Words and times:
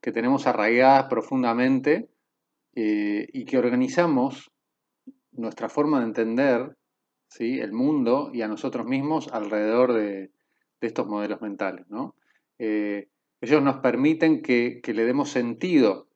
que 0.00 0.12
tenemos 0.12 0.46
arraigadas 0.46 1.06
profundamente 1.06 2.08
eh, 2.76 3.26
y 3.32 3.44
que 3.46 3.58
organizamos 3.58 4.52
nuestra 5.32 5.68
forma 5.68 5.98
de 5.98 6.04
entender 6.06 6.76
¿sí? 7.26 7.58
el 7.58 7.72
mundo 7.72 8.30
y 8.32 8.42
a 8.42 8.48
nosotros 8.48 8.86
mismos 8.86 9.26
alrededor 9.32 9.92
de, 9.92 10.30
estos 10.80 11.08
modelos 11.08 11.42
mentales. 11.42 11.84
Eh, 12.60 13.08
ellos 13.40 13.60
nos 13.60 13.78
permiten 13.78 14.40
que, 14.40 14.80
le 14.86 15.04
demos 15.04 15.30
sentido 15.30 16.06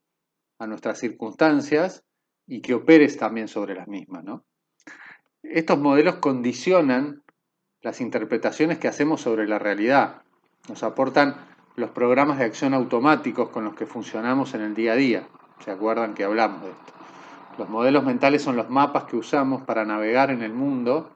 a 0.61 0.69
nuestras 0.69 1.01
circunstancias 1.01 2.05
y 2.47 2.61
que 2.61 2.75
operes 2.75 3.17
también 3.17 3.49
sobre 3.49 3.75
las 3.75 3.89
mismas. 3.89 4.25
Estos 5.43 5.79
modelos 5.79 6.17
condicionan 6.17 7.23
las 7.81 8.01
interpretaciones 8.01 8.79
que 8.79 8.89
hacemos 8.89 9.21
sobre 9.21 9.47
la 9.47 9.59
realidad, 9.59 10.23
nos 10.69 10.83
aportan 10.83 11.37
los 11.77 11.91
programas 11.91 12.39
de 12.39 12.45
acción 12.45 12.73
automáticos 12.73 13.51
con 13.51 13.65
los 13.65 13.75
que 13.75 13.87
funcionamos 13.87 14.55
en 14.55 14.63
el 14.63 14.75
día 14.75 14.93
a 14.93 14.97
día. 14.97 15.29
¿Se 15.63 15.71
acuerdan 15.71 16.15
que 16.15 16.25
hablamos 16.25 16.63
de 16.63 16.71
esto? 16.71 16.93
Los 17.59 17.69
modelos 17.69 18.05
mentales 18.05 18.43
son 18.43 18.57
los 18.57 18.71
mapas 18.71 19.05
que 19.05 19.17
usamos 19.17 19.63
para 19.63 19.85
navegar 19.85 20.31
en 20.31 20.43
el 20.43 20.53
mundo 20.53 21.11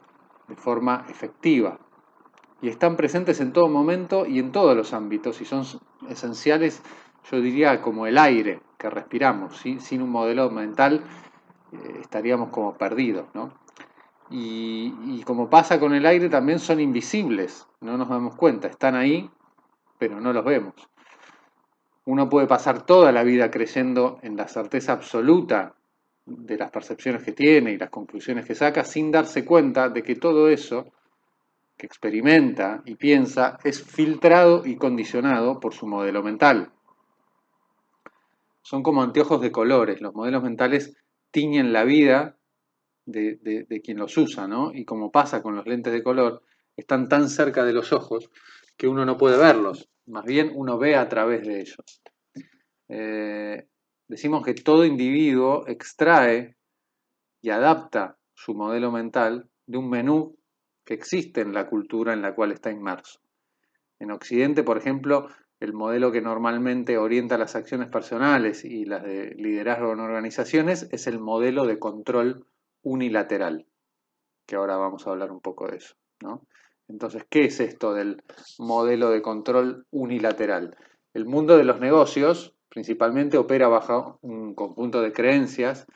de 0.46 0.56
forma 0.56 1.04
efectiva. 1.08 1.78
Y 2.60 2.68
están 2.68 2.96
presentes 2.96 3.40
en 3.40 3.52
todo 3.52 3.68
momento 3.68 4.26
y 4.26 4.38
en 4.38 4.52
todos 4.52 4.76
los 4.76 4.92
ámbitos 4.92 5.40
y 5.40 5.44
son 5.44 5.64
esenciales, 6.08 6.82
yo 7.30 7.40
diría, 7.40 7.80
como 7.82 8.06
el 8.06 8.18
aire 8.18 8.60
que 8.78 8.88
respiramos. 8.88 9.58
Sin 9.58 10.02
un 10.02 10.10
modelo 10.10 10.50
mental 10.50 11.02
eh, 11.72 11.98
estaríamos 12.00 12.50
como 12.50 12.76
perdidos. 12.76 13.26
¿no? 13.34 13.52
Y, 14.30 15.22
como 15.24 15.48
pasa 15.48 15.80
con 15.80 15.94
el 15.94 16.06
aire, 16.06 16.28
también 16.28 16.58
son 16.58 16.80
invisibles, 16.80 17.66
no 17.80 17.96
nos 17.96 18.08
damos 18.08 18.34
cuenta, 18.36 18.68
están 18.68 18.94
ahí, 18.94 19.30
pero 19.98 20.20
no 20.20 20.32
los 20.32 20.44
vemos. 20.44 20.74
Uno 22.04 22.28
puede 22.28 22.46
pasar 22.46 22.86
toda 22.86 23.12
la 23.12 23.22
vida 23.22 23.50
creyendo 23.50 24.18
en 24.22 24.36
la 24.36 24.48
certeza 24.48 24.92
absoluta 24.92 25.74
de 26.24 26.56
las 26.56 26.70
percepciones 26.70 27.22
que 27.22 27.32
tiene 27.32 27.72
y 27.72 27.78
las 27.78 27.90
conclusiones 27.90 28.46
que 28.46 28.54
saca 28.54 28.84
sin 28.84 29.10
darse 29.10 29.44
cuenta 29.44 29.88
de 29.88 30.02
que 30.02 30.14
todo 30.14 30.48
eso 30.48 30.86
que 31.76 31.86
experimenta 31.86 32.82
y 32.84 32.96
piensa 32.96 33.58
es 33.64 33.82
filtrado 33.82 34.66
y 34.66 34.76
condicionado 34.76 35.60
por 35.60 35.74
su 35.74 35.86
modelo 35.86 36.22
mental. 36.22 36.72
Son 38.68 38.82
como 38.82 39.02
anteojos 39.02 39.40
de 39.40 39.50
colores, 39.50 40.02
los 40.02 40.12
modelos 40.12 40.42
mentales 40.42 40.94
tiñen 41.30 41.72
la 41.72 41.84
vida 41.84 42.36
de, 43.06 43.80
quien 43.82 43.96
los 43.96 44.14
usa, 44.18 44.46
¿no? 44.46 44.74
Y 44.74 44.84
como 44.84 45.10
pasa 45.10 45.42
con 45.42 45.56
los 45.56 45.66
lentes 45.66 45.90
de 45.90 46.02
color, 46.02 46.42
están 46.76 47.08
tan 47.08 47.30
cerca 47.30 47.64
de 47.64 47.72
los 47.72 47.94
ojos 47.94 48.28
que 48.76 48.86
uno 48.86 49.06
no 49.06 49.16
puede 49.16 49.38
verlos, 49.38 49.88
más 50.04 50.26
bien 50.26 50.52
uno 50.54 50.76
ve 50.76 50.96
a 50.96 51.08
través 51.08 51.46
de 51.46 51.60
ellos. 51.62 52.02
Eh, 52.90 53.66
decimos 54.06 54.44
que 54.44 54.52
todo 54.52 54.84
individuo 54.84 55.66
extrae 55.66 56.58
y 57.40 57.48
adapta 57.48 58.18
su 58.34 58.52
modelo 58.52 58.92
mental 58.92 59.48
de 59.64 59.78
un 59.78 59.88
menú 59.88 60.36
que 60.84 60.92
existe 60.92 61.40
en 61.40 61.54
la 61.54 61.66
cultura 61.66 62.12
en 62.12 62.20
la 62.20 62.34
cual 62.34 62.52
está 62.52 62.70
inmerso. 62.70 63.18
En 63.98 64.10
Occidente, 64.10 64.62
por 64.62 64.76
ejemplo, 64.76 65.30
el 65.60 65.72
modelo 65.72 66.12
que 66.12 66.20
normalmente 66.20 66.98
orienta 66.98 67.38
las 67.38 67.56
acciones 67.56 67.90
personales 67.90 68.64
y 68.64 68.84
las 68.84 69.02
de 69.02 69.34
liderazgo 69.34 69.92
en 69.92 70.00
organizaciones 70.00 70.88
es 70.92 71.06
el 71.06 71.18
modelo 71.18 71.66
de 71.66 71.78
control 71.78 72.46
unilateral, 72.82 73.66
que 74.46 74.56
ahora 74.56 74.76
vamos 74.76 75.06
a 75.06 75.10
hablar 75.10 75.32
un 75.32 75.40
poco 75.40 75.66
de 75.68 75.78
eso. 75.78 75.96
¿no? 76.22 76.42
Entonces, 76.86 77.26
¿qué 77.28 77.44
es 77.44 77.60
esto 77.60 77.92
del 77.92 78.22
modelo 78.58 79.10
de 79.10 79.20
control 79.20 79.86
unilateral? 79.90 80.76
El 81.12 81.26
mundo 81.26 81.56
de 81.56 81.64
los 81.64 81.80
negocios 81.80 82.54
principalmente 82.68 83.38
opera 83.38 83.68
bajo 83.68 84.18
un 84.22 84.54
conjunto 84.54 85.00
de 85.00 85.12
creencias 85.12 85.86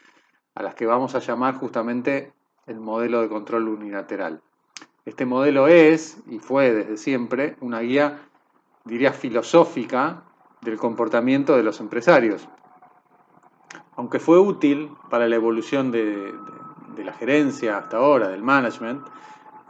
a 0.54 0.62
las 0.62 0.74
que 0.74 0.86
vamos 0.86 1.14
a 1.14 1.20
llamar 1.20 1.54
justamente 1.54 2.32
el 2.66 2.80
modelo 2.80 3.20
de 3.20 3.28
control 3.28 3.68
unilateral. 3.68 4.42
Este 5.04 5.26
modelo 5.26 5.68
es, 5.68 6.22
y 6.26 6.38
fue 6.38 6.72
desde 6.72 6.96
siempre, 6.96 7.56
una 7.60 7.80
guía, 7.80 8.28
diría, 8.84 9.12
filosófica 9.12 10.22
del 10.60 10.78
comportamiento 10.78 11.56
de 11.56 11.62
los 11.62 11.80
empresarios. 11.80 12.48
Aunque 13.96 14.18
fue 14.18 14.38
útil 14.38 14.90
para 15.10 15.28
la 15.28 15.36
evolución 15.36 15.90
de, 15.90 16.32
de 16.96 17.04
la 17.04 17.12
gerencia 17.12 17.78
hasta 17.78 17.98
ahora, 17.98 18.28
del 18.28 18.42
management, 18.42 19.06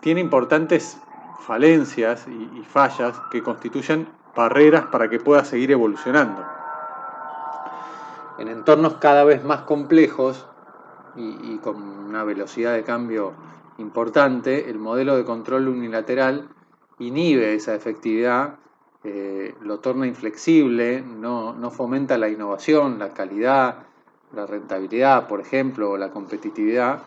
tiene 0.01 0.21
importantes 0.21 1.01
falencias 1.43 2.27
y, 2.29 2.63
fallas 2.63 3.21
que 3.31 3.43
constituyen 3.43 4.09
barreras 4.35 4.87
para 4.87 5.09
que 5.09 5.19
pueda 5.19 5.45
seguir 5.45 5.73
evolucionando. 5.73 6.43
En 8.39 8.49
entornos 8.49 8.95
cada 8.95 9.25
vez 9.25 9.45
más 9.45 9.63
complejos 9.63 10.47
y, 11.17 11.59
con 11.59 11.77
una 11.83 12.25
velocidad 12.25 12.75
de 12.75 12.83
cambio 12.83 13.35
importante, 13.79 14.71
el 14.71 14.79
modelo 14.79 15.17
de 15.17 15.25
control 15.25 15.69
unilateral 15.69 16.49
inhibe 16.99 17.55
esa 17.55 17.75
efectividad, 17.75 18.57
eh, 19.05 19.55
lo 19.61 19.81
torna 19.81 20.07
inflexible, 20.07 21.03
no, 21.03 21.71
fomenta 21.71 22.17
la 22.19 22.29
innovación, 22.29 22.99
la 22.99 23.13
calidad, 23.13 23.87
la 24.33 24.47
rentabilidad, 24.47 25.27
por 25.27 25.41
ejemplo, 25.41 25.91
o 25.91 25.97
la 25.97 26.11
competitividad, 26.11 27.03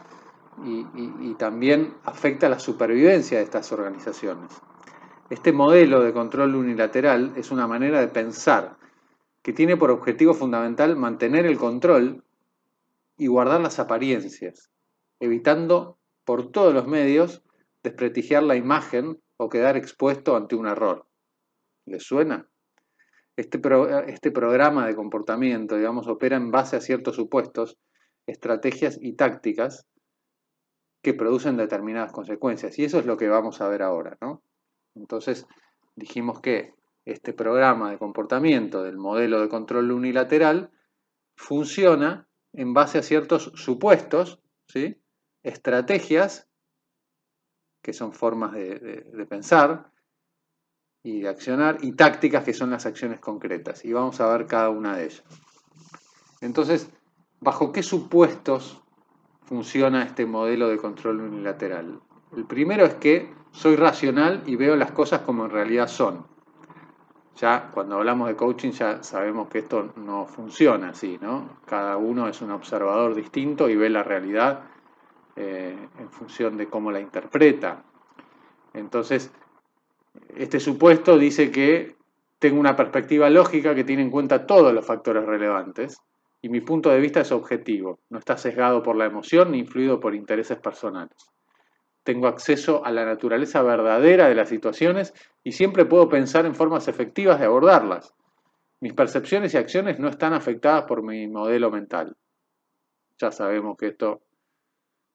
y, 0.63 1.33
también 1.35 1.93
afecta 2.03 2.47
la 2.47 2.59
supervivencia 2.59 3.37
de 3.37 3.43
estas 3.43 3.71
organizaciones. 3.73 4.51
Este 5.29 5.51
modelo 5.51 6.01
de 6.01 6.13
control 6.13 6.55
unilateral 6.55 7.33
es 7.35 7.51
una 7.51 7.67
manera 7.67 7.99
de 7.99 8.07
pensar 8.07 8.77
que 9.41 9.53
tiene 9.53 9.75
por 9.75 9.91
objetivo 9.91 10.33
fundamental 10.33 10.95
mantener 10.95 11.45
el 11.45 11.57
control 11.57 12.23
y 13.17 13.27
guardar 13.27 13.59
las 13.61 13.79
apariencias, 13.79 14.69
evitando 15.19 15.97
por 16.25 16.51
todos 16.51 16.73
los 16.73 16.87
medios 16.87 17.43
desprestigiar 17.83 18.43
la 18.43 18.55
imagen 18.55 19.21
o 19.37 19.49
quedar 19.49 19.77
expuesto 19.77 20.35
ante 20.35 20.55
un 20.55 20.67
error. 20.67 21.05
¿Les 21.85 22.03
suena? 22.03 22.47
Este, 23.37 23.59
este 24.07 24.31
programa 24.31 24.87
de 24.87 24.95
comportamiento, 24.95 25.75
digamos, 25.75 26.07
opera 26.07 26.37
en 26.37 26.51
base 26.51 26.77
a 26.77 26.81
ciertos 26.81 27.15
supuestos, 27.15 27.77
estrategias 28.25 28.97
y 29.01 29.13
tácticas 29.13 29.85
que 31.03 31.13
producen 31.13 31.57
determinadas 31.57 32.11
consecuencias. 32.11 32.79
Y 32.79 32.85
eso 32.85 32.99
es 32.99 33.05
lo 33.05 33.17
que 33.17 33.27
vamos 33.27 33.61
a 33.61 33.67
ver 33.67 33.83
ahora. 33.83 34.17
¿no? 34.21 34.41
Entonces, 34.95 35.45
dijimos 35.95 36.41
que 36.41 36.73
este 37.05 37.33
programa 37.33 37.91
de 37.91 37.99
comportamiento 37.99 38.83
del 38.83 38.97
modelo 38.97 39.39
de 39.39 39.49
control 39.49 39.91
unilateral 39.91 40.71
funciona 41.35 42.27
en 42.53 42.73
base 42.73 42.97
a 42.97 43.03
ciertos 43.03 43.51
supuestos, 43.55 44.41
¿sí? 44.67 44.99
estrategias, 45.43 46.47
que 47.83 47.93
son 47.93 48.13
formas 48.13 48.53
de, 48.53 49.27
pensar 49.29 49.91
y 51.05 51.21
de 51.21 51.29
accionar, 51.29 51.77
y 51.81 51.93
tácticas, 51.93 52.43
que 52.43 52.53
son 52.53 52.71
las 52.71 52.85
acciones 52.85 53.21
concretas. 53.21 53.85
Y 53.85 53.93
vamos 53.93 54.19
a 54.19 54.27
ver 54.27 54.45
cada 54.47 54.69
una 54.69 54.97
de 54.97 55.05
ellas. 55.05 55.23
Entonces, 56.41 56.89
¿bajo 57.39 57.71
qué 57.71 57.81
supuestos 57.81 58.81
funciona 59.45 60.03
este 60.03 60.25
modelo 60.25 60.67
de 60.67 60.77
control 60.77 61.21
unilateral. 61.21 61.99
El 62.35 62.45
primero 62.45 62.85
es 62.85 62.95
que 62.95 63.33
soy 63.51 63.75
racional 63.75 64.43
y 64.45 64.55
veo 64.55 64.75
las 64.75 64.91
cosas 64.91 65.21
como 65.21 65.45
en 65.45 65.51
realidad 65.51 65.87
son. 65.87 66.25
Ya 67.37 67.69
cuando 67.73 67.95
hablamos 67.95 68.27
de 68.27 68.35
coaching 68.35 68.71
ya 68.71 69.03
sabemos 69.03 69.49
que 69.49 69.59
esto 69.59 69.93
no 69.97 70.25
funciona 70.25 70.89
así, 70.89 71.19
¿no? 71.21 71.59
Cada 71.65 71.97
uno 71.97 72.27
es 72.27 72.41
un 72.41 72.51
observador 72.51 73.13
distinto 73.13 73.69
y 73.69 73.75
ve 73.75 73.89
la 73.89 74.03
realidad 74.03 74.63
eh, 75.35 75.89
en 75.99 76.09
función 76.09 76.57
de 76.57 76.67
cómo 76.67 76.91
la 76.91 77.01
interpreta. 77.01 77.83
Entonces, 78.73 79.31
este 80.35 80.59
supuesto 80.59 81.17
dice 81.17 81.51
que 81.51 81.95
tengo 82.39 82.59
una 82.59 82.75
perspectiva 82.75 83.29
lógica 83.29 83.73
que 83.73 83.83
tiene 83.83 84.03
en 84.03 84.11
cuenta 84.11 84.45
todos 84.45 84.73
los 84.73 84.85
factores 84.85 85.25
relevantes 85.25 85.97
y 86.41 86.49
mi 86.49 86.61
punto 86.61 86.89
de 86.89 86.99
vista 86.99 87.21
es 87.21 87.31
objetivo, 87.31 87.99
no 88.09 88.19
está 88.19 88.37
sesgado 88.37 88.83
por 88.83 88.95
la 88.95 89.05
emoción 89.05 89.51
ni 89.51 89.59
influido 89.59 89.99
por 89.99 90.13
intereses 90.13 90.57
personales. 90.59 91.15
Tengo 92.03 92.27
acceso 92.27 92.85
a 92.85 92.91
la 92.91 93.03
naturaleza 93.03 93.63
verdadera 93.63 94.27
de 94.27 94.35
las 94.35 94.49
situaciones 94.49 95.13
y 95.43 95.53
siempre 95.53 95.85
puedo 95.85 96.07
pensar 96.07 96.45
en 96.45 96.53
formas 96.53 96.87
efectivas 96.87 97.39
de 97.39 97.47
abordarlas. 97.47 98.13
Mis 98.79 98.93
percepciones 98.93 99.53
y 99.53 99.57
acciones 99.57 99.97
no 99.97 100.07
están 100.07 100.33
afectadas 100.33 100.83
por 100.83 101.01
mi 101.01 101.27
modelo 101.27 101.71
mental. 101.71 102.15
Ya 103.17 103.31
sabemos 103.31 103.75
que 103.77 103.87
esto 103.87 104.21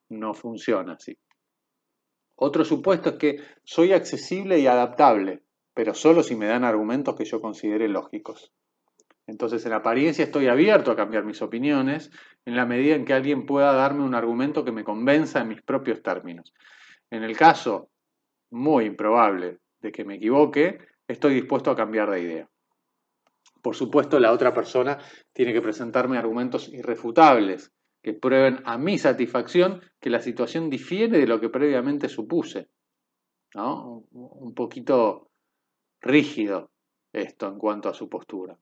no 0.09 0.33
funciona 0.33 0.93
así. 0.93 1.17
Otro 2.43 2.65
supuesto 2.65 3.09
es 3.09 3.15
que 3.17 3.39
soy 3.63 3.93
accesible 3.93 4.57
y 4.57 4.65
adaptable, 4.65 5.43
pero 5.75 5.93
solo 5.93 6.23
si 6.23 6.35
me 6.35 6.47
dan 6.47 6.63
argumentos 6.63 7.15
que 7.15 7.23
yo 7.23 7.39
considere 7.39 7.87
lógicos. 7.87 8.51
Entonces, 9.27 9.63
en 9.67 9.73
apariencia 9.73 10.25
estoy 10.25 10.47
abierto 10.47 10.89
a 10.89 10.95
cambiar 10.95 11.23
mis 11.23 11.43
opiniones 11.43 12.09
en 12.45 12.55
la 12.55 12.65
medida 12.65 12.95
en 12.95 13.05
que 13.05 13.13
alguien 13.13 13.45
pueda 13.45 13.73
darme 13.73 14.03
un 14.03 14.15
argumento 14.15 14.65
que 14.65 14.71
me 14.71 14.83
convenza 14.83 15.41
en 15.41 15.49
mis 15.49 15.61
propios 15.61 16.01
términos. 16.01 16.51
En 17.11 17.21
el 17.21 17.37
caso 17.37 17.91
muy 18.49 18.85
improbable 18.85 19.59
de 19.79 19.91
que 19.91 20.03
me 20.03 20.15
equivoque, 20.15 20.79
estoy 21.07 21.35
dispuesto 21.35 21.69
a 21.69 21.75
cambiar 21.75 22.09
de 22.09 22.21
idea. 22.21 22.49
Por 23.61 23.75
supuesto, 23.75 24.19
la 24.19 24.31
otra 24.31 24.51
persona 24.51 24.97
tiene 25.31 25.53
que 25.53 25.61
presentarme 25.61 26.17
argumentos 26.17 26.69
irrefutables 26.69 27.71
que 28.01 28.13
prueben 28.13 28.61
a 28.65 28.77
mi 28.77 28.97
satisfacción 28.97 29.81
que 29.99 30.09
la 30.09 30.19
situación 30.19 30.69
difiere 30.69 31.19
de 31.19 31.27
lo 31.27 31.39
que 31.39 31.49
previamente 31.49 32.09
supuse. 32.09 32.69
Un 33.53 34.53
poquito 34.55 35.29
rígido 36.01 36.71
esto 37.13 37.47
en 37.47 37.57
cuanto 37.57 37.89
a 37.89 37.93
su 37.93 38.09
postura. 38.09 38.57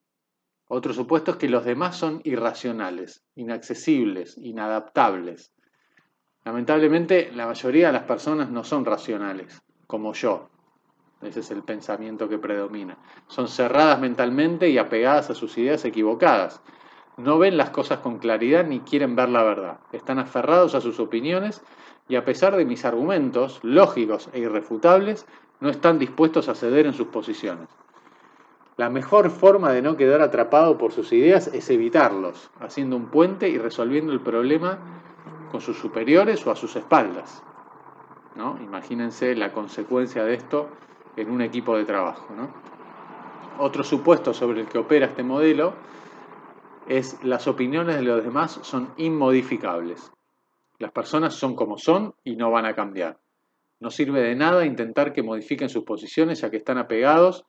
Otro 0.67 0.93
supuesto 0.93 1.31
es 1.31 1.37
que 1.37 1.49
los 1.49 1.65
demás 1.65 1.95
son 1.95 2.21
irracionales, 2.23 3.23
inaccesibles, 3.35 4.37
inadaptables. 4.37 5.51
Lamentablemente, 6.45 7.31
la 7.31 7.47
mayoría 7.47 7.87
de 7.87 7.93
las 7.93 8.03
personas 8.03 8.51
no 8.51 8.63
son 8.63 8.85
racionales, 8.85 9.61
como 9.87 10.13
yo. 10.13 10.49
Ese 11.21 11.41
es 11.41 11.51
el 11.51 11.63
pensamiento 11.63 12.29
que 12.29 12.37
predomina. 12.37 12.97
Son 13.27 13.47
cerradas 13.47 13.99
mentalmente 13.99 14.69
y 14.69 14.77
apegadas 14.77 15.29
a 15.29 15.35
sus 15.35 15.57
ideas 15.57 15.83
equivocadas. 15.85 16.61
No 17.19 17.37
ven 17.37 17.57
las 17.57 17.69
cosas 17.69 17.99
con 17.99 18.17
claridad 18.17 18.65
ni 18.65 18.79
quieren 18.79 19.15
ver 19.15 19.27
la 19.27 19.43
verdad. 19.43 19.79
Están 19.91 20.19
aferrados 20.19 20.73
a 20.73 20.79
sus 20.79 21.01
opiniones 21.01 21.61
y 22.07 22.15
a 22.15 22.23
pesar 22.23 22.55
de 22.55 22.63
mis 22.63 22.85
argumentos 22.85 23.59
lógicos 23.61 24.29
e 24.31 24.39
irrefutables, 24.39 25.25
no 25.59 25.69
están 25.69 25.99
dispuestos 25.99 26.47
a 26.47 26.55
ceder 26.55 26.85
en 26.85 26.93
sus 26.93 27.07
posiciones. 27.07 27.67
La 28.77 28.89
mejor 28.89 29.29
forma 29.29 29.73
de 29.73 29.81
no 29.81 29.97
quedar 29.97 30.21
atrapado 30.21 30.77
por 30.77 30.93
sus 30.93 31.11
ideas 31.11 31.47
es 31.47 31.69
evitarlos, 31.69 32.49
haciendo 32.61 32.95
un 32.95 33.07
puente 33.07 33.49
y 33.49 33.57
resolviendo 33.57 34.13
el 34.13 34.21
problema 34.21 34.77
con 35.51 35.59
sus 35.59 35.77
superiores 35.77 36.47
o 36.47 36.51
a 36.51 36.55
sus 36.55 36.77
espaldas. 36.77 37.43
¿no? 38.35 38.57
Imagínense 38.63 39.35
la 39.35 39.51
consecuencia 39.51 40.23
de 40.23 40.35
esto 40.35 40.69
en 41.17 41.29
un 41.29 41.41
equipo 41.41 41.75
de 41.75 41.83
trabajo. 41.83 42.27
Otro 43.57 43.83
supuesto 43.83 44.33
sobre 44.33 44.61
el 44.61 44.67
que 44.67 44.77
opera 44.77 45.07
este 45.07 45.23
modelo 45.23 45.73
es 46.89 47.23
las 47.23 47.47
opiniones 47.47 47.95
de 47.97 48.01
los 48.01 48.23
demás 48.23 48.59
son 48.63 48.93
inmodificables. 48.97 50.11
Las 50.79 50.91
personas 50.91 51.35
son 51.35 51.55
como 51.55 51.77
son 51.77 52.15
y 52.23 52.35
no 52.35 52.49
van 52.49 52.65
a 52.65 52.73
cambiar. 52.73 53.19
No 53.79 53.91
sirve 53.91 54.21
de 54.21 54.35
nada 54.35 54.65
intentar 54.65 55.13
que 55.13 55.21
modifiquen 55.21 55.69
sus 55.69 55.83
posiciones 55.83 56.41
ya 56.41 56.49
que 56.49 56.57
están 56.57 56.79
apegados 56.79 57.45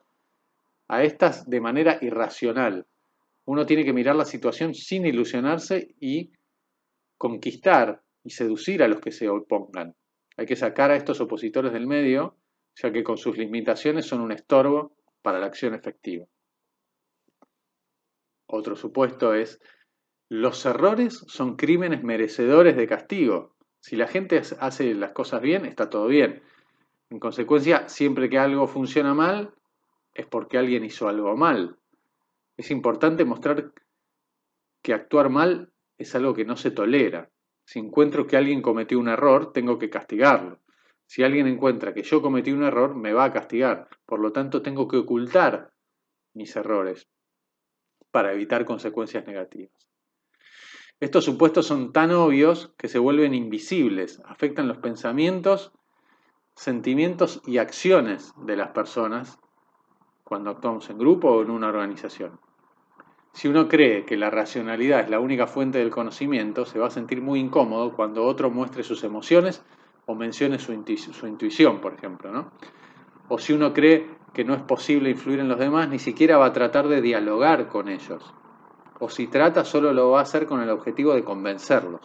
a 0.89 1.03
estas 1.05 1.49
de 1.49 1.61
manera 1.61 1.99
irracional. 2.03 2.87
Uno 3.47 3.65
tiene 3.65 3.85
que 3.85 3.95
mirar 3.95 4.15
la 4.15 4.27
situación 4.27 4.75
sin 4.75 5.07
ilusionarse 5.07 5.95
y 5.99 6.31
conquistar 7.17 8.03
y 8.23 8.31
seducir 8.31 8.83
a 8.83 8.89
los 8.89 9.01
que 9.01 9.11
se 9.11 9.29
opongan. 9.29 9.95
Hay 10.37 10.47
que 10.47 10.57
sacar 10.57 10.91
a 10.91 10.97
estos 10.97 11.21
opositores 11.21 11.73
del 11.73 11.87
medio, 11.87 12.37
ya 12.75 12.93
que 12.93 13.03
con 13.03 13.17
sus 13.17 13.39
limitaciones 13.39 14.07
son 14.07 14.21
un 14.21 14.33
estorbo 14.33 14.93
para 15.23 15.39
la 15.39 15.47
acción 15.47 15.75
efectiva. 15.75 16.27
Otro 18.53 18.75
supuesto 18.75 19.33
es, 19.33 19.61
los 20.29 20.67
errores 20.67 21.25
son 21.29 21.55
crímenes 21.57 22.03
merecedores 22.03 22.77
de 22.77 22.89
castigo. 22.89 23.55
Si 23.79 23.95
la 23.95 24.09
gente 24.09 24.43
hace 24.59 24.95
las 24.95 25.13
cosas 25.13 25.41
bien, 25.41 25.65
está 25.67 25.89
todo 25.89 26.09
bien. 26.09 26.43
En 27.11 27.21
consecuencia, 27.21 27.89
siempre 27.89 28.29
que 28.29 28.39
algo 28.39 28.67
funciona 28.67 29.15
mal, 29.15 29.55
es 30.15 30.27
porque 30.27 30.59
alguien 30.59 30.85
hizo 30.85 31.09
algo 31.09 31.37
mal. 31.37 31.79
Es 32.57 32.73
importante 32.73 33.25
mostrar 33.25 33.73
que 34.83 34.95
actuar 34.95 35.31
mal 35.31 35.73
es 35.97 36.13
algo 36.17 36.35
que 36.35 36.45
no 36.45 36.57
se 36.57 36.73
tolera. 36.73 37.31
Si 37.65 37.79
encuentro 37.79 38.27
que 38.27 38.37
alguien 38.37 38.63
cometió 38.63 38.99
un 38.99 39.09
error, 39.09 39.53
tengo 39.53 39.79
que 39.79 39.91
castigarlo. 39.91 40.59
Si 41.07 41.23
alguien 41.23 41.47
encuentra 41.47 41.95
que 41.95 42.03
yo 42.03 42.21
cometí 42.21 42.51
un 42.51 42.65
error, 42.65 42.97
me 42.97 43.13
va 43.13 43.25
a 43.25 43.33
castigar. 43.33 43.89
Por 44.07 44.19
lo 44.19 44.33
tanto, 44.33 44.61
tengo 44.61 44.89
que 44.89 44.97
ocultar 44.97 45.71
mis 46.35 46.55
errores 46.57 47.09
para 48.11 48.33
evitar 48.33 48.65
consecuencias 48.65 49.27
negativas. 49.27 49.73
Estos 51.01 51.25
supuestos 51.25 51.67
son 51.67 51.93
tan 51.93 52.11
obvios 52.11 52.75
que 52.77 52.89
se 52.89 52.99
vuelven 52.99 53.33
invisibles, 53.33 54.21
afectan 54.27 54.69
los 54.69 54.79
pensamientos, 54.79 55.73
sentimientos 56.55 57.41
y 57.47 57.57
acciones 57.57 58.35
de 58.45 58.57
las 58.57 58.69
personas 58.69 59.39
cuando 60.25 60.51
actuamos 60.51 60.91
en 60.91 60.99
grupo 60.99 61.31
o 61.31 61.43
en 61.43 61.51
una 61.51 61.69
organización. 61.69 62.39
Si 63.33 63.49
uno 63.49 63.69
cree 63.69 64.05
que 64.05 64.17
la 64.17 64.29
racionalidad 64.29 65.01
es 65.01 65.11
la 65.11 65.21
única 65.21 65.47
fuente 65.47 65.79
del 65.79 65.91
conocimiento, 65.91 66.67
se 66.67 66.79
va 66.79 66.89
a 66.89 66.91
sentir 66.91 67.23
muy 67.23 67.41
incómodo 67.41 67.95
cuando 67.95 68.25
otro 68.25 68.51
muestre 68.51 68.83
sus 68.83 69.03
emociones 69.05 69.65
o 70.07 70.15
mencione 70.15 70.59
su, 70.59 70.73
intuición, 70.73 71.81
por 71.81 71.95
ejemplo. 71.95 72.31
¿no? 72.31 72.53
O 73.29 73.39
si 73.39 73.53
uno 73.53 73.73
cree 73.73 74.07
que 74.33 74.45
no 74.45 74.55
es 74.55 74.63
posible 74.63 75.11
influir 75.11 75.41
en 75.41 75.49
los 75.49 75.59
demás, 75.59 75.89
ni 75.89 75.99
siquiera 75.99 76.39
va 76.39 76.47
a 76.47 76.53
tratar 76.53 76.89
de 76.89 77.01
dialogar 77.01 77.69
con 77.69 77.89
ellos. 77.89 78.35
O 78.99 79.09
si 79.09 79.27
trata, 79.27 79.65
solo 79.65 79.93
lo 79.93 80.11
va 80.11 80.21
a 80.21 80.23
hacer 80.23 80.47
con 80.47 80.61
el 80.61 80.71
objetivo 80.71 81.15
de 81.15 81.25
convencerlos. 81.25 82.01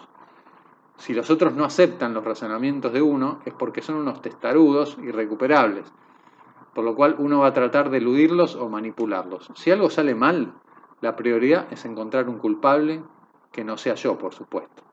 Si 0.97 1.13
los 1.13 1.29
otros 1.29 1.53
no 1.53 1.65
aceptan 1.65 2.13
los 2.13 2.23
razonamientos 2.23 2.93
de 2.93 3.01
uno, 3.01 3.41
es 3.45 3.53
porque 3.53 3.81
son 3.81 3.95
unos 3.95 4.21
testarudos 4.21 4.97
irrecuperables 5.03 5.91
por 6.75 6.83
lo 6.83 6.93
cual 6.93 7.15
uno 7.19 7.39
va 7.39 7.47
a 7.47 7.53
tratar 7.53 7.89
de 7.89 7.99
eludirlos 7.99 8.55
o 8.55 8.67
manipularlos. 8.67 9.49
Si 9.55 9.71
algo 9.71 9.89
sale 9.89 10.13
mal, 10.13 10.53
la 10.99 11.15
prioridad 11.15 11.71
es 11.71 11.85
encontrar 11.85 12.27
un 12.27 12.37
culpable 12.37 13.01
que 13.53 13.63
no 13.63 13.77
sea 13.77 13.95
yo, 13.95 14.17
por 14.17 14.33
supuesto. 14.33 14.83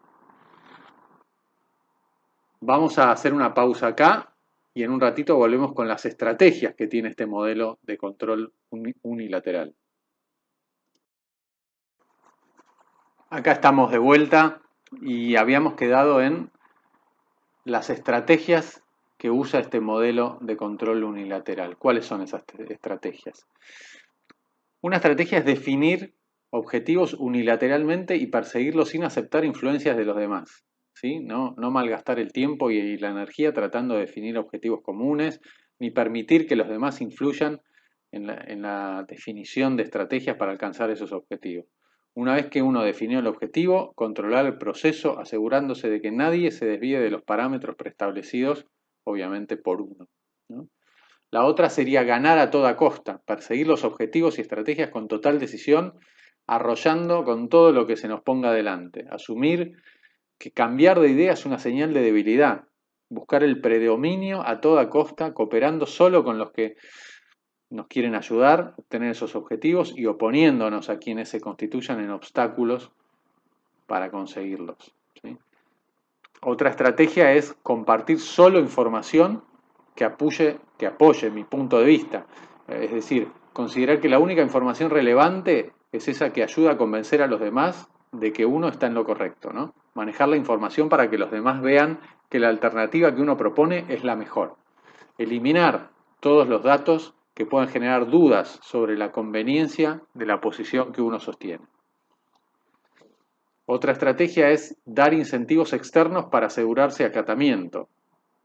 Vamos 2.61 3.01
a 3.01 3.11
hacer 3.11 3.35
una 3.35 3.53
pausa 3.53 3.89
acá 3.89 4.32
y 4.75 4.83
en 4.85 4.91
un 4.91 5.01
ratito 5.01 5.37
volvemos 5.37 5.75
con 5.75 5.89
las 5.89 6.07
estrategias 6.07 6.75
que 6.75 6.87
tiene 6.87 7.09
este 7.09 7.27
modelo 7.27 7.79
de 7.83 7.99
control 7.99 8.53
unilateral. 9.03 9.75
Acá 13.29 13.53
estamos 13.53 13.91
de 13.91 13.99
vuelta 13.99 14.63
y 15.01 15.37
habíamos 15.37 15.75
quedado 15.75 16.21
en 16.21 16.51
las 17.65 17.91
estrategias 17.91 18.83
que 19.19 19.31
usa 19.31 19.61
este 19.61 19.81
modelo 19.81 20.39
de 20.41 20.57
control 20.57 21.05
unilateral. 21.05 21.77
¿Cuáles 21.79 22.07
son 22.07 22.23
esas 22.23 22.43
estrategias? 22.69 23.47
Una 24.81 24.97
estrategia 24.97 25.39
es 25.39 25.45
definir 25.45 26.15
objetivos 26.51 27.15
unilateralmente 27.15 28.17
y 28.17 28.27
perseguirlos 28.27 28.91
sin 28.91 29.05
aceptar 29.05 29.45
influencias 29.45 29.97
de 29.97 30.05
los 30.05 30.17
demás. 30.17 30.65
No, 31.03 31.55
malgastar 31.57 32.21
el 32.21 32.33
tiempo 32.33 32.71
y 32.71 32.97
la 32.99 33.11
energía 33.11 33.53
tratando 33.53 33.95
de 33.95 34.03
definir 34.03 34.39
objetivos 34.39 34.83
comunes, 34.83 35.41
ni 35.81 35.91
permitir 35.91 36.47
que 36.47 36.55
los 36.55 36.69
demás 36.69 37.01
influyan 37.01 37.61
en 38.13 38.29
la, 38.29 38.45
en 38.47 38.63
la 38.63 39.05
definición 39.09 39.77
de 39.77 39.83
estrategias 39.83 40.37
para 40.37 40.53
alcanzar 40.53 40.91
esos 40.91 41.13
objetivos. 41.13 41.67
Una 42.15 42.35
vez 42.35 42.49
que 42.49 42.63
uno 42.63 42.85
definió 42.85 43.19
el 43.19 43.27
objetivo, 43.27 43.93
controlar 43.95 44.47
el 44.47 44.59
proceso 44.59 45.19
asegurándose 45.19 45.91
de 45.91 46.01
que 46.01 46.13
nadie 46.13 46.51
se 46.51 46.67
desvíe 46.67 47.01
de 47.01 47.11
los 47.11 47.23
parámetros 47.23 47.75
preestablecidos 47.75 48.67
obviamente 49.05 49.57
por 49.57 49.81
uno. 49.81 50.07
La 51.31 51.45
otra 51.45 51.71
sería 51.71 52.05
ganar 52.05 52.39
a 52.39 52.51
toda 52.51 52.77
costa, 52.77 53.23
perseguir 53.27 53.67
los 53.67 53.85
objetivos 53.85 54.39
y 54.39 54.43
estrategias 54.43 54.91
con 54.91 55.09
total 55.09 55.41
decisión, 55.41 55.95
arrollando 56.47 57.25
con 57.25 57.49
todo 57.49 57.73
lo 57.73 57.87
que 57.87 57.97
se 57.97 58.09
nos 58.09 58.21
ponga 58.21 58.53
delante, 58.53 59.07
asumir 59.11 59.73
que 60.43 60.51
cambiar 60.51 60.99
de 60.99 61.09
idea 61.09 61.35
es 61.35 61.47
una 61.47 61.61
señal 61.61 61.95
de 61.95 62.03
debilidad. 62.03 62.65
Buscar 63.09 63.45
el 63.45 63.61
predominio 63.61 64.43
a 64.45 64.61
toda 64.61 64.91
costa, 64.91 65.35
cooperando 65.35 65.87
solo 65.87 66.25
con 66.25 66.37
los 66.37 66.51
que 66.51 66.75
nos 67.71 67.87
quieren 67.87 68.17
ayudar 68.17 68.61
a 68.61 68.75
obtener 68.77 69.13
esos 69.13 69.37
objetivos 69.37 69.97
y 69.97 70.07
oponiéndonos 70.07 70.91
a 70.91 70.99
quienes 70.99 71.29
se 71.29 71.41
constituyan 71.41 72.01
en 72.01 72.11
obstáculos 72.11 72.91
para 73.87 74.11
conseguirlos. 74.11 74.93
Otra 76.41 76.71
estrategia 76.71 77.33
es 77.35 77.53
compartir 77.63 78.19
solo 78.19 78.59
información 78.59 79.45
que 79.95 80.05
apoye, 80.05 80.59
que 80.77 80.89
apoye 80.89 81.31
mi 81.31 81.45
punto 81.45 81.79
de 81.79 81.85
vista. 81.85 82.27
Es 82.67 82.91
decir, 82.91 83.29
considerar 83.53 84.01
que 84.01 84.09
la 84.09 84.19
única 84.19 84.43
información 84.43 84.91
relevante 84.91 85.73
es 85.93 86.09
esa 86.09 86.33
que 86.33 86.43
ayuda 86.43 86.73
a 86.73 86.77
convencer 86.77 87.23
a 87.23 87.29
los 87.29 87.39
demás 87.39 87.89
de 88.11 88.33
que 88.33 88.45
uno 88.45 88.67
está 88.67 88.89
en 88.89 88.95
lo 88.95 89.05
correcto. 89.05 89.53
¿no? 89.53 89.73
Manejar 89.95 90.29
la 90.29 90.37
información 90.37 90.89
para 90.89 91.11
que 91.11 91.19
los 91.19 91.31
demás 91.31 91.61
vean 91.61 92.01
que 92.29 92.39
la 92.39 92.49
alternativa 92.49 93.15
que 93.15 93.21
uno 93.21 93.37
propone 93.37 93.85
es 93.89 94.05
la 94.05 94.17
mejor. 94.17 94.57
Eliminar 95.19 95.91
todos 96.21 96.49
los 96.49 96.63
datos 96.63 97.15
que 97.35 97.47
puedan 97.47 97.69
generar 97.69 98.07
dudas 98.09 98.59
sobre 98.63 98.97
la 98.97 99.13
conveniencia 99.13 100.03
de 100.15 100.27
la 100.27 100.41
posición 100.41 100.93
que 100.93 101.03
uno 101.03 101.21
sostiene. 101.21 101.65
Otra 103.67 103.93
estrategia 103.93 104.51
es 104.51 104.77
dar 104.85 105.15
incentivos 105.15 105.73
externos 105.73 106.27
para 106.27 106.47
asegurarse 106.47 107.05
acatamiento. 107.05 107.89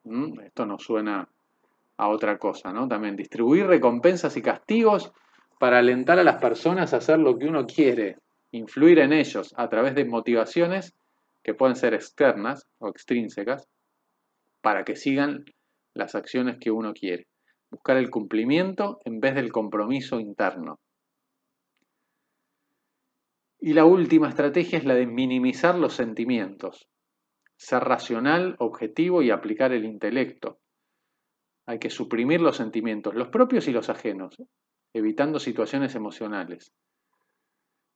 ¿Mm? 0.04 0.40
Esto 0.42 0.66
nos 0.66 0.84
suena 0.84 1.28
a 1.98 2.08
otra 2.10 2.38
cosa, 2.38 2.72
¿no? 2.72 2.88
También 2.88 3.16
distribuir 3.16 3.68
recompensas 3.68 4.38
y 4.38 4.42
castigos 4.42 5.12
para 5.60 5.80
alentar 5.80 6.20
a 6.20 6.24
las 6.24 6.40
personas 6.40 6.94
a 6.94 6.98
hacer 6.98 7.20
lo 7.20 7.38
que 7.38 7.46
uno 7.48 7.66
quiere, 7.66 8.18
influir 8.52 9.00
en 9.00 9.12
ellos 9.12 9.54
a 9.58 9.68
través 9.68 9.96
de 9.96 10.06
motivaciones 10.06 10.94
que 11.48 11.54
pueden 11.54 11.78
ser 11.78 11.94
externas 11.94 12.68
o 12.78 12.90
extrínsecas 12.90 13.70
para 14.62 14.84
que 14.84 14.98
sigan 14.98 15.46
las 15.94 16.14
acciones 16.14 16.58
que 16.60 16.72
uno 16.72 16.92
quiere. 16.94 17.28
Buscar 17.72 17.96
el 17.96 18.10
cumplimiento 18.10 19.00
en 19.06 19.22
vez 19.22 19.34
del 19.34 19.54
compromiso 19.54 20.20
interno. 20.20 20.82
Y 23.62 23.74
la 23.74 23.86
última 23.86 24.28
estrategia 24.28 24.78
es 24.78 24.84
la 24.84 24.96
de 24.96 25.08
minimizar 25.08 25.76
los 25.76 25.94
sentimientos. 25.94 26.90
Ser 27.56 27.82
racional, 27.82 28.58
objetivo 28.60 29.22
y 29.22 29.32
aplicar 29.32 29.72
el 29.72 29.86
intelecto. 29.86 30.60
Hay 31.66 31.80
que 31.80 31.90
suprimir 31.90 32.42
los 32.42 32.58
sentimientos, 32.58 33.16
los 33.16 33.30
propios 33.30 33.70
y 33.70 33.72
los 33.72 33.90
ajenos, 33.90 34.36
evitando 34.94 35.40
situaciones 35.40 35.96
emocionales. 35.96 36.74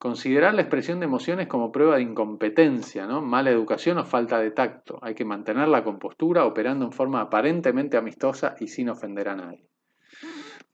Considerar 0.02 0.56
la 0.56 0.64
expresión 0.64 1.00
de 1.00 1.06
emociones 1.06 1.48
como 1.48 1.72
prueba 1.72 1.98
de 1.98 2.02
incompetencia, 2.02 3.06
¿no? 3.06 3.22
mala 3.22 3.52
educación 3.52 4.00
o 4.00 4.04
falta 4.04 4.40
de 4.40 4.50
tacto. 4.50 4.98
Hay 5.04 5.14
que 5.14 5.26
mantener 5.26 5.68
la 5.68 5.84
compostura 5.84 6.48
operando 6.48 6.86
en 6.86 6.92
forma 6.92 7.22
aparentemente 7.22 7.98
amistosa 7.98 8.56
y 8.60 8.68
sin 8.68 8.90
ofender 8.90 9.30
a 9.30 9.36
nadie. 9.36 9.70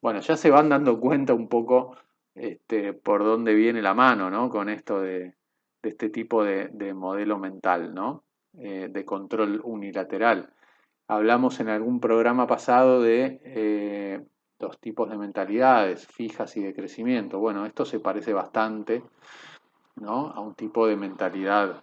Bueno, 0.02 0.22
ya 0.22 0.38
se 0.38 0.50
van 0.50 0.70
dando 0.70 0.98
cuenta 1.02 1.34
un 1.34 1.50
poco 1.50 1.98
este, 2.36 2.94
por 2.94 3.26
dónde 3.26 3.54
viene 3.54 3.82
la 3.82 3.94
mano 3.94 4.30
¿no? 4.30 4.50
con 4.50 4.70
esto 4.70 5.02
de, 5.02 5.34
este 5.84 6.10
tipo 6.10 6.46
de, 6.46 6.94
modelo 6.94 7.38
mental, 7.38 7.94
¿no? 7.94 8.24
Eh, 8.54 8.88
de 8.90 9.04
control 9.04 9.60
unilateral. 9.66 10.54
Hablamos 11.10 11.60
en 11.60 11.68
algún 11.68 12.00
programa 12.00 12.48
pasado 12.48 13.02
de 13.02 13.42
eh, 13.44 14.26
dos 14.60 14.80
tipos 14.80 15.10
de 15.10 15.18
mentalidades, 15.18 16.08
fijas 16.08 16.56
y 16.58 16.62
de 16.62 16.74
crecimiento. 16.74 17.40
Bueno, 17.40 17.66
esto 17.66 17.86
se 17.86 18.00
parece 18.00 18.34
bastante 18.34 19.04
¿no? 19.96 20.32
a 20.32 20.40
un 20.40 20.56
tipo 20.56 20.88
de 20.88 20.96
mentalidad 20.96 21.80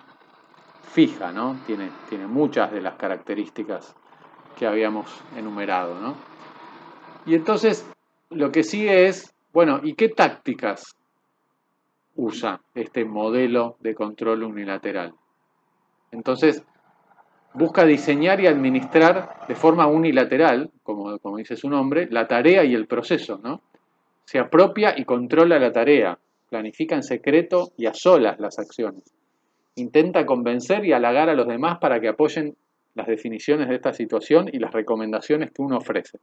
fija, 0.82 1.32
¿no? 1.32 1.60
Tiene, 1.66 1.90
tiene 2.08 2.26
muchas 2.26 2.72
de 2.72 2.80
las 2.80 2.94
características 2.94 3.94
que 4.56 4.66
habíamos 4.66 5.22
enumerado, 5.36 6.00
¿no? 6.00 6.14
Y 7.26 7.34
entonces 7.34 7.88
lo 8.30 8.50
que 8.50 8.62
sigue 8.62 9.06
es, 9.06 9.34
bueno, 9.52 9.80
¿y 9.82 9.94
qué 9.94 10.08
tácticas 10.08 10.96
usa 12.16 12.60
este 12.74 13.04
modelo 13.04 13.76
de 13.80 13.94
control 13.94 14.44
unilateral? 14.44 15.14
Entonces, 16.10 16.64
busca 17.54 17.84
diseñar 17.84 18.40
y 18.40 18.48
administrar 18.48 19.46
de 19.46 19.54
forma 19.54 19.86
unilateral, 19.86 20.70
como, 20.82 21.36
dice 21.36 21.56
su 21.56 21.70
nombre, 21.70 22.08
la 22.10 22.26
tarea 22.26 22.64
y 22.64 22.74
el 22.74 22.86
proceso, 22.86 23.40
¿no? 23.42 23.62
Se 24.24 24.38
apropia 24.38 24.94
y 24.98 25.04
controla 25.04 25.58
la 25.58 25.72
tarea, 25.72 26.18
planifica 26.50 26.96
en 26.96 27.02
secreto 27.02 27.72
y 27.76 27.86
a 27.86 27.94
solas 27.94 28.40
las 28.40 28.58
acciones. 28.58 29.04
Intenta 29.76 30.26
convencer 30.26 30.84
y 30.84 30.92
halagar 30.92 31.28
a 31.28 31.34
los 31.34 31.46
demás 31.46 31.78
para 31.78 32.00
que 32.00 32.08
apoyen 32.08 32.56
las 32.94 33.06
definiciones 33.06 33.68
de 33.68 33.76
esta 33.76 33.92
situación 33.92 34.48
y 34.52 34.58
las 34.58 34.72
recomendaciones 34.72 35.50
que 35.52 35.62
uno 35.62 35.78
ofrece. 35.78 36.18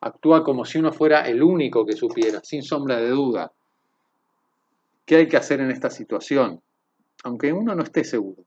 Actúa 0.00 0.42
como 0.42 0.64
si 0.64 0.78
uno 0.78 0.92
fuera 0.92 1.22
el 1.22 1.42
único 1.42 1.86
que 1.86 1.92
supiera, 1.92 2.40
sin 2.42 2.62
sombra 2.62 2.96
de 2.96 3.10
duda, 3.10 3.52
qué 5.06 5.16
hay 5.16 5.28
que 5.28 5.36
hacer 5.36 5.60
en 5.60 5.70
esta 5.70 5.90
situación, 5.90 6.60
aunque 7.22 7.52
uno 7.52 7.74
no 7.74 7.82
esté 7.82 8.02
seguro 8.02 8.42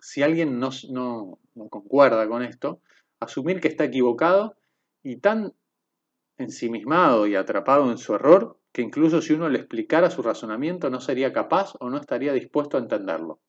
si 0.00 0.22
alguien 0.22 0.58
no, 0.58 0.70
no, 0.90 1.38
concuerda 1.68 2.26
con 2.28 2.42
esto, 2.42 2.80
asumir 3.20 3.60
que 3.60 3.68
está 3.68 3.84
equivocado 3.84 4.56
y 5.02 5.16
tan 5.16 5.52
ensimismado 6.38 7.26
y 7.26 7.34
atrapado 7.36 7.90
en 7.90 7.98
su 7.98 8.14
error 8.14 8.58
que 8.72 8.82
incluso 8.82 9.20
si 9.20 9.34
uno 9.34 9.48
le 9.48 9.58
explicara 9.58 10.10
su 10.10 10.22
razonamiento 10.22 10.90
no 10.90 11.00
sería 11.00 11.32
capaz 11.32 11.74
o 11.80 11.90
no 11.90 11.98
estaría 11.98 12.32
dispuesto 12.32 12.76
a 12.76 12.80
entenderlo. 12.80 13.40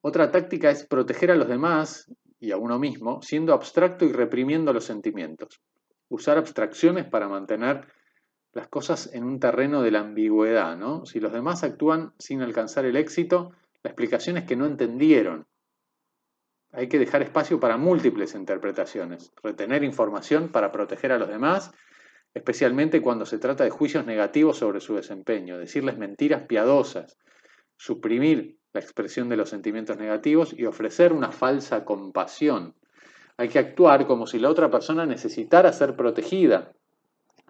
Otra 0.00 0.30
táctica 0.30 0.70
es 0.70 0.86
proteger 0.86 1.32
a 1.32 1.36
los 1.36 1.48
demás 1.48 2.12
y 2.38 2.52
a 2.52 2.58
uno 2.58 2.78
mismo 2.78 3.22
siendo 3.22 3.52
abstracto 3.52 4.04
y 4.04 4.12
reprimiendo 4.12 4.72
los 4.72 4.84
sentimientos. 4.84 5.60
Usar 6.08 6.38
abstracciones 6.38 7.06
para 7.06 7.28
mantener 7.28 7.88
las 8.52 8.68
cosas 8.68 9.12
en 9.12 9.24
un 9.24 9.40
terreno 9.40 9.82
de 9.82 9.90
la 9.90 10.00
ambigüedad. 10.00 10.78
Si 11.04 11.18
los 11.18 11.32
demás 11.32 11.64
actúan 11.64 12.12
sin 12.18 12.42
alcanzar 12.42 12.84
el 12.84 12.96
éxito, 12.96 13.52
la 13.86 13.90
explicación 13.90 14.36
es 14.36 14.42
que 14.42 14.56
no 14.56 14.66
entendieron. 14.66 15.46
Hay 16.72 16.88
que 16.88 16.98
dejar 16.98 17.22
espacio 17.22 17.60
para 17.60 17.76
múltiples 17.76 18.34
interpretaciones, 18.34 19.32
retener 19.44 19.84
información 19.84 20.48
para 20.48 20.72
proteger 20.72 21.12
a 21.12 21.18
los 21.18 21.28
demás, 21.28 21.70
especialmente 22.34 23.00
cuando 23.00 23.26
se 23.26 23.38
trata 23.38 23.62
de 23.62 23.70
juicios 23.70 24.04
negativos 24.04 24.58
sobre 24.58 24.80
su 24.80 24.96
desempeño, 24.96 25.56
decirles 25.56 25.98
mentiras 25.98 26.48
piadosas, 26.48 27.16
suprimir 27.76 28.58
la 28.72 28.80
expresión 28.80 29.28
de 29.28 29.36
los 29.36 29.50
sentimientos 29.50 29.98
negativos 29.98 30.52
y 30.52 30.66
ofrecer 30.66 31.12
una 31.12 31.30
falsa 31.30 31.84
compasión. 31.84 32.74
Hay 33.36 33.48
que 33.48 33.60
actuar 33.60 34.08
como 34.08 34.26
si 34.26 34.40
la 34.40 34.50
otra 34.50 34.68
persona 34.68 35.06
necesitara 35.06 35.72
ser 35.72 35.94
protegida, 35.94 36.72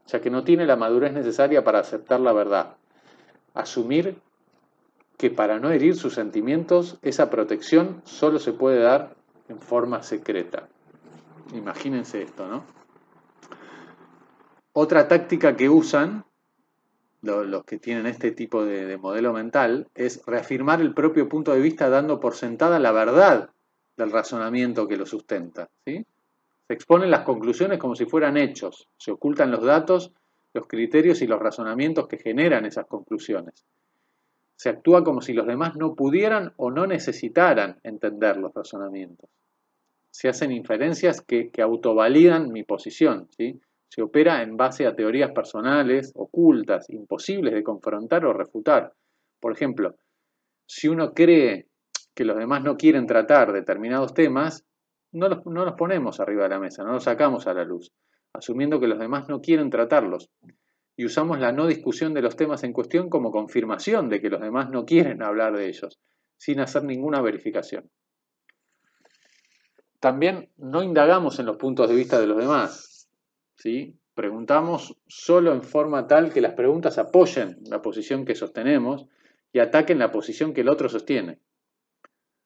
ya 0.07 0.21
que 0.21 0.29
no 0.29 0.45
tiene 0.45 0.67
la 0.67 0.77
madurez 0.77 1.15
necesaria 1.15 1.65
para 1.65 1.79
aceptar 1.79 2.21
la 2.21 2.35
verdad. 2.35 2.77
Asumir 3.55 4.21
que 5.17 5.31
para 5.31 5.59
no 5.59 5.71
herir 5.71 5.97
sus 5.97 6.15
sentimientos, 6.15 6.99
esa 7.03 7.31
protección 7.31 8.03
solo 8.05 8.39
se 8.39 8.53
puede 8.53 8.81
dar 8.81 9.15
en 9.49 9.61
forma 9.61 10.03
secreta. 10.03 10.69
Imagínense 11.55 12.23
esto, 12.23 12.47
¿no? 12.49 12.65
Otra 14.73 15.09
táctica 15.09 15.57
que 15.57 15.71
usan 15.71 16.25
los 17.23 17.65
que 17.65 17.79
tienen 17.79 18.07
este 18.07 18.31
tipo 18.31 18.65
de, 18.65 18.97
modelo 18.99 19.33
mental 19.33 19.89
es 19.95 20.23
reafirmar 20.27 20.81
el 20.81 20.95
propio 20.95 21.29
punto 21.29 21.53
de 21.53 21.61
vista 21.61 21.89
dando 21.89 22.21
por 22.21 22.35
sentada 22.35 22.79
la 22.79 22.93
verdad 22.93 23.51
del 23.97 24.13
razonamiento 24.13 24.87
que 24.87 24.97
lo 24.97 25.07
sustenta. 25.07 25.69
¿sí? 25.85 26.05
Se 26.69 26.75
exponen 26.75 27.11
las 27.11 27.23
conclusiones 27.23 27.79
como 27.79 27.97
si 27.97 28.05
fueran 28.05 28.37
hechos, 28.37 28.89
se 28.97 29.11
ocultan 29.11 29.51
los 29.51 29.65
datos, 29.65 30.13
los 30.53 30.67
criterios 30.67 31.23
y 31.23 31.27
los 31.27 31.41
razonamientos 31.41 32.07
que 32.07 32.19
generan 32.19 32.67
esas 32.67 32.87
conclusiones. 32.87 33.65
Se 34.57 34.71
actúa 34.71 35.05
como 35.05 35.21
si 35.21 35.35
los 35.35 35.47
demás 35.47 35.77
no 35.77 35.95
pudieran 35.95 36.53
o 36.57 36.71
no 36.71 36.87
necesitaran 36.87 37.79
entender 37.83 38.39
los 38.39 38.55
razonamientos. 38.55 39.29
Se 40.11 40.29
hacen 40.29 40.51
inferencias 40.51 41.21
que, 41.21 41.51
autovalidan 41.63 42.51
mi 42.51 42.65
posición. 42.65 43.29
Se 43.37 44.03
opera 44.03 44.43
en 44.43 44.57
base 44.57 44.87
a 44.87 44.97
teorías 44.97 45.33
personales, 45.33 46.13
ocultas, 46.15 46.89
imposibles 46.89 47.53
de 47.53 47.63
confrontar 47.63 48.25
o 48.25 48.33
refutar. 48.33 48.95
Por 49.41 49.53
ejemplo, 49.53 49.97
si 50.67 50.89
uno 50.89 51.13
cree 51.13 51.67
que 52.15 52.25
los 52.25 52.39
demás 52.39 52.65
no 52.65 52.79
quieren 52.79 53.07
tratar 53.07 53.53
determinados 53.53 54.15
temas, 54.15 54.65
no 55.13 55.29
los, 55.29 55.45
no 55.45 55.67
los 55.67 55.75
ponemos 55.75 56.19
arriba 56.19 56.45
de 56.45 56.49
la 56.49 56.59
mesa, 56.59 56.83
no 56.83 56.93
los 56.93 57.05
sacamos 57.05 57.47
a 57.47 57.53
la 57.53 57.65
luz, 57.65 57.93
asumiendo 58.33 58.81
que 58.81 58.87
los 58.87 58.99
demás 58.99 59.29
no 59.29 59.43
quieren 59.43 59.69
tratarlos 59.69 60.31
y 60.97 61.05
usamos 61.05 61.39
la 61.39 61.53
no 61.53 61.67
discusión 61.67 62.15
de 62.15 62.23
los 62.23 62.37
temas 62.37 62.65
en 62.65 62.73
cuestión 62.73 63.11
como 63.11 63.31
confirmación 63.31 64.09
de 64.09 64.21
que 64.21 64.31
los 64.31 64.41
demás 64.41 64.71
no 64.71 64.87
quieren 64.87 65.23
hablar 65.23 65.57
de 65.57 65.69
ellos, 65.69 66.01
sin 66.37 66.61
hacer 66.61 66.85
ninguna 66.85 67.21
verificación. 67.21 67.91
También 70.01 70.51
no 70.57 70.83
indagamos 70.83 71.39
en 71.39 71.47
los 71.47 71.57
puntos 71.57 71.89
de 71.89 71.97
vista 71.97 72.19
de 72.19 72.27
los 72.27 72.39
demás. 72.39 73.09
¿sí? 73.57 73.99
Preguntamos 74.15 74.97
solo 75.07 75.53
en 75.53 75.63
forma 75.63 76.07
tal 76.07 76.33
que 76.33 76.41
las 76.41 76.55
preguntas 76.55 76.97
apoyen 76.97 77.59
la 77.67 77.83
posición 77.83 78.25
que 78.25 78.35
sostenemos 78.35 79.07
y 79.53 79.59
ataquen 79.59 79.99
la 79.99 80.11
posición 80.11 80.55
que 80.55 80.63
el 80.63 80.69
otro 80.69 80.89
sostiene. 80.89 81.41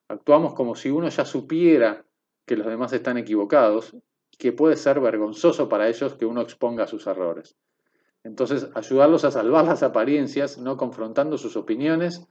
Actuamos 0.09 0.53
como 0.53 0.75
si 0.75 0.89
uno 0.89 1.07
ya 1.07 1.23
supiera 1.23 2.05
que 2.45 2.57
los 2.57 2.67
demás 2.67 2.91
están 2.91 3.17
equivocados, 3.17 3.95
que 4.37 4.51
puede 4.51 4.75
ser 4.75 4.99
vergonzoso 4.99 5.69
para 5.69 5.87
ellos 5.87 6.15
que 6.15 6.25
uno 6.25 6.41
exponga 6.41 6.87
sus 6.87 7.07
errores. 7.07 7.55
Entonces, 8.23 8.69
ayudarlos 8.75 9.25
a 9.25 9.31
salvar 9.31 9.65
las 9.65 9.83
apariencias, 9.83 10.57
no 10.57 10.77
confrontando 10.77 11.37
sus 11.37 11.55
opiniones 11.55 12.27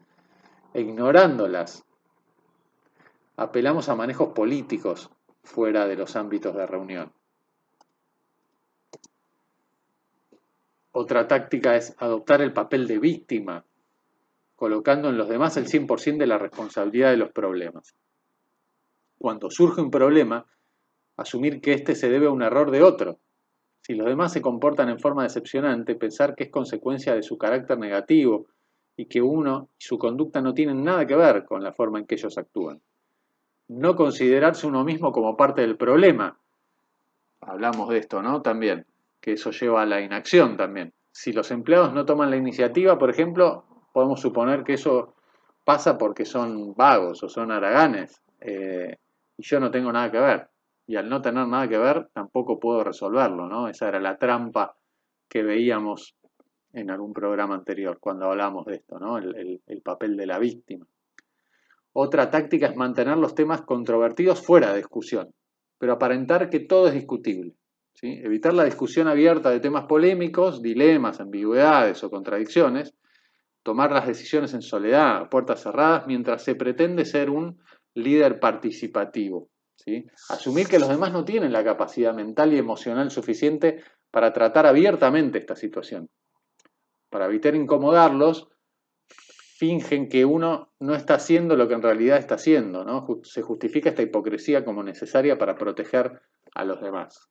e 0.73 0.81
ignorándolas. 0.81 1.85
Apelamos 3.37 3.89
a 3.89 3.97
manejos 3.97 4.33
políticos 4.33 5.11
fuera 5.43 5.87
de 5.87 5.97
los 5.97 6.15
ámbitos 6.17 6.55
de 6.55 6.67
reunión. 6.67 7.13
Otra 10.93 11.27
táctica 11.27 11.77
es 11.77 11.95
adoptar 11.99 12.43
el 12.43 12.53
papel 12.53 12.87
de 12.87 12.99
víctima, 12.99 13.65
colocando 14.57 15.09
en 15.09 15.17
los 15.17 15.29
demás 15.29 15.57
el 15.57 15.67
100% 15.67 16.19
de 16.19 16.27
la 16.27 16.39
responsabilidad 16.39 17.11
de 17.11 17.17
los 17.17 17.33
problemas. 17.33 17.95
Cuando 19.19 19.51
surge 19.51 19.81
un 19.81 19.91
problema, 19.91 20.47
asumir 21.17 21.61
que 21.61 21.75
éste 21.75 21.95
se 21.95 22.09
debe 22.09 22.27
a 22.27 22.31
un 22.31 22.43
error 22.43 22.71
de 22.71 22.83
otro. 22.83 23.19
Si 23.91 23.97
los 23.97 24.07
demás 24.07 24.33
se 24.33 24.41
comportan 24.41 24.89
en 24.89 25.01
forma 25.01 25.25
decepcionante, 25.25 25.97
pensar 25.97 26.37
que 26.37 26.45
es 26.45 26.51
consecuencia 26.51 27.13
de 27.13 27.25
su 27.25 27.37
carácter 27.37 27.77
negativo 27.77 28.47
y 28.97 29.07
que 29.07 29.21
uno 29.21 29.69
y 29.81 29.83
su 29.83 29.99
conducta 29.99 30.41
no 30.41 30.55
tienen 30.55 30.85
nada 30.85 31.05
que 31.09 31.17
ver 31.17 31.45
con 31.45 31.65
la 31.65 31.73
forma 31.73 31.99
en 31.99 32.07
que 32.07 32.15
ellos 32.15 32.39
actúan. 32.39 32.81
No 33.67 33.97
considerarse 33.97 34.69
uno 34.69 34.85
mismo 34.85 35.11
como 35.11 35.37
parte 35.37 35.63
del 35.63 35.77
problema. 35.77 36.39
Hablamos 37.41 37.89
de 37.89 37.99
esto, 37.99 38.23
¿no? 38.23 38.43
También 38.43 38.87
que 39.21 39.33
eso 39.33 39.51
lleva 39.51 39.83
a 39.83 39.87
la 39.87 40.01
inacción 40.01 40.57
también. 40.57 40.93
Si 41.11 41.33
los 41.33 41.51
empleados 41.51 41.93
no 41.93 42.07
toman 42.07 42.31
la 42.31 42.37
iniciativa, 42.37 42.97
por 42.97 43.11
ejemplo, 43.11 43.65
podemos 43.93 44.21
suponer 44.21 44.63
que 44.63 44.75
eso 44.75 45.15
pasa 45.65 45.99
porque 45.99 46.25
son 46.25 46.77
vagos 46.77 47.25
o 47.25 47.29
son 47.29 47.51
haraganes 47.51 48.23
eh, 48.41 48.99
y 49.37 49.43
yo 49.43 49.59
no 49.59 49.69
tengo 49.73 49.91
nada 49.91 50.13
que 50.13 50.21
ver. 50.21 50.50
Y 50.91 50.97
al 50.97 51.09
no 51.09 51.23
tener 51.23 51.47
nada 51.47 51.69
que 51.69 51.79
ver, 51.79 52.09
tampoco 52.13 52.59
puedo 52.59 52.83
resolverlo, 52.83 53.47
¿no? 53.47 53.69
Esa 53.69 53.87
era 53.87 54.01
la 54.01 54.19
trampa 54.19 54.77
que 55.29 55.45
veíamos 55.45 56.17
en 56.73 56.91
algún 56.91 57.13
programa 57.13 57.55
anterior 57.55 57.99
cuando 58.01 58.27
hablamos 58.27 58.67
de 58.67 58.75
esto, 58.75 58.99
¿no? 58.99 59.17
el 59.19 59.83
papel 59.85 60.17
de 60.17 60.27
la 60.27 60.41
víctima. 60.41 60.85
Otra 61.93 62.29
táctica 62.29 62.67
es 62.67 62.75
mantener 62.75 63.19
los 63.19 63.37
temas 63.37 63.63
controvertidos 63.63 64.45
fuera 64.45 64.73
de 64.73 64.79
discusión, 64.79 65.33
pero 65.79 65.93
aparentar 65.93 66.51
que 66.51 66.59
todo 66.59 66.89
es 66.89 66.95
discutible. 66.95 67.55
Evitar 68.03 68.55
la 68.55 68.65
discusión 68.65 69.07
abierta 69.07 69.51
de 69.51 69.61
temas 69.61 69.85
polémicos, 69.85 70.61
dilemas, 70.61 71.21
ambigüedades 71.21 72.03
o 72.03 72.11
contradicciones. 72.11 72.97
Tomar 73.63 73.93
las 73.93 74.09
decisiones 74.09 74.55
en 74.55 74.63
soledad, 74.63 75.19
a 75.19 75.29
puertas 75.31 75.63
cerradas, 75.63 76.09
mientras 76.09 76.43
se 76.43 76.57
pretende 76.57 77.05
ser 77.05 77.31
un 77.31 77.63
líder 77.95 78.41
participativo. 78.41 79.51
Asumir 80.29 80.69
que 80.69 80.79
los 80.79 80.89
demás 80.89 81.13
no 81.13 81.25
tienen 81.25 81.53
la 81.53 81.65
capacidad 81.65 82.15
mental 82.15 82.53
y 82.53 82.59
emocional 82.59 83.11
suficiente 83.11 83.83
para 84.11 84.33
tratar 84.33 84.67
abiertamente 84.67 85.39
esta 85.39 85.57
situación. 85.57 86.09
Para 87.09 87.27
evitar 87.27 87.55
incomodarlos, 87.55 88.49
fingen 89.59 90.09
que 90.09 90.25
uno 90.25 90.73
no 90.81 90.95
está 90.95 91.15
haciendo 91.15 91.57
lo 91.57 91.69
que 91.69 91.75
en 91.75 91.83
realidad 91.83 92.19
está 92.19 92.37
haciendo. 92.37 92.85
Se 93.25 93.43
justifica 93.43 93.91
esta 93.91 94.03
hipocresía 94.03 94.65
como 94.65 94.83
necesaria 94.83 95.37
para 95.39 95.57
proteger 95.57 96.21
a 96.55 96.65
los 96.65 96.81
demás. 96.81 97.29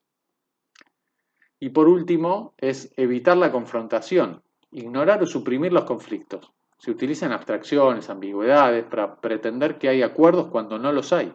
Y 1.60 1.70
por 1.70 1.88
último, 1.88 2.54
es 2.58 2.94
evitar 2.96 3.36
la 3.36 3.52
confrontación, 3.52 4.44
ignorar 4.72 5.22
o 5.24 5.26
suprimir 5.26 5.74
los 5.74 5.84
conflictos. 5.84 6.54
Se 6.78 6.92
utilizan 6.92 7.34
abstracciones, 7.34 8.10
ambigüedades 8.10 8.86
para 8.86 9.20
pretender 9.20 9.78
que 9.78 9.90
hay 9.90 10.02
acuerdos 10.02 10.48
cuando 10.48 10.80
no 10.80 10.94
los 10.94 11.12
hay. 11.12 11.34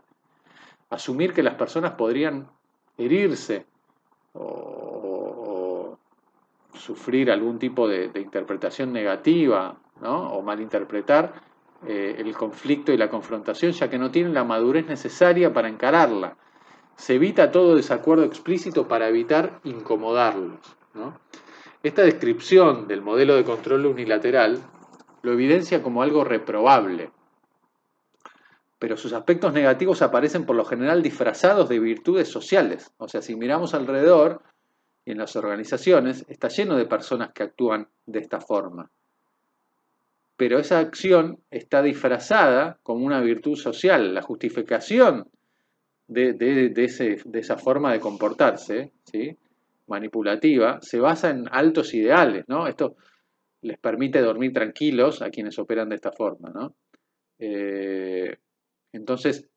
Asumir 0.94 1.32
que 1.32 1.42
las 1.42 1.54
personas 1.54 1.92
podrían 1.92 2.48
herirse 2.96 3.66
o, 4.32 5.98
sufrir 6.72 7.32
algún 7.32 7.58
tipo 7.58 7.88
de, 7.88 8.10
interpretación 8.14 8.92
negativa 8.92 9.76
o 10.02 10.42
malinterpretar 10.42 11.32
eh, 11.86 12.14
el 12.18 12.36
conflicto 12.36 12.92
y 12.92 12.96
la 12.96 13.08
confrontación 13.08 13.72
ya 13.72 13.90
que 13.90 13.98
no 13.98 14.10
tienen 14.10 14.34
la 14.34 14.44
madurez 14.44 14.86
necesaria 14.86 15.52
para 15.52 15.68
encararla 15.68 16.36
se 16.96 17.14
evita 17.14 17.50
todo 17.50 17.74
desacuerdo 17.74 18.24
explícito 18.24 18.86
para 18.86 19.08
evitar 19.08 19.60
incomodarlos. 19.64 20.76
Esta 21.82 22.02
descripción 22.02 22.86
del 22.86 23.02
modelo 23.02 23.34
de 23.34 23.44
control 23.44 23.86
unilateral 23.86 24.60
lo 25.22 25.32
evidencia 25.32 25.82
como 25.82 26.02
algo 26.02 26.22
reprobable, 26.22 27.10
pero 28.84 28.98
sus 28.98 29.14
aspectos 29.14 29.54
negativos 29.54 30.02
aparecen 30.02 30.44
por 30.44 30.56
lo 30.56 30.66
general 30.66 31.02
disfrazados 31.02 31.70
de 31.70 31.80
virtudes 31.80 32.28
sociales. 32.28 32.92
O 32.98 33.08
sea, 33.08 33.22
si 33.22 33.34
miramos 33.34 33.72
alrededor 33.72 34.42
y 35.06 35.12
en 35.12 35.16
las 35.16 35.36
organizaciones, 35.36 36.26
está 36.28 36.48
lleno 36.48 36.76
de 36.76 36.84
personas 36.84 37.32
que 37.32 37.44
actúan 37.44 37.88
de 38.04 38.18
esta 38.18 38.42
forma. 38.42 38.90
Pero 40.36 40.58
esa 40.58 40.80
acción 40.80 41.38
está 41.50 41.80
disfrazada 41.80 42.78
como 42.82 43.06
una 43.06 43.22
virtud 43.22 43.56
social. 43.56 44.12
La 44.12 44.20
justificación 44.20 45.30
de, 46.06 46.70
esa 47.32 47.56
forma 47.56 47.90
de 47.90 48.00
comportarse, 48.00 48.92
manipulativa, 49.86 50.78
se 50.82 51.00
basa 51.00 51.30
en 51.30 51.46
altos 51.50 51.94
ideales, 51.94 52.44
¿no? 52.48 52.66
Esto 52.66 52.96
les 53.62 53.78
permite 53.78 54.20
dormir 54.20 54.52
tranquilos 54.52 55.22
a 55.22 55.30
quienes 55.30 55.58
operan 55.58 55.88
de 55.88 55.94
esta 55.94 56.12
forma, 56.12 56.50
¿no? 56.50 56.74
Eh, 57.38 58.36
entonces, 58.96 59.48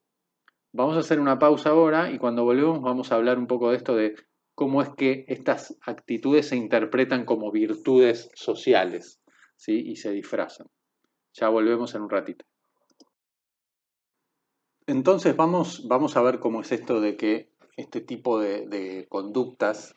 vamos 0.74 0.96
a 0.96 1.00
hacer 1.00 1.20
una 1.20 1.40
pausa 1.40 1.70
ahora 1.70 2.12
y 2.12 2.18
cuando 2.18 2.44
volvemos 2.44 2.82
vamos 2.82 3.12
a 3.12 3.16
hablar 3.16 3.38
un 3.38 3.48
poco 3.48 3.70
de 3.70 3.78
esto 3.78 3.96
de 3.96 4.16
cómo 4.56 4.82
es 4.82 4.90
que 4.90 5.26
estas 5.28 5.78
actitudes 5.82 6.50
se 6.50 6.56
interpretan 6.56 7.26
como 7.26 7.52
virtudes 7.52 8.30
sociales, 8.34 9.22
¿sí? 9.56 9.84
Y 9.86 9.98
se 9.98 10.12
disfrazan. 10.12 10.68
Ya 11.34 11.50
volvemos 11.50 11.94
en 11.94 12.02
un 12.02 12.10
ratito. 12.10 12.46
Entonces 14.88 15.36
vamos, 15.36 15.88
vamos 15.88 16.18
a 16.18 16.22
ver 16.22 16.40
cómo 16.40 16.62
es 16.62 16.72
esto 16.72 17.02
de 17.02 17.18
que 17.18 17.52
este 17.76 18.02
tipo 18.02 18.40
de, 18.40 19.06
conductas 19.10 19.94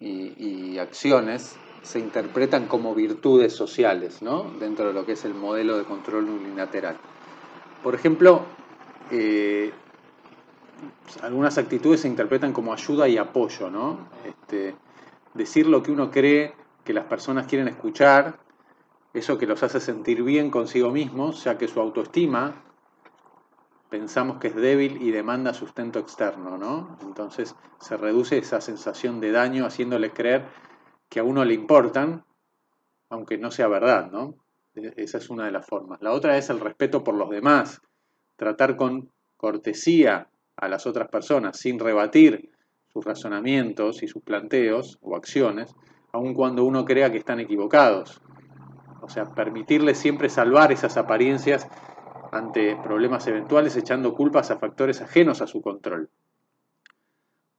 y, 0.00 0.78
acciones 0.78 1.56
se 1.82 2.00
interpretan 2.00 2.66
como 2.66 2.94
virtudes 2.94 3.52
sociales, 3.52 4.22
¿no? 4.22 4.42
Dentro 4.58 4.88
de 4.88 4.92
lo 4.92 5.06
que 5.06 5.12
es 5.12 5.24
el 5.24 5.34
modelo 5.34 5.78
de 5.78 5.84
control 5.84 6.28
unilateral. 6.28 6.98
Por 7.82 7.94
ejemplo, 7.94 8.44
eh, 9.10 9.72
algunas 11.22 11.58
actitudes 11.58 12.00
se 12.00 12.08
interpretan 12.08 12.52
como 12.52 12.72
ayuda 12.72 13.08
y 13.08 13.16
apoyo, 13.16 13.70
¿no? 13.70 14.08
Este, 14.24 14.74
decir 15.34 15.66
lo 15.66 15.82
que 15.82 15.92
uno 15.92 16.10
cree 16.10 16.54
que 16.84 16.92
las 16.92 17.04
personas 17.06 17.46
quieren 17.46 17.68
escuchar, 17.68 18.38
eso 19.12 19.38
que 19.38 19.46
los 19.46 19.62
hace 19.62 19.80
sentir 19.80 20.22
bien 20.22 20.50
consigo 20.50 20.90
mismos, 20.90 21.44
ya 21.44 21.56
que 21.56 21.68
su 21.68 21.80
autoestima 21.80 22.54
pensamos 23.88 24.38
que 24.38 24.48
es 24.48 24.56
débil 24.56 25.00
y 25.00 25.12
demanda 25.12 25.54
sustento 25.54 26.00
externo, 26.00 26.58
¿no? 26.58 26.98
Entonces 27.02 27.54
se 27.78 27.96
reduce 27.96 28.38
esa 28.38 28.60
sensación 28.60 29.20
de 29.20 29.30
daño 29.30 29.66
haciéndole 29.66 30.10
creer 30.10 30.46
que 31.08 31.20
a 31.20 31.22
uno 31.24 31.44
le 31.44 31.54
importan, 31.54 32.24
aunque 33.08 33.38
no 33.38 33.52
sea 33.52 33.68
verdad, 33.68 34.10
¿no? 34.10 34.34
E-, 34.74 34.94
esa 34.96 35.18
es 35.18 35.30
una 35.30 35.44
de 35.44 35.52
las 35.52 35.64
formas. 35.64 36.02
La 36.02 36.10
otra 36.10 36.36
es 36.36 36.50
el 36.50 36.58
respeto 36.58 37.04
por 37.04 37.14
los 37.14 37.30
demás, 37.30 37.80
tratar 38.36 38.76
con 38.76 39.10
cortesía 39.36 40.28
a 40.56 40.68
las 40.68 40.86
otras 40.86 41.08
personas 41.08 41.58
sin 41.58 41.78
rebatir 41.78 42.50
sus 42.92 43.04
razonamientos 43.04 44.02
y 44.02 44.08
sus 44.08 44.22
planteos 44.22 44.98
o 45.02 45.16
acciones, 45.16 45.74
aun 46.12 46.32
cuando 46.34 46.64
uno 46.64 46.84
crea 46.84 47.10
que 47.10 47.18
están 47.18 47.40
equivocados. 47.40 48.22
O 49.02 49.08
sea, 49.08 49.34
permitirles 49.34 49.98
siempre 49.98 50.28
salvar 50.28 50.72
esas 50.72 50.96
apariencias 50.96 51.66
ante 52.32 52.76
problemas 52.76 53.26
eventuales 53.26 53.76
echando 53.76 54.14
culpas 54.14 54.50
a 54.50 54.58
factores 54.58 55.02
ajenos 55.02 55.42
a 55.42 55.46
su 55.46 55.60
control. 55.60 56.08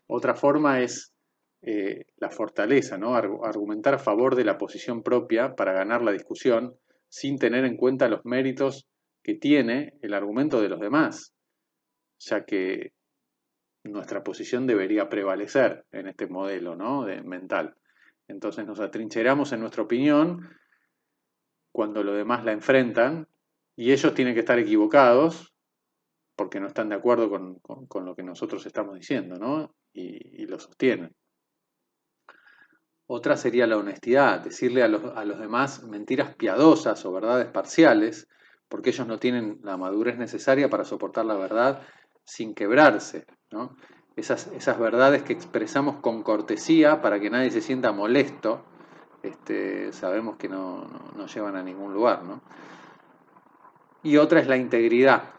Otra 0.08 0.36
forma 0.36 0.82
es 0.82 1.14
eh, 1.62 2.06
la 2.18 2.30
fortaleza, 2.30 2.98
¿no? 2.98 3.16
argumentar 3.16 3.96
a 3.96 4.00
favor 4.00 4.36
de 4.36 4.46
la 4.46 4.58
posición 4.58 5.04
propia 5.04 5.56
para 5.56 5.74
ganar 5.74 6.02
la 6.02 6.12
discusión 6.12 6.76
sin 7.10 7.38
tener 7.38 7.66
en 7.66 7.78
cuenta 7.78 8.08
los 8.08 8.26
méritos 8.26 8.88
que 9.26 9.34
tiene 9.34 9.98
el 10.04 10.14
argumento 10.14 10.62
de 10.62 10.70
los 10.70 10.80
demás, 10.80 11.34
ya 12.20 12.46
que 12.46 12.94
nuestra 13.84 14.24
posición 14.24 14.68
debería 14.68 15.10
prevalecer 15.10 15.84
en 15.92 16.08
este 16.08 16.28
modelo 16.28 16.76
¿no? 16.76 17.06
de, 17.06 17.24
mental. 17.24 17.74
Entonces 18.28 18.68
nos 18.68 18.80
atrincheramos 18.80 19.52
en 19.52 19.62
nuestra 19.62 19.82
opinión 19.82 20.48
cuando 21.72 22.04
los 22.04 22.16
demás 22.16 22.46
la 22.46 22.52
enfrentan 22.52 23.28
y 23.76 23.94
ellos 23.94 24.14
tienen 24.14 24.36
que 24.36 24.42
estar 24.42 24.60
equivocados 24.60 25.56
porque 26.36 26.60
no 26.60 26.68
están 26.68 26.90
de 26.90 26.96
acuerdo 26.96 27.28
con, 27.32 28.06
lo 28.06 28.16
que 28.16 28.22
nosotros 28.22 28.64
estamos 28.68 28.94
diciendo, 28.94 29.40
¿no? 29.40 29.74
Y, 29.92 30.46
lo 30.46 30.60
sostienen. 30.60 31.16
Otra 33.08 33.38
sería 33.38 33.66
la 33.66 33.78
honestidad, 33.78 34.42
decirle 34.42 34.84
a 34.84 34.88
los, 34.88 35.04
a 35.04 35.26
los 35.26 35.40
demás 35.40 35.82
mentiras 35.84 36.36
piadosas 36.36 37.04
o 37.06 37.12
verdades 37.12 37.48
parciales, 37.48 38.28
porque 38.70 38.90
ellos 38.90 39.08
no 39.08 39.20
tienen 39.20 39.60
la 39.64 39.78
madurez 39.78 40.18
necesaria 40.18 40.70
para 40.70 40.86
soportar 40.86 41.26
la 41.26 41.36
verdad 41.36 41.82
sin 42.24 42.56
quebrarse. 42.56 43.26
Esas, 44.16 44.48
esas, 44.48 44.80
verdades 44.80 45.24
que 45.24 45.34
expresamos 45.34 45.98
con 45.98 46.24
cortesía 46.24 47.02
para 47.02 47.20
que 47.20 47.30
nadie 47.30 47.52
se 47.52 47.62
sienta 47.62 47.92
molesto, 47.92 48.64
este, 49.24 49.92
sabemos 49.94 50.38
que 50.38 50.50
no, 50.50 50.88
no, 51.16 51.28
llevan 51.28 51.56
a 51.56 51.64
ningún 51.64 51.94
lugar. 51.94 52.22
Y 54.04 54.18
otra 54.18 54.40
es 54.40 54.48
la 54.48 54.58
integridad, 54.58 55.34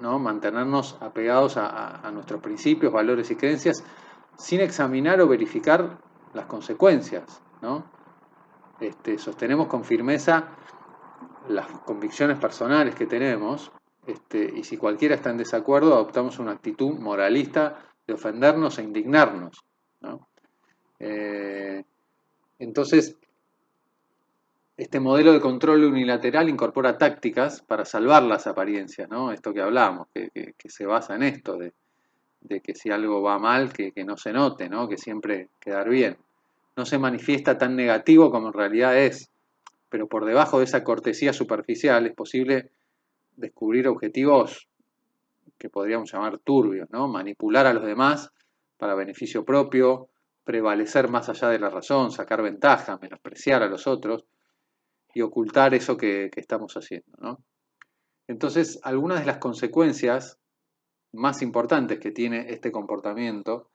¿no? 0.00 0.18
mantenernos 0.18 0.96
apegados 1.00 1.56
a, 1.56 2.06
a 2.06 2.10
nuestros 2.10 2.40
principios, 2.40 2.92
valores 2.92 3.30
y 3.30 3.36
creencias 3.36 3.84
sin 4.36 4.60
examinar 4.60 5.20
o 5.20 5.28
verificar 5.28 5.98
las 6.32 6.46
consecuencias. 6.46 7.42
¿no? 7.60 7.84
Este, 8.80 9.18
sostenemos 9.18 9.68
con 9.68 9.84
firmeza 9.84 10.48
las 11.48 11.66
convicciones 11.80 12.38
personales 12.38 12.94
que 12.94 13.06
tenemos, 13.06 13.72
este, 14.06 14.52
y 14.56 14.64
si 14.64 14.76
cualquiera 14.76 15.14
está 15.14 15.30
en 15.30 15.38
desacuerdo, 15.38 15.94
adoptamos 15.94 16.38
una 16.38 16.52
actitud 16.52 16.98
moralista 16.98 17.78
de 18.06 18.14
ofendernos 18.14 18.78
e 18.78 18.82
indignarnos. 18.82 19.64
Eh, 20.98 21.82
entonces, 22.58 23.16
este 24.76 25.00
modelo 25.00 25.32
de 25.32 25.40
control 25.40 25.84
unilateral 25.84 26.48
incorpora 26.48 26.96
tácticas 26.96 27.62
para 27.62 27.84
salvar 27.84 28.22
las 28.22 28.46
apariencias, 28.46 29.08
¿no? 29.08 29.32
Esto 29.32 29.52
que 29.52 29.60
hablábamos, 29.60 30.08
que, 30.14 30.54
se 30.68 30.86
basa 30.86 31.14
en 31.14 31.24
esto, 31.24 31.56
de, 31.56 32.60
que 32.60 32.74
si 32.74 32.90
algo 32.90 33.22
va 33.22 33.38
mal, 33.38 33.72
que, 33.72 33.92
no 34.04 34.16
se 34.16 34.32
note, 34.32 34.68
¿no? 34.68 34.88
Que 34.88 34.96
siempre 34.96 35.48
quedar 35.60 35.88
bien. 35.88 36.16
No 36.76 36.86
se 36.86 36.98
manifiesta 36.98 37.58
tan 37.58 37.76
negativo 37.76 38.30
como 38.30 38.48
en 38.48 38.54
realidad 38.54 38.96
es 38.96 39.30
pero 39.92 40.08
por 40.08 40.24
debajo 40.24 40.58
de 40.58 40.64
esa 40.64 40.82
cortesía 40.82 41.34
superficial 41.34 42.06
es 42.06 42.14
posible 42.14 42.70
descubrir 43.36 43.86
objetivos 43.88 44.66
que 45.58 45.68
podríamos 45.68 46.10
llamar 46.10 46.38
turbios, 46.38 46.88
¿no? 46.90 47.08
Manipular 47.08 47.66
a 47.66 47.74
los 47.74 47.84
demás 47.84 48.30
para 48.78 48.94
beneficio 48.94 49.44
propio, 49.44 50.08
prevalecer 50.44 51.10
más 51.10 51.28
allá 51.28 51.50
de 51.50 51.58
la 51.58 51.68
razón, 51.68 52.10
sacar 52.10 52.40
ventaja, 52.40 52.98
menospreciar 53.02 53.62
a 53.62 53.68
los 53.68 53.86
otros 53.86 54.24
y 55.12 55.20
ocultar 55.20 55.74
eso 55.74 55.98
que, 55.98 56.30
estamos 56.36 56.72
haciendo. 56.74 57.38
Entonces, 58.26 58.80
algunas 58.84 59.20
de 59.20 59.26
las 59.26 59.36
consecuencias 59.36 60.38
más 61.12 61.42
importantes 61.42 62.00
que 62.00 62.12
tiene 62.12 62.46
este 62.48 62.72
comportamiento 62.72 63.68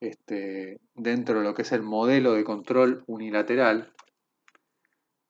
este, 0.00 0.80
dentro 0.94 1.40
de 1.40 1.44
lo 1.44 1.52
que 1.52 1.60
es 1.60 1.72
el 1.72 1.82
modelo 1.82 2.32
de 2.32 2.44
control 2.44 3.04
unilateral 3.06 3.92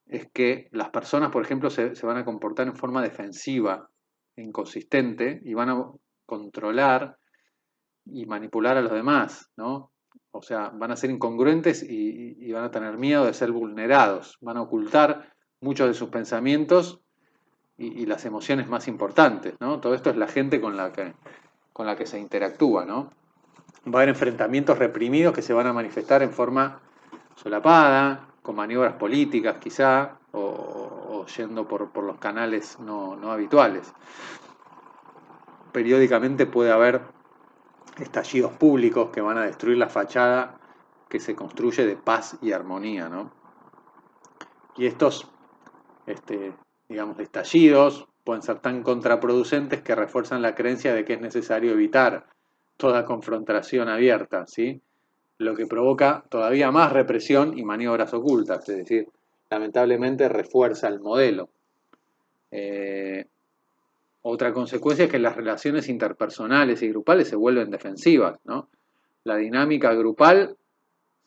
es 0.09 0.29
que 0.33 0.69
las 0.73 0.89
personas, 0.91 1.31
por 1.31 1.43
ejemplo, 1.45 1.71
se, 1.71 1.95
van 2.03 2.17
a 2.17 2.25
comportar 2.25 2.67
en 2.67 2.75
forma 2.75 3.03
defensiva, 3.03 3.89
inconsistente, 4.37 5.41
y 5.45 5.55
van 5.55 5.69
a 5.69 5.85
controlar 6.27 7.19
y 8.07 8.25
manipular 8.27 8.79
a 8.79 8.83
los 8.83 8.93
demás, 8.93 9.51
¿no? 9.57 9.93
O 10.31 10.43
sea, 10.43 10.71
van 10.71 10.91
a 10.91 10.97
ser 10.97 11.11
incongruentes 11.11 11.85
y, 11.87 12.51
van 12.53 12.65
a 12.65 12.71
tener 12.71 12.97
miedo 12.97 13.27
de 13.27 13.35
ser 13.35 13.53
vulnerados, 13.53 14.39
van 14.41 14.57
a 14.57 14.63
ocultar 14.63 15.33
muchos 15.61 15.89
de 15.89 15.95
sus 15.95 16.09
pensamientos 16.09 17.01
y, 17.77 18.07
las 18.07 18.25
emociones 18.25 18.69
más 18.69 18.89
importantes, 18.89 19.55
¿no? 19.61 19.81
Todo 19.81 19.95
esto 19.95 20.11
es 20.11 20.17
la 20.17 20.29
gente 20.29 20.61
con 20.61 20.77
la 20.77 20.93
que, 20.93 21.15
con 21.73 21.87
la 21.87 21.97
que 21.97 22.07
se 22.07 22.19
interactúa, 22.19 22.87
¿no? 22.87 23.11
Va 23.87 24.01
a 24.01 24.03
haber 24.03 24.09
enfrentamientos 24.11 24.79
reprimidos 24.79 25.35
que 25.35 25.43
se 25.43 25.53
van 25.53 25.67
a 25.67 25.73
manifestar 25.73 26.23
en 26.23 26.33
forma 26.33 26.81
solapada, 27.37 28.28
con 28.49 28.57
maniobras 28.57 28.95
políticas 28.95 29.59
quizá, 29.59 30.17
o, 30.33 31.27
yendo 31.37 31.69
por, 31.69 31.95
los 32.03 32.17
canales 32.17 32.79
no, 32.81 33.13
habituales. 33.31 33.93
Periódicamente 35.71 36.47
puede 36.47 36.73
haber 36.73 37.03
estallidos 37.99 38.53
públicos 38.53 39.11
que 39.11 39.21
van 39.21 39.37
a 39.37 39.43
destruir 39.43 39.77
la 39.77 39.91
fachada 39.91 40.59
que 41.11 41.21
se 41.21 41.37
construye 41.37 41.85
de 41.85 41.97
paz 41.97 42.39
y 42.41 42.53
armonía. 42.53 43.11
¿no? 43.11 43.31
Y 44.79 44.87
estos, 44.87 45.31
este, 46.07 46.55
digamos, 46.89 47.19
estallidos 47.19 48.09
pueden 48.25 48.41
ser 48.41 48.61
tan 48.61 48.83
contraproducentes 48.83 49.83
que 49.83 49.95
refuerzan 49.95 50.41
la 50.41 50.55
creencia 50.55 50.95
de 50.95 51.05
que 51.05 51.13
es 51.13 51.21
necesario 51.21 51.73
evitar 51.73 52.31
toda 52.79 53.05
confrontación 53.05 53.91
abierta, 53.91 54.47
¿sí? 54.47 54.81
Lo 55.39 55.55
que 55.55 55.67
provoca 55.67 56.25
todavía 56.29 56.71
más 56.71 56.93
represión 56.93 57.57
y 57.57 57.65
maniobras 57.65 58.13
ocultas, 58.13 58.69
es 58.69 58.77
decir, 58.79 59.09
lamentablemente 59.51 60.29
refuerza 60.29 60.89
el 60.89 61.01
modelo. 61.01 61.49
Eh, 62.51 63.25
otra 64.23 64.53
consecuencia 64.53 65.05
es 65.05 65.11
que 65.11 65.19
las 65.19 65.37
relaciones 65.37 65.89
interpersonales 65.89 66.83
y 66.83 66.89
grupales 66.89 67.29
se 67.29 67.37
vuelven 67.37 67.71
defensivas. 67.71 68.39
¿no? 68.45 68.69
La 69.25 69.37
dinámica 69.37 69.95
grupal 69.95 70.57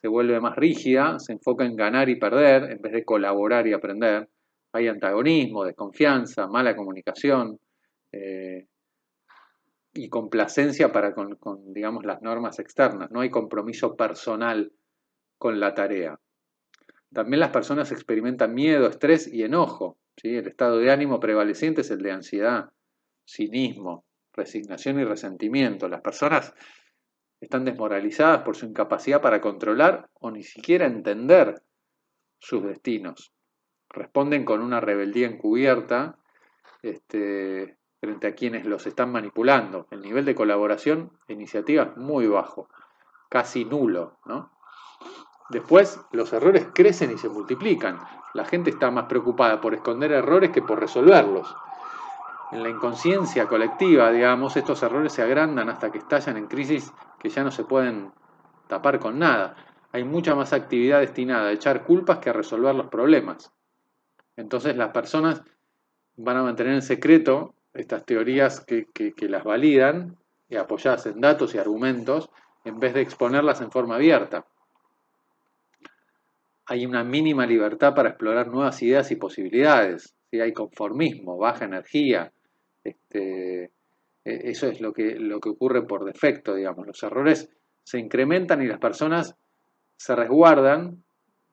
se 0.02 0.08
vuelve 0.08 0.40
más 0.40 0.56
rígida, 0.56 1.18
se 1.20 1.34
enfoca 1.34 1.66
en 1.66 1.76
ganar 1.76 2.10
y 2.10 2.20
perder 2.20 2.72
en 2.72 2.82
vez 2.82 2.92
de 2.92 3.06
colaborar 3.06 3.66
y 3.68 3.74
aprender. 3.74 4.28
Hay 4.74 4.88
antagonismo, 4.88 5.64
desconfianza, 5.64 6.48
mala 6.48 6.76
comunicación, 6.76 7.60
eh, 8.12 8.66
y 9.94 10.10
complacencia 10.10 10.92
para 10.92 11.14
con, 11.14 11.38
digamos, 11.74 12.06
las 12.06 12.22
normas 12.22 12.60
externas. 12.60 13.12
No 13.12 13.22
hay 13.22 13.30
compromiso 13.30 13.96
personal 13.96 14.72
con 15.38 15.60
la 15.60 15.74
tarea. 15.74 16.20
También 17.14 17.42
las 17.42 17.50
personas 17.50 17.92
experimentan 17.92 18.54
miedo, 18.54 18.88
estrés 18.88 19.32
y 19.32 19.44
enojo. 19.44 19.98
¿sí? 20.16 20.36
El 20.36 20.48
estado 20.48 20.78
de 20.78 20.92
ánimo 20.92 21.20
prevaleciente 21.20 21.82
es 21.82 21.92
el 21.92 22.02
de 22.02 22.12
ansiedad, 22.12 22.70
cinismo, 23.26 24.06
resignación 24.34 25.00
y 25.00 25.04
resentimiento. 25.04 25.90
Las 25.90 26.02
personas 26.02 26.54
están 27.42 27.66
desmoralizadas 27.66 28.44
por 28.44 28.56
su 28.56 28.66
incapacidad 28.66 29.22
para 29.22 29.42
controlar 29.42 30.10
o 30.14 30.32
ni 30.32 30.44
siquiera 30.44 30.86
entender 30.86 31.62
sus 32.40 32.64
destinos. 32.64 33.34
Responden 33.90 34.46
con 34.46 34.62
una 34.62 34.80
rebeldía 34.80 35.28
encubierta, 35.28 36.18
este, 36.82 37.78
frente 38.02 38.26
a 38.26 38.34
quienes 38.34 38.66
los 38.66 38.88
están 38.88 39.12
manipulando. 39.12 39.86
El 39.92 40.02
nivel 40.02 40.26
de 40.26 40.34
colaboración 40.34 41.12
e 41.28 41.34
iniciativa 41.34 41.84
es 41.84 41.98
muy 41.98 42.28
bajo, 42.28 42.68
casi 43.30 43.64
nulo. 43.64 44.18
Después, 45.50 46.02
los 46.12 46.34
errores 46.34 46.68
crecen 46.74 47.12
y 47.12 47.20
se 47.20 47.30
multiplican. 47.30 48.00
La 48.34 48.44
gente 48.44 48.72
está 48.72 48.90
más 48.90 49.06
preocupada 49.06 49.62
por 49.62 49.76
esconder 49.76 50.12
errores 50.12 50.50
que 50.50 50.64
por 50.64 50.80
resolverlos. 50.80 51.56
En 52.52 52.64
la 52.64 52.70
inconsciencia 52.70 53.48
colectiva, 53.48 54.12
digamos, 54.12 54.58
estos 54.58 54.82
errores 54.82 55.14
se 55.14 55.22
agrandan 55.22 55.70
hasta 55.70 55.92
que 55.92 56.00
estallan 56.00 56.38
en 56.38 56.48
crisis 56.48 56.92
que 57.20 57.30
ya 57.30 57.44
no 57.44 57.52
se 57.52 57.66
pueden 57.66 58.12
tapar 58.68 58.98
con 59.00 59.20
nada. 59.20 59.56
Hay 59.92 60.04
mucha 60.06 60.34
más 60.34 60.54
actividad 60.54 61.02
destinada 61.02 61.50
a 61.50 61.52
echar 61.52 61.84
culpas 61.84 62.18
que 62.18 62.32
a 62.32 62.34
resolver 62.34 62.74
los 62.74 62.88
problemas. 62.88 63.54
Entonces 64.36 64.76
las 64.76 64.90
personas 64.90 65.44
van 66.16 66.38
a 66.38 66.44
mantener 66.44 66.74
en 66.74 66.82
secreto 66.82 67.54
estas 67.74 68.06
teorías 68.06 68.66
que, 68.66 68.88
las 69.28 69.44
validan, 69.44 70.18
y 70.50 70.58
apoyadas 70.58 71.06
en 71.06 71.22
datos 71.22 71.56
y 71.56 71.58
argumentos, 71.58 72.30
en 72.66 72.80
vez 72.80 72.94
de 72.94 73.02
exponerlas 73.02 73.62
en 73.62 73.72
forma 73.72 73.96
abierta. 73.96 74.46
Hay 76.66 76.86
una 76.86 77.04
mínima 77.04 77.46
libertad 77.46 77.94
para 77.96 78.10
explorar 78.10 78.48
nuevas 78.48 78.82
ideas 78.82 79.12
y 79.12 79.16
posibilidades. 79.16 80.14
Hay 80.32 80.54
conformismo, 80.54 81.38
baja 81.38 81.66
energía. 81.66 82.32
Este, 82.84 83.64
e, 83.64 83.72
eso 84.24 84.68
es 84.68 84.82
lo 84.82 84.94
que, 84.94 85.16
lo 85.16 85.40
que 85.40 85.50
ocurre 85.50 85.84
por 85.84 86.06
defecto, 86.06 86.56
digamos. 86.56 86.86
Los 86.86 87.02
errores 87.04 87.50
se 87.84 88.00
incrementan 88.00 88.62
y 88.62 88.68
las 88.68 88.80
personas 88.80 89.36
se 89.98 90.16
resguardan 90.16 91.04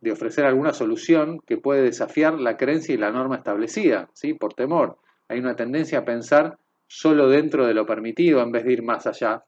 de 0.01 0.13
ofrecer 0.13 0.45
alguna 0.45 0.73
solución 0.73 1.41
que 1.41 1.57
puede 1.57 1.83
desafiar 1.83 2.39
la 2.39 2.57
creencia 2.57 2.95
y 2.95 2.99
la 2.99 3.11
norma 3.11 3.37
establecida, 3.37 4.11
¿sí? 4.13 4.35
por 4.35 4.55
temor 4.55 4.99
hay 5.29 5.39
una 5.39 5.55
tendencia 5.55 5.99
a 5.99 6.05
pensar 6.05 6.59
solo 6.87 7.29
dentro 7.29 7.67
de 7.67 7.75
lo 7.75 7.87
permitido 7.87 8.41
en 8.41 8.51
vez 8.51 8.65
de 8.65 8.73
ir 8.73 8.83
más 8.83 9.07
allá 9.07 9.45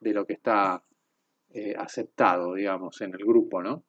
de 0.00 0.12
lo 0.12 0.26
que 0.26 0.34
está 0.34 0.82
eh, 1.50 1.74
aceptado, 1.78 2.54
digamos, 2.54 3.00
en 3.00 3.14
el 3.14 3.24
grupo, 3.24 3.62
¿no? 3.62 3.84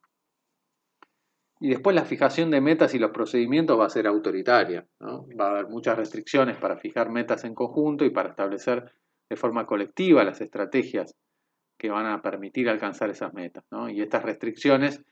Y 1.58 1.68
después 1.68 1.94
la 1.94 2.04
fijación 2.04 2.50
de 2.50 2.60
metas 2.60 2.94
y 2.94 2.98
los 2.98 3.10
procedimientos 3.10 3.78
va 3.78 3.86
a 3.86 3.90
ser 3.90 4.06
autoritaria, 4.06 4.86
¿no? 5.00 5.26
Va 5.38 5.48
a 5.48 5.50
haber 5.50 5.68
muchas 5.68 5.96
restricciones 5.96 6.56
para 6.56 6.76
fijar 6.76 7.10
metas 7.10 7.44
en 7.44 7.54
conjunto 7.54 8.04
y 8.04 8.10
para 8.10 8.30
establecer 8.30 8.92
de 9.28 9.36
forma 9.36 9.66
colectiva 9.66 10.24
las 10.24 10.40
estrategias 10.40 11.14
que 11.78 11.90
van 11.90 12.06
a 12.06 12.22
permitir 12.22 12.68
alcanzar 12.68 13.10
esas 13.10 13.34
metas, 13.34 13.64
¿no? 13.70 13.88
Y 13.88 14.00
estas 14.00 14.22
restricciones 14.22 15.02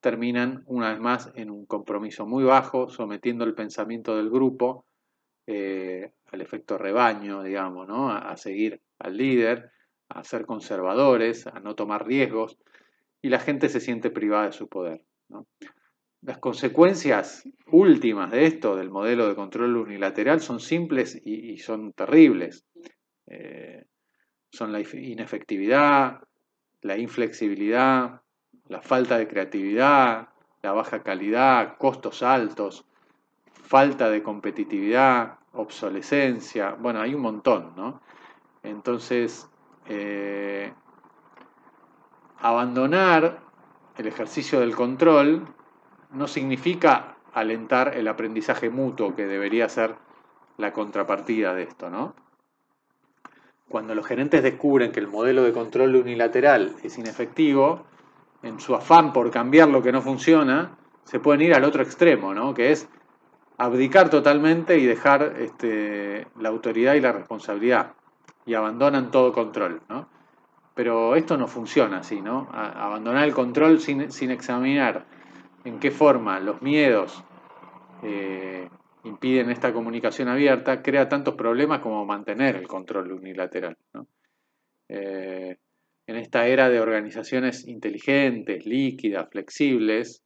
terminan 0.00 0.62
una 0.66 0.90
vez 0.90 1.00
más 1.00 1.30
en 1.34 1.50
un 1.50 1.66
compromiso 1.66 2.26
muy 2.26 2.44
bajo, 2.44 2.88
sometiendo 2.88 3.44
el 3.44 3.54
pensamiento 3.54 4.16
del 4.16 4.30
grupo 4.30 4.84
eh, 5.46 6.12
al 6.30 6.40
efecto 6.40 6.78
rebaño, 6.78 7.42
digamos, 7.42 7.88
¿no? 7.88 8.10
A, 8.10 8.36
seguir 8.36 8.80
al 8.98 9.16
líder, 9.16 9.70
a 10.08 10.24
ser 10.24 10.46
conservadores, 10.46 11.46
a 11.46 11.60
no 11.60 11.74
tomar 11.74 12.06
riesgos, 12.06 12.58
y 13.20 13.28
la 13.28 13.38
gente 13.38 13.68
se 13.68 13.80
siente 13.80 14.10
privada 14.10 14.46
de 14.46 14.52
su 14.52 14.68
poder. 14.68 15.04
Las 16.22 16.38
consecuencias 16.38 17.48
últimas 17.66 18.30
de 18.30 18.46
esto, 18.46 18.76
del 18.76 18.90
modelo 18.90 19.28
de 19.28 19.34
control 19.34 19.76
unilateral, 19.76 20.40
son 20.40 20.60
simples 20.60 21.20
y, 21.24 21.58
son 21.58 21.92
terribles. 21.92 22.64
Eh, 23.26 23.84
son 24.50 24.70
la 24.70 24.80
inefectividad, 24.80 26.20
la 26.82 26.98
inflexibilidad, 26.98 28.20
la 28.68 28.82
falta 28.82 29.18
de 29.18 29.26
creatividad, 29.26 30.28
la 30.62 30.72
baja 30.72 31.02
calidad, 31.02 31.76
costos 31.78 32.22
altos, 32.22 32.86
falta 33.62 34.10
de 34.10 34.22
competitividad, 34.22 35.38
obsolescencia, 35.52 36.76
bueno, 36.78 37.00
hay 37.00 37.14
un 37.14 37.22
montón, 37.22 37.72
¿no? 37.76 38.00
Entonces, 38.62 39.48
eh, 39.86 40.72
abandonar 42.38 43.40
el 43.96 44.06
ejercicio 44.06 44.60
del 44.60 44.74
control 44.74 45.46
no 46.12 46.26
significa 46.26 47.16
alentar 47.32 47.96
el 47.96 48.08
aprendizaje 48.08 48.68
mutuo, 48.70 49.14
que 49.14 49.26
debería 49.26 49.68
ser 49.68 49.94
la 50.58 50.72
contrapartida 50.72 51.54
de 51.54 51.62
esto, 51.62 51.88
¿no? 51.88 52.14
Cuando 53.68 53.94
los 53.94 54.06
gerentes 54.06 54.42
descubren 54.42 54.92
que 54.92 55.00
el 55.00 55.08
modelo 55.08 55.42
de 55.44 55.52
control 55.52 55.96
unilateral 55.96 56.76
es 56.82 56.98
inefectivo, 56.98 57.86
en 58.42 58.60
su 58.60 58.74
afán 58.74 59.12
por 59.12 59.30
cambiar 59.30 59.68
lo 59.68 59.82
que 59.82 59.92
no 59.92 60.02
funciona, 60.02 60.76
se 61.04 61.20
pueden 61.20 61.42
ir 61.42 61.54
al 61.54 61.64
otro 61.64 61.82
extremo, 61.82 62.34
¿no? 62.34 62.54
Que 62.54 62.72
es 62.72 62.88
abdicar 63.62 64.10
totalmente 64.10 64.76
y 64.78 64.86
dejar 64.86 65.36
este, 65.38 66.26
la 66.40 66.48
autoridad 66.48 66.94
y 66.94 67.00
la 67.00 67.12
responsabilidad 67.12 67.92
y 68.44 68.54
abandonan 68.54 69.12
todo 69.12 69.32
control, 69.32 69.82
¿no? 69.88 70.08
Pero 70.74 71.14
esto 71.14 71.36
no 71.36 71.46
funciona 71.46 71.98
así, 71.98 72.20
¿no? 72.22 72.48
abandonar 72.50 73.24
el 73.24 73.34
control 73.34 73.78
sin, 73.78 74.30
examinar 74.30 75.04
en 75.64 75.78
qué 75.78 75.90
forma 75.90 76.40
los 76.40 76.62
miedos 76.62 77.22
eh, 78.02 78.68
impiden 79.04 79.50
esta 79.50 79.72
comunicación 79.72 80.28
abierta 80.28 80.82
crea 80.82 81.08
tantos 81.08 81.34
problemas 81.34 81.80
como 81.80 82.06
mantener 82.06 82.56
el 82.56 82.66
control 82.66 83.12
unilateral, 83.12 83.76
¿no? 83.92 84.06
Eh, 84.88 85.56
en 86.06 86.16
esta 86.16 86.46
era 86.46 86.68
de 86.68 86.80
organizaciones 86.80 87.68
inteligentes, 87.68 88.66
líquidas, 88.66 89.28
flexibles, 89.30 90.21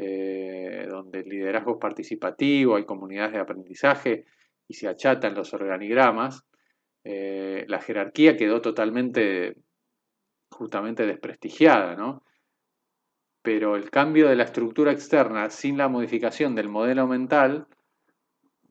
eh, 0.00 0.86
donde 0.88 1.20
el 1.20 1.28
liderazgo 1.28 1.72
es 1.72 1.78
participativo, 1.78 2.76
hay 2.76 2.84
comunidades 2.84 3.32
de 3.32 3.40
aprendizaje 3.40 4.26
y 4.68 4.74
se 4.74 4.86
achatan 4.86 5.34
los 5.34 5.52
organigramas, 5.54 6.44
eh, 7.02 7.64
la 7.66 7.80
jerarquía 7.80 8.36
quedó 8.36 8.60
totalmente, 8.60 9.56
justamente 10.50 11.04
desprestigiada, 11.04 11.96
¿no? 11.96 12.22
Pero 13.42 13.74
el 13.74 13.90
cambio 13.90 14.28
de 14.28 14.36
la 14.36 14.44
estructura 14.44 14.92
externa 14.92 15.50
sin 15.50 15.76
la 15.76 15.88
modificación 15.88 16.54
del 16.54 16.68
modelo 16.68 17.08
mental, 17.08 17.66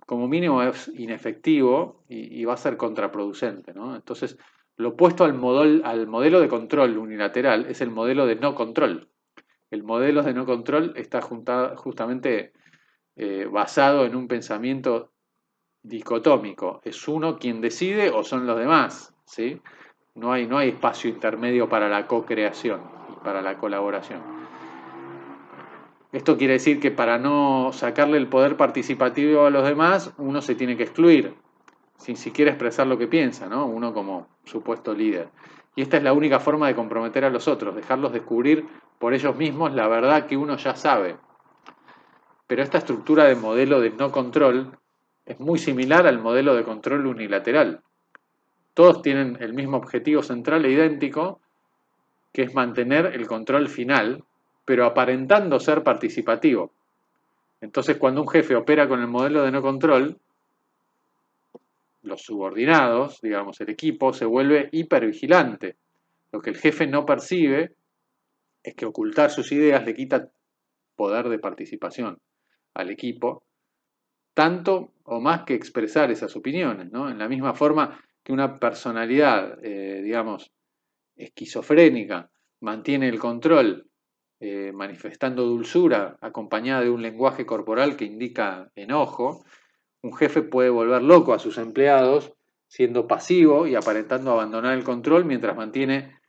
como 0.05 0.29
mínimo 0.29 0.63
es 0.63 0.87
inefectivo 0.95 2.05
y, 2.07 2.45
va 2.45 2.53
a 2.53 2.57
ser 2.57 2.77
contraproducente, 2.77 3.73
¿no? 3.73 3.97
Entonces, 3.97 4.37
lo 4.77 4.89
opuesto 4.89 5.25
al, 5.25 5.81
al 5.83 6.07
modelo 6.07 6.39
de 6.39 6.47
control 6.47 6.97
unilateral 6.97 7.65
es 7.65 7.81
el 7.81 7.89
modelo 7.91 8.25
de 8.25 8.37
no 8.37 8.55
control. 8.55 9.09
El 9.69 9.83
modelo 9.83 10.23
de 10.23 10.33
no 10.33 10.45
control 10.45 10.93
está 10.95 11.21
justamente 11.21 12.53
eh, 13.15 13.47
basado 13.51 14.05
en 14.05 14.15
un 14.15 14.27
pensamiento 14.27 15.11
dicotómico. 15.83 16.81
¿Es 16.83 17.07
uno 17.07 17.37
quien 17.37 17.61
decide 17.61 18.09
o 18.09 18.23
son 18.23 18.47
los 18.47 18.57
demás? 18.57 19.13
¿Sí? 19.25 19.61
No, 20.15 20.31
hay, 20.31 20.47
no 20.47 20.57
hay 20.57 20.69
espacio 20.69 21.09
intermedio 21.09 21.67
para 21.67 21.89
la 21.89 22.07
co-creación 22.07 22.81
y 23.09 23.23
para 23.23 23.41
la 23.41 23.57
colaboración. 23.57 24.21
Esto 26.11 26.37
quiere 26.37 26.53
decir 26.53 26.79
que 26.79 26.91
para 26.91 27.19
no 27.19 27.71
sacarle 27.73 28.17
el 28.17 28.27
poder 28.27 28.55
participativo 28.55 29.45
a 29.45 29.49
los 29.49 29.67
demás, 29.67 30.13
uno 30.17 30.41
se 30.41 30.55
tiene 30.55 30.77
que 30.77 30.83
excluir, 30.83 31.35
sin 31.97 32.15
siquiera 32.15 32.51
expresar 32.51 32.87
lo 32.87 32.97
que 32.97 33.07
piensa, 33.07 33.47
¿no? 33.47 33.65
Uno 33.65 33.93
como 33.93 34.27
supuesto 34.45 34.93
líder. 34.93 35.29
Y 35.77 35.83
esta 35.83 35.97
es 35.97 36.03
la 36.03 36.11
única 36.11 36.39
forma 36.39 36.65
de 36.65 36.73
comprometer 36.73 37.23
a 37.23 37.29
los 37.29 37.47
otros, 37.47 37.75
dejarlos 37.75 38.11
descubrir 38.11 38.65
por 38.97 39.13
ellos 39.13 39.35
mismos 39.35 39.75
la 39.75 39.87
verdad 39.87 40.25
que 40.25 40.35
uno 40.35 40.57
ya 40.57 40.75
sabe. 40.75 41.17
Pero 42.47 42.63
esta 42.63 42.79
estructura 42.79 43.25
de 43.25 43.35
modelo 43.35 43.79
de 43.79 43.91
no 43.91 44.11
control 44.11 44.75
es 45.23 45.39
muy 45.39 45.59
similar 45.59 46.07
al 46.07 46.17
modelo 46.17 46.55
de 46.55 46.63
control 46.63 47.05
unilateral. 47.05 47.81
Todos 48.73 49.03
tienen 49.03 49.37
el 49.39 49.53
mismo 49.53 49.77
objetivo 49.77 50.23
central 50.23 50.65
e 50.65 50.71
idéntico, 50.71 51.41
que 52.33 52.41
es 52.41 52.55
mantener 52.55 53.13
el 53.13 53.27
control 53.27 53.69
final, 53.69 54.23
pero 54.65 54.83
aparentando 54.83 55.59
ser 55.59 55.83
participativo. 55.83 56.71
Entonces, 57.61 57.97
cuando 57.97 58.21
un 58.21 58.29
jefe 58.29 58.55
opera 58.55 58.87
con 58.87 58.99
el 58.99 59.07
modelo 59.07 59.43
de 59.43 59.51
no 59.51 59.61
control, 59.61 60.17
los 62.07 62.21
subordinados, 62.21 63.21
digamos, 63.21 63.59
el 63.61 63.69
equipo, 63.69 64.13
se 64.13 64.25
vuelve 64.25 64.69
hipervigilante. 64.71 65.77
Lo 66.31 66.41
que 66.41 66.49
el 66.49 66.57
jefe 66.57 66.87
no 66.87 67.05
percibe 67.05 67.75
es 68.63 68.75
que 68.75 68.85
ocultar 68.85 69.29
sus 69.29 69.51
ideas 69.51 69.85
le 69.85 69.93
quita 69.93 70.29
poder 70.95 71.29
de 71.29 71.39
participación 71.39 72.19
al 72.73 72.89
equipo, 72.89 73.43
tanto 74.33 74.93
o 75.03 75.19
más 75.19 75.43
que 75.43 75.53
expresar 75.53 76.11
esas 76.11 76.35
opiniones, 76.35 76.91
¿no? 76.91 77.09
En 77.09 77.17
la 77.17 77.27
misma 77.27 77.53
forma 77.53 78.03
que 78.23 78.33
una 78.33 78.59
personalidad, 78.59 79.57
eh, 79.63 80.01
digamos, 80.03 80.51
esquizofrénica 81.15 82.29
mantiene 82.59 83.07
el 83.07 83.19
control 83.19 83.87
eh, 84.39 84.71
manifestando 84.71 85.43
dulzura 85.45 86.17
acompañada 86.21 86.81
de 86.81 86.91
un 86.91 87.01
lenguaje 87.01 87.45
corporal 87.45 87.95
que 87.95 88.05
indica 88.05 88.69
enojo, 88.75 89.43
un 90.01 90.15
jefe 90.15 90.41
puede 90.41 90.69
volver 90.69 91.01
loco 91.01 91.33
a 91.33 91.39
sus 91.39 91.57
empleados 91.57 92.33
siendo 92.67 93.07
pasivo 93.07 93.65
y 93.65 93.75
aparentando 93.75 94.31
abandonar 94.31 94.73
el 94.73 94.83
control 94.83 95.25
mientras 95.25 95.55
mantiene, 95.55 96.19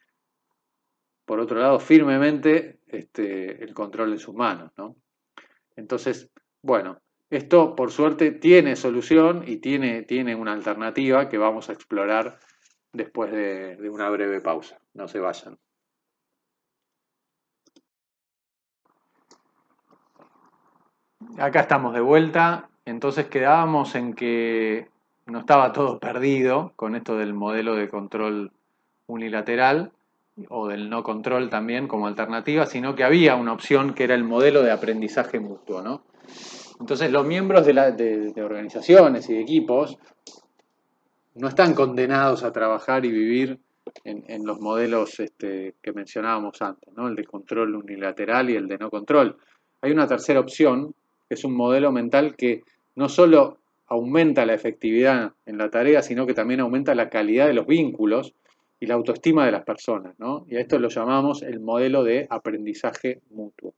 por 1.24 1.40
otro 1.40 1.59
lado, 1.59 1.81
firmemente 1.81 2.81
este, 2.87 3.62
el 3.62 3.74
control 3.74 4.12
en 4.12 4.18
sus 4.18 4.35
manos. 4.35 4.72
Entonces, 5.76 6.31
bueno, 6.62 7.00
esto, 7.31 7.74
por 7.74 7.90
suerte, 7.90 8.31
tiene 8.31 8.76
solución 8.76 9.44
y 9.46 9.59
tiene, 9.59 10.02
tiene 10.02 10.35
una 10.35 10.52
alternativa 10.52 11.28
que 11.28 11.38
vamos 11.38 11.68
a 11.68 11.72
explorar 11.72 12.38
después 12.92 13.31
de, 13.31 13.76
de 13.76 13.90
una 13.90 14.09
breve 14.09 14.40
pausa. 14.40 14.81
No 14.94 15.09
se 15.09 15.18
vayan. 15.18 15.59
Acá 21.37 21.61
estamos 21.61 21.92
de 21.92 22.00
vuelta. 22.00 22.70
Entonces 22.88 23.27
quedábamos 23.27 23.94
en 23.94 24.14
que 24.14 24.88
no 25.27 25.40
estaba 25.40 25.74
todo 25.74 25.98
perdido 25.98 26.72
con 26.74 26.96
esto 26.96 27.18
del 27.18 27.35
modelo 27.35 27.77
de 27.77 27.90
control 27.90 28.51
unilateral 29.07 29.92
o 30.48 30.68
del 30.68 30.88
no 30.88 31.03
control 31.03 31.51
también 31.51 31.87
como 31.87 32.07
alternativa, 32.07 32.64
sino 32.64 32.94
que 32.94 33.05
había 33.05 33.37
una 33.37 33.53
opción 33.53 33.92
que 33.92 34.05
era 34.05 34.14
el 34.14 34.24
modelo 34.24 34.62
de 34.62 34.70
aprendizaje 34.70 35.38
mutuo. 35.38 35.83
¿no? 35.83 36.03
Entonces 36.81 37.12
los 37.12 37.27
miembros 37.27 37.66
de, 37.66 38.33
organizaciones 38.42 39.29
y 39.29 39.37
equipos 39.37 39.98
no 41.35 41.48
están 41.48 41.74
condenados 41.74 42.42
a 42.42 42.53
trabajar 42.53 43.05
y 43.05 43.11
vivir 43.11 43.61
en, 44.05 44.46
los 44.46 44.61
modelos 44.61 45.20
este, 45.20 45.74
que 45.83 45.92
mencionábamos 45.92 46.62
antes, 46.62 46.90
¿no? 46.94 47.09
el 47.09 47.16
de 47.16 47.24
control 47.24 47.74
unilateral 47.74 48.48
y 48.48 48.57
el 48.57 48.66
de 48.66 48.79
no 48.79 48.88
control. 48.88 49.37
Hay 49.83 49.92
una 49.92 50.07
tercera 50.07 50.40
opción, 50.40 50.94
que 51.29 51.35
es 51.35 51.44
un 51.44 51.55
modelo 51.55 51.92
mental 51.92 52.35
que 52.35 52.62
no 52.98 53.08
solo 53.08 53.58
aumenta 53.87 54.44
la 54.44 54.54
efectividad 54.54 55.32
en 55.46 55.56
la 55.56 55.70
tarea, 55.70 56.02
sino 56.02 56.26
que 56.26 56.34
también 56.34 56.58
aumenta 56.58 56.96
la 56.96 57.08
calidad 57.08 57.46
de 57.46 57.54
los 57.54 57.64
vínculos 57.64 58.34
y 58.80 58.87
la 58.87 58.94
autoestima 58.94 59.46
de 59.46 59.52
las 59.52 59.62
personas. 59.62 60.16
Y 60.48 60.56
a 60.56 60.61
esto 60.61 60.80
lo 60.80 60.88
llamamos 60.88 61.42
el 61.42 61.61
modelo 61.61 62.02
de 62.02 62.26
aprendizaje 62.28 63.22
mutuo. 63.30 63.76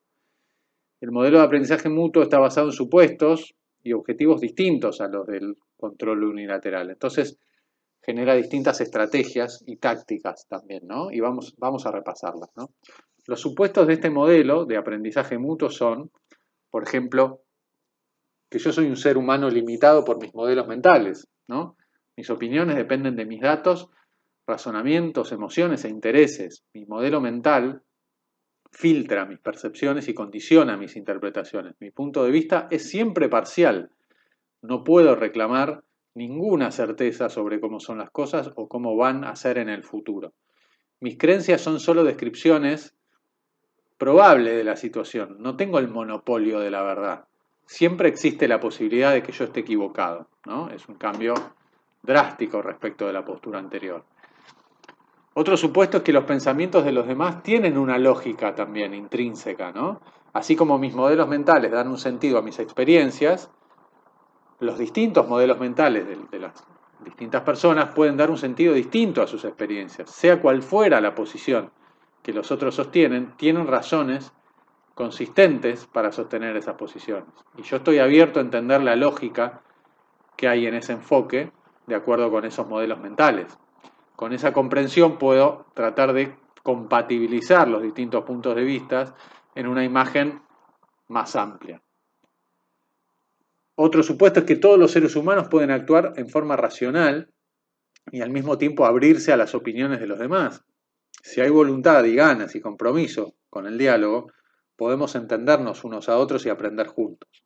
El 1.03 1.13
modelo 1.13 1.37
de 1.37 1.45
aprendizaje 1.45 1.91
mutuo 1.91 2.23
está 2.23 2.39
basado 2.39 2.69
en 2.69 2.73
supuestos 2.73 3.55
y 3.83 3.93
objetivos 3.93 4.41
distintos 4.41 5.03
a 5.03 5.09
los 5.09 5.27
del 5.27 5.59
control 5.77 6.25
unilateral. 6.25 6.89
Entonces, 6.89 7.39
genera 8.03 8.35
distintas 8.35 8.81
estrategias 8.81 9.63
y 9.67 9.77
tácticas 9.77 10.47
también, 10.49 10.87
¿no? 10.87 11.11
Y 11.11 11.21
vamos, 11.21 11.55
vamos 11.59 11.85
a 11.85 11.93
repasarlas, 11.93 12.49
¿no? 12.57 12.71
Los 13.27 13.43
supuestos 13.43 13.87
de 13.87 13.93
este 13.93 14.09
modelo 14.09 14.65
de 14.65 14.79
aprendizaje 14.79 15.37
mutuo 15.37 15.69
son, 15.69 16.11
por 16.71 16.85
ejemplo, 16.85 17.43
que 18.51 18.59
yo 18.59 18.73
soy 18.73 18.87
un 18.87 18.97
ser 18.97 19.17
humano 19.17 19.49
limitado 19.49 20.05
por 20.05 20.21
mis 20.21 20.35
modelos 20.35 20.67
mentales, 20.67 21.29
¿no? 21.47 21.77
Mis 22.17 22.29
opiniones 22.31 22.77
dependen 22.77 23.17
de 23.17 23.25
mis 23.25 23.41
datos, 23.41 23.89
razonamientos, 24.47 25.33
emociones 25.33 25.85
e 25.85 25.89
intereses. 25.89 26.65
Mi 26.75 26.85
modelo 26.85 27.21
mental 27.21 27.83
filtra 28.73 29.25
mis 29.25 29.39
percepciones 29.39 30.09
y 30.09 30.15
condiciona 30.15 30.77
mis 30.77 30.97
interpretaciones. 30.97 31.77
Mi 31.81 31.91
punto 31.91 32.25
de 32.25 32.31
vista 32.31 32.69
es 32.71 32.89
siempre 32.89 33.29
parcial. 33.29 33.91
No 34.63 34.85
puedo 34.85 35.15
reclamar 35.15 35.85
ninguna 36.15 36.73
certeza 36.73 37.29
sobre 37.29 37.61
cómo 37.61 37.79
son 37.81 37.99
las 37.99 38.11
cosas 38.11 38.51
o 38.57 38.69
cómo 38.69 38.97
van 38.97 39.25
a 39.25 39.37
ser 39.37 39.59
en 39.59 39.69
el 39.69 39.85
futuro. 39.85 40.35
Mis 41.01 41.17
creencias 41.17 41.61
son 41.61 41.81
solo 41.81 42.05
descripciones 42.05 42.95
probable 43.97 44.53
de 44.53 44.65
la 44.65 44.77
situación. 44.77 45.37
No 45.39 45.57
tengo 45.57 45.79
el 45.79 45.89
monopolio 45.89 46.61
de 46.61 46.71
la 46.71 46.83
verdad. 46.83 47.30
Siempre 47.71 48.09
existe 48.09 48.49
la 48.49 48.59
posibilidad 48.59 49.13
de 49.13 49.23
que 49.23 49.31
yo 49.31 49.45
esté 49.45 49.61
equivocado. 49.61 50.27
¿no? 50.45 50.71
Es 50.71 50.89
un 50.89 50.97
cambio 50.97 51.35
drástico 52.03 52.61
respecto 52.61 53.07
de 53.07 53.13
la 53.13 53.25
postura 53.25 53.61
anterior. 53.61 54.03
Otro 55.35 55.57
supuesto 55.57 55.99
es 55.99 56.03
que 56.03 56.13
los 56.13 56.25
pensamientos 56.25 56.85
de 56.85 56.91
los 56.91 57.07
demás 57.07 57.45
tienen 57.45 57.79
una 57.79 57.97
lógica 57.97 58.57
también 58.57 58.93
intrínseca, 58.93 59.71
¿no? 59.71 60.01
Así 60.33 60.57
como 60.57 60.79
mis 60.79 60.97
modelos 60.97 61.29
mentales 61.29 61.71
dan 61.71 61.87
un 61.87 61.97
sentido 61.97 62.39
a 62.39 62.43
mis 62.43 62.59
experiencias, 62.59 63.49
los 64.59 64.77
distintos 64.77 65.29
modelos 65.29 65.61
mentales 65.61 66.09
de, 66.09 66.39
las 66.41 66.65
distintas 67.05 67.43
personas 67.43 67.95
pueden 67.95 68.17
dar 68.17 68.31
un 68.31 68.39
sentido 68.39 68.75
distinto 68.75 69.23
a 69.23 69.29
sus 69.29 69.45
experiencias. 69.45 70.11
Sea 70.11 70.41
cual 70.43 70.63
fuera 70.63 71.01
la 71.01 71.15
posición 71.15 71.71
que 72.21 72.33
los 72.33 72.51
otros 72.51 72.75
sostienen, 72.75 73.37
tienen 73.37 73.69
razones 73.69 74.33
consistentes 75.01 75.87
para 75.87 76.13
sostener 76.13 76.59
esas 76.59 76.75
posiciones. 76.75 77.25
Y 77.57 77.63
yo 77.63 77.79
estoy 77.79 78.01
abierto 78.01 78.39
a 78.39 78.43
entender 78.43 78.83
la 78.83 78.97
lógica 78.97 79.63
que 80.37 80.47
hay 80.47 80.67
en 80.67 80.75
ese 80.75 80.93
enfoque 80.93 81.51
de 81.87 81.95
acuerdo 81.95 82.31
con 82.31 82.45
esos 82.45 82.69
modelos 82.69 83.01
mentales. 83.01 83.47
Con 84.15 84.35
esa 84.35 84.53
comprensión 84.53 85.17
puedo 85.17 85.65
tratar 85.73 86.13
de 86.13 86.37
compatibilizar 86.63 87.67
los 87.67 87.83
distintos 87.83 88.25
puntos 88.25 88.55
de 88.55 88.63
vista 88.63 89.15
en 89.55 89.69
una 89.69 89.85
imagen 89.85 90.43
más 91.09 91.35
amplia. 91.35 91.81
Otro 93.77 94.03
supuesto 94.03 94.41
es 94.41 94.45
que 94.45 94.57
todos 94.57 94.79
los 94.79 94.91
seres 94.91 95.17
humanos 95.17 95.49
pueden 95.51 95.71
actuar 95.71 96.13
en 96.17 96.29
forma 96.29 96.57
racional 96.57 97.33
y 98.13 98.21
al 98.21 98.29
mismo 98.29 98.59
tiempo 98.59 98.85
abrirse 98.85 99.33
a 99.33 99.39
las 99.39 99.55
opiniones 99.55 99.99
de 99.99 100.07
los 100.07 100.19
demás. 100.19 100.63
Si 101.23 101.41
hay 101.41 101.49
voluntad 101.49 102.05
y 102.05 102.15
ganas 102.15 102.55
y 102.55 102.61
compromiso 102.61 103.35
con 103.49 103.67
el 103.67 103.79
diálogo, 103.79 104.31
podemos 104.81 105.15
entendernos 105.15 105.85
unos 105.85 106.09
a 106.09 106.17
otros 106.17 106.47
y 106.47 106.49
aprender 106.49 106.87
juntos. 106.87 107.45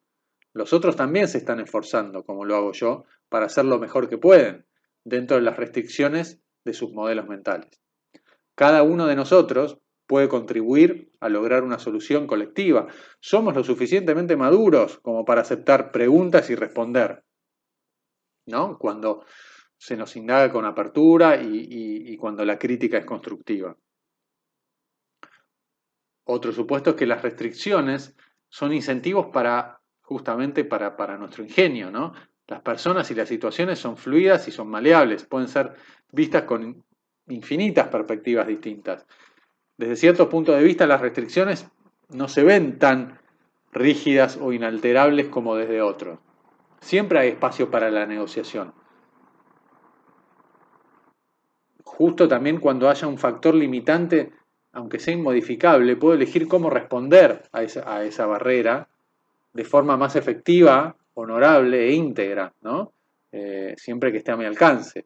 Los 0.52 0.72
otros 0.72 0.94
también 0.94 1.26
se 1.26 1.38
están 1.38 1.58
esforzando, 1.58 2.22
como 2.22 2.44
lo 2.44 2.54
hago 2.54 2.70
yo, 2.70 3.06
para 3.28 3.46
hacer 3.46 3.64
lo 3.64 3.80
mejor 3.80 4.08
que 4.08 4.18
pueden, 4.18 4.66
dentro 5.02 5.36
de 5.36 5.42
las 5.42 5.56
restricciones 5.56 6.40
de 6.64 6.72
sus 6.74 6.92
modelos 6.92 7.26
mentales. 7.26 7.82
Cada 8.54 8.84
uno 8.84 9.08
de 9.08 9.16
nosotros 9.16 9.80
puede 10.06 10.28
contribuir 10.28 11.10
a 11.18 11.28
lograr 11.28 11.64
una 11.64 11.80
solución 11.80 12.28
colectiva. 12.28 12.86
Somos 13.18 13.56
lo 13.56 13.64
suficientemente 13.64 14.36
maduros 14.36 15.00
como 15.00 15.24
para 15.24 15.40
aceptar 15.40 15.90
preguntas 15.90 16.48
y 16.50 16.54
responder. 16.54 17.24
¿no? 18.46 18.78
Cuando 18.78 19.24
se 19.76 19.96
nos 19.96 20.14
indaga 20.14 20.52
con 20.52 20.66
apertura 20.66 21.42
y, 21.42 22.16
cuando 22.16 22.44
la 22.44 22.60
crítica 22.60 22.98
es 22.98 23.04
constructiva. 23.04 23.76
Otro 26.24 26.52
supuesto 26.52 26.90
es 26.90 26.96
que 26.96 27.06
las 27.06 27.22
restricciones 27.22 28.16
son 28.48 28.72
incentivos 28.72 29.26
para 29.26 29.80
justamente 30.02 30.64
para, 30.64 30.96
para 30.96 31.16
nuestro 31.16 31.42
ingenio, 31.42 31.90
¿no? 31.90 32.12
Las 32.46 32.60
personas 32.60 33.10
y 33.10 33.14
las 33.14 33.28
situaciones 33.28 33.78
son 33.78 33.96
fluidas 33.96 34.46
y 34.48 34.50
son 34.50 34.68
maleables, 34.68 35.24
pueden 35.24 35.48
ser 35.48 35.72
vistas 36.12 36.42
con 36.42 36.84
infinitas 37.26 37.88
perspectivas 37.88 38.46
distintas. 38.46 39.06
Desde 39.76 39.96
ciertos 39.96 40.28
puntos 40.28 40.56
de 40.56 40.62
vista, 40.62 40.86
las 40.86 41.00
restricciones 41.00 41.66
no 42.10 42.28
se 42.28 42.44
ven 42.44 42.78
tan 42.78 43.18
rígidas 43.72 44.38
o 44.40 44.52
inalterables 44.52 45.28
como 45.28 45.56
desde 45.56 45.80
otros. 45.80 46.18
Siempre 46.80 47.18
hay 47.18 47.28
espacio 47.30 47.70
para 47.70 47.90
la 47.90 48.06
negociación. 48.06 48.74
Justo 51.82 52.28
también 52.28 52.60
cuando 52.60 52.90
haya 52.90 53.08
un 53.08 53.18
factor 53.18 53.54
limitante, 53.54 54.32
aunque 54.74 54.98
sea 54.98 55.14
inmodificable, 55.14 55.96
puedo 55.96 56.14
elegir 56.14 56.48
cómo 56.48 56.68
responder 56.68 57.42
a 57.52 57.62
esa, 57.62 58.26
barrera 58.26 58.88
de 59.52 59.64
forma 59.64 59.96
más 59.96 60.16
efectiva 60.16 60.96
honorable 61.14 61.86
e 61.86 61.92
íntegra, 61.92 62.52
¿no? 62.62 62.92
Eh, 63.30 63.74
siempre 63.76 64.10
que 64.10 64.18
esté 64.18 64.32
a 64.32 64.36
mi 64.36 64.44
alcance. 64.44 65.04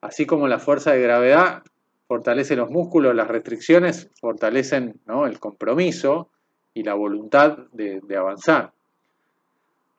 Así 0.00 0.26
como 0.26 0.48
la 0.48 0.58
fuerza 0.58 0.92
de 0.92 1.02
gravedad 1.02 1.62
fortalece 2.08 2.56
los 2.56 2.70
músculos, 2.70 3.14
las 3.14 3.28
restricciones 3.28 4.10
fortalecen 4.20 5.00
el 5.06 5.38
compromiso 5.38 6.28
y 6.74 6.82
la 6.82 6.94
voluntad 6.94 7.58
de, 7.72 8.00
avanzar. 8.16 8.72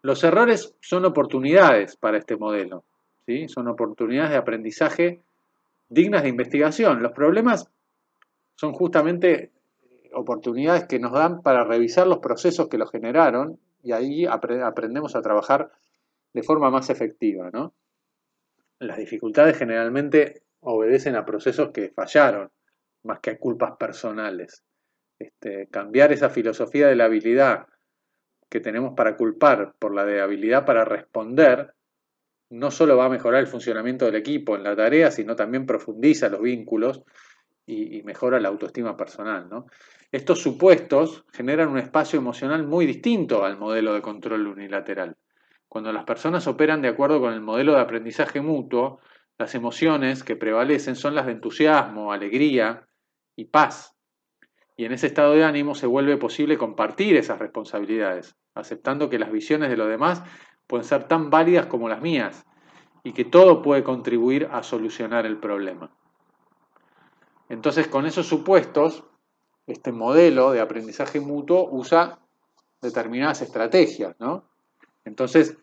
Los 0.02 0.24
errores 0.24 0.74
son 0.82 1.06
oportunidades 1.06 1.96
para 1.96 2.18
este 2.18 2.36
modelo, 2.36 2.84
son 3.48 3.70
oportunidades 3.70 4.32
de 4.32 4.38
aprendizaje 4.38 5.22
dignas 5.88 6.24
de 6.24 6.30
investigación. 6.30 7.02
Los 7.02 7.14
problemas 7.14 7.70
son 8.62 8.74
justamente 8.74 9.52
oportunidades 10.14 10.86
que 10.86 11.00
nos 11.00 11.14
dan 11.14 11.42
para 11.42 11.64
revisar 11.64 12.06
los 12.06 12.20
procesos 12.20 12.70
que 12.70 12.78
los 12.78 12.92
generaron 12.92 13.60
y 13.82 13.92
ahí 13.92 14.28
aprendemos 14.28 15.16
a 15.16 15.24
trabajar 15.24 15.72
de 16.32 16.44
forma 16.44 16.70
más 16.70 16.92
efectiva. 16.92 17.50
¿no? 17.52 17.74
Las 18.78 19.00
dificultades 19.00 19.58
generalmente 19.58 20.44
obedecen 20.60 21.16
a 21.16 21.26
procesos 21.26 21.72
que 21.72 21.90
fallaron, 21.90 22.52
más 23.02 23.20
que 23.20 23.32
a 23.32 23.40
culpas 23.40 23.78
personales. 23.78 24.64
Este, 25.18 25.68
cambiar 25.72 26.12
esa 26.12 26.30
filosofía 26.30 26.88
de 26.88 26.96
la 26.96 27.06
habilidad 27.06 27.66
que 28.48 28.60
tenemos 28.60 28.94
para 28.96 29.18
culpar 29.18 29.74
por 29.80 29.92
la 29.96 30.06
de 30.06 30.22
habilidad 30.22 30.66
para 30.66 30.86
responder, 30.86 31.74
no 32.52 32.70
solo 32.70 32.96
va 32.96 33.06
a 33.06 33.10
mejorar 33.10 33.40
el 33.40 33.48
funcionamiento 33.48 34.06
del 34.06 34.18
equipo 34.18 34.56
en 34.56 34.62
la 34.62 34.76
tarea, 34.76 35.10
sino 35.10 35.36
también 35.36 35.66
profundiza 35.66 36.30
los 36.30 36.44
vínculos 36.44 37.02
y, 37.66 38.02
mejora 38.04 38.40
la 38.40 38.50
autoestima 38.50 38.98
personal. 38.98 39.48
¿no? 39.50 39.68
Estos 40.12 40.40
supuestos 40.40 41.26
generan 41.32 41.70
un 41.70 41.78
espacio 41.78 42.20
emocional 42.20 42.66
muy 42.66 42.86
distinto 42.86 43.46
al 43.46 43.58
modelo 43.58 43.94
de 43.94 44.02
control 44.02 44.48
unilateral. 44.48 45.18
Cuando 45.68 45.94
las 45.94 46.04
personas 46.04 46.48
operan 46.48 46.82
de 46.82 46.90
acuerdo 46.90 47.22
con 47.22 47.34
el 47.34 47.42
modelo 47.42 47.74
de 47.74 47.80
aprendizaje 47.80 48.42
mutuo, 48.42 49.00
las 49.38 49.56
emociones 49.56 50.24
que 50.24 50.36
prevalecen 50.36 50.96
son 50.96 51.16
las 51.16 51.26
de 51.26 51.32
entusiasmo, 51.32 52.12
alegría 52.12 52.88
y 53.36 53.46
paz. 53.46 53.96
Y 54.76 54.86
en 54.86 54.92
ese 54.92 55.08
estado 55.08 55.34
de 55.34 55.44
ánimo 55.44 55.74
se 55.76 55.88
vuelve 55.88 56.18
posible 56.18 56.58
compartir 56.58 57.16
esas 57.16 57.40
responsabilidades, 57.40 58.36
aceptando 58.54 59.10
que 59.10 59.20
las 59.20 59.32
visiones 59.32 59.70
de 59.70 59.78
los 59.78 59.88
demás 59.88 60.24
pueden 60.68 60.84
ser 60.84 61.06
tan 61.06 61.30
válidas 61.30 61.68
como 61.68 61.88
las 61.88 62.02
mías 62.02 62.46
y 63.04 63.14
que 63.14 63.26
todo 63.26 63.62
puede 63.62 63.84
contribuir 63.84 64.50
a 64.52 64.64
solucionar 64.64 65.26
el 65.26 65.38
problema. 65.38 65.96
Entonces, 67.52 67.90
con 67.90 68.06
esos 68.06 68.28
supuestos, 68.28 69.04
este 69.68 69.92
modelo 69.92 70.54
de 70.54 70.62
aprendizaje 70.62 71.20
mutuo 71.20 71.68
usa 71.70 72.18
determinadas 72.82 73.42
estrategias, 73.42 74.16
¿no? 74.20 74.46
Entonces, 75.04 75.58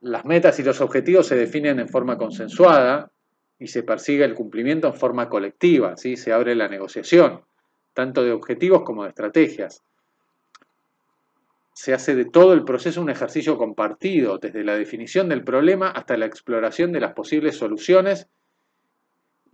las 0.00 0.24
metas 0.24 0.60
y 0.60 0.62
los 0.62 0.80
objetivos 0.80 1.26
se 1.26 1.34
definen 1.34 1.80
en 1.80 1.88
forma 1.88 2.16
consensuada 2.16 3.10
y 3.58 3.66
se 3.66 3.82
persigue 3.82 4.24
el 4.24 4.36
cumplimiento 4.36 4.86
en 4.86 4.94
forma 4.94 5.28
colectiva, 5.28 5.96
¿sí? 5.96 6.16
se 6.16 6.32
abre 6.32 6.54
la 6.54 6.68
negociación, 6.68 7.40
tanto 7.92 8.22
de 8.22 8.30
objetivos 8.30 8.84
como 8.84 9.02
de 9.02 9.08
estrategias. 9.08 9.82
Se 11.74 11.92
hace 11.92 12.14
de 12.14 12.26
todo 12.26 12.52
el 12.52 12.62
proceso 12.62 13.02
un 13.02 13.10
ejercicio 13.10 13.58
compartido, 13.58 14.38
desde 14.38 14.62
la 14.62 14.76
definición 14.76 15.28
del 15.28 15.42
problema 15.42 15.90
hasta 15.90 16.16
la 16.16 16.26
exploración 16.26 16.92
de 16.92 17.00
las 17.00 17.14
posibles 17.14 17.56
soluciones 17.56 18.28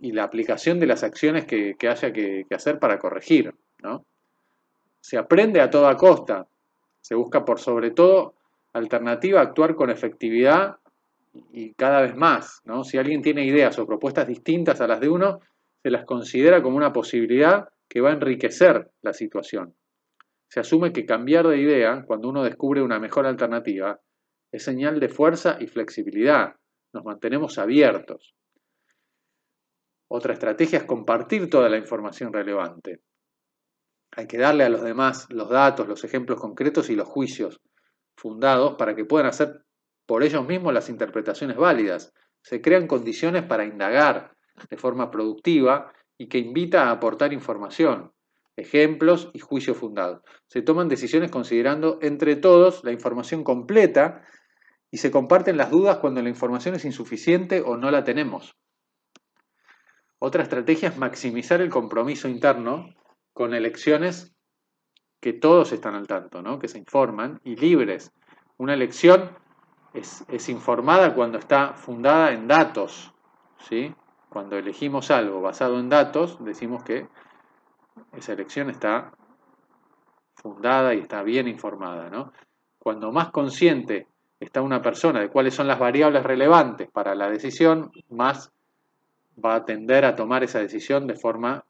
y 0.03 0.11
la 0.11 0.25
aplicación 0.25 0.81
de 0.81 0.85
las 0.85 1.01
acciones 1.01 1.45
que, 1.45 1.77
haya 1.87 2.11
que, 2.11 2.45
hacer 2.53 2.77
para 2.77 2.99
corregir. 2.99 3.55
¿no? 3.81 4.05
Se 4.99 5.17
aprende 5.17 5.61
a 5.61 5.69
toda 5.69 5.95
costa, 5.95 6.45
se 6.99 7.15
busca 7.15 7.45
por 7.45 7.57
sobre 7.57 7.91
todo 7.91 8.35
alternativa 8.73 9.39
actuar 9.39 9.75
con 9.75 9.89
efectividad 9.89 10.75
y 11.53 11.73
cada 11.75 12.01
vez 12.01 12.17
más. 12.17 12.61
¿no? 12.65 12.83
Si 12.83 12.97
alguien 12.97 13.21
tiene 13.21 13.45
ideas 13.45 13.79
o 13.79 13.87
propuestas 13.87 14.27
distintas 14.27 14.81
a 14.81 14.87
las 14.87 14.99
de 14.99 15.07
uno, 15.07 15.39
se 15.81 15.89
las 15.89 16.03
considera 16.03 16.61
como 16.61 16.75
una 16.75 16.91
posibilidad 16.91 17.69
que 17.87 18.01
va 18.01 18.09
a 18.09 18.13
enriquecer 18.13 18.91
la 19.03 19.13
situación. 19.13 19.73
Se 20.49 20.59
asume 20.59 20.91
que 20.91 21.05
cambiar 21.05 21.47
de 21.47 21.59
idea, 21.59 22.03
cuando 22.05 22.27
uno 22.27 22.43
descubre 22.43 22.81
una 22.81 22.99
mejor 22.99 23.25
alternativa, 23.25 24.01
es 24.51 24.63
señal 24.65 24.99
de 24.99 25.07
fuerza 25.07 25.55
y 25.61 25.67
flexibilidad. 25.67 26.55
Nos 26.91 27.05
mantenemos 27.05 27.57
abiertos. 27.57 28.35
Otra 30.15 30.33
estrategia 30.33 30.77
es 30.77 30.83
compartir 30.83 31.49
toda 31.49 31.67
la 31.69 31.77
información 31.77 32.31
relevante. 32.31 33.01
Hay 34.15 34.27
que 34.27 34.37
darle 34.37 34.63
a 34.63 34.69
los 34.69 34.83
demás 34.83 35.25
los 35.31 35.49
datos, 35.49 35.87
los 35.87 36.03
ejemplos 36.03 36.39
concretos 36.39 36.91
y 36.91 36.95
los 36.95 37.07
juicios 37.07 37.59
fundados 38.15 38.75
para 38.75 38.95
que 38.95 39.05
puedan 39.05 39.25
hacer 39.25 39.63
por 40.05 40.21
ellos 40.21 40.45
mismos 40.45 40.71
las 40.71 40.89
interpretaciones 40.89 41.57
válidas. 41.57 42.13
Se 42.43 42.61
crean 42.61 42.85
condiciones 42.85 43.41
para 43.41 43.65
indagar 43.65 44.35
de 44.69 44.77
forma 44.77 45.09
productiva 45.09 45.91
y 46.15 46.29
que 46.29 46.37
invita 46.37 46.83
a 46.83 46.91
aportar 46.91 47.33
información, 47.33 48.11
ejemplos 48.55 49.31
y 49.33 49.39
juicios 49.39 49.77
fundados. 49.77 50.21
Se 50.45 50.61
toman 50.61 50.89
decisiones 50.89 51.31
considerando 51.31 51.97
entre 52.03 52.35
todos 52.35 52.83
la 52.83 52.91
información 52.91 53.43
completa 53.43 54.21
y 54.91 54.97
se 54.97 55.09
comparten 55.09 55.57
las 55.57 55.71
dudas 55.71 55.97
cuando 55.97 56.21
la 56.21 56.29
información 56.29 56.75
es 56.75 56.85
insuficiente 56.85 57.61
o 57.61 57.77
no 57.77 57.89
la 57.89 58.03
tenemos. 58.03 58.55
Otra 60.25 60.43
estrategia 60.43 60.87
es 60.87 60.97
maximizar 60.97 61.59
el 61.59 61.69
compromiso 61.69 62.29
interno 62.29 62.95
con 63.33 63.53
elecciones 63.53 64.33
que 65.19 65.33
todos 65.33 65.73
están 65.73 65.95
al 65.95 66.07
tanto, 66.07 66.41
¿no? 66.41 66.59
que 66.59 66.69
se 66.69 66.77
informan 66.77 67.41
y 67.43 67.57
libres. 67.57 68.13
Una 68.55 68.73
elección 68.73 69.31
es, 69.93 70.23
es 70.29 70.47
informada 70.47 71.13
cuando 71.13 71.37
está 71.37 71.73
fundada 71.73 72.31
en 72.31 72.47
datos. 72.47 73.13
¿sí? 73.67 73.93
Cuando 74.29 74.57
elegimos 74.57 75.11
algo 75.11 75.41
basado 75.41 75.77
en 75.77 75.89
datos, 75.89 76.41
decimos 76.41 76.83
que 76.83 77.09
esa 78.13 78.31
elección 78.31 78.69
está 78.69 79.11
fundada 80.37 80.93
y 80.93 80.99
está 80.99 81.21
bien 81.23 81.49
informada. 81.49 82.09
¿no? 82.09 82.31
Cuando 82.79 83.11
más 83.11 83.29
consciente 83.31 84.07
está 84.39 84.61
una 84.61 84.81
persona 84.81 85.19
de 85.19 85.27
cuáles 85.27 85.53
son 85.53 85.67
las 85.67 85.79
variables 85.79 86.23
relevantes 86.23 86.89
para 86.89 87.13
la 87.13 87.29
decisión, 87.29 87.91
más 88.09 88.53
va 89.43 89.55
a 89.55 89.65
tender 89.65 90.05
a 90.05 90.15
tomar 90.15 90.43
esa 90.43 90.59
decisión 90.59 91.07
de 91.07 91.15
forma 91.15 91.65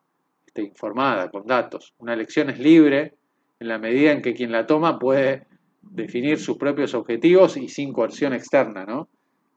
este, 0.46 0.64
informada, 0.64 1.30
con 1.30 1.46
datos. 1.46 1.94
Una 1.98 2.14
elección 2.14 2.50
es 2.50 2.60
libre 2.60 3.16
en 3.60 3.68
la 3.68 3.78
medida 3.78 4.12
en 4.12 4.22
que 4.22 4.34
quien 4.34 4.52
la 4.52 4.66
toma 4.66 5.00
puede 5.00 5.48
definir 5.82 6.40
sus 6.40 6.58
propios 6.58 6.94
objetivos 6.94 7.58
y 7.58 7.68
sin 7.70 7.94
coerción 7.94 8.34
externa, 8.34 8.86
¿no? 8.86 9.10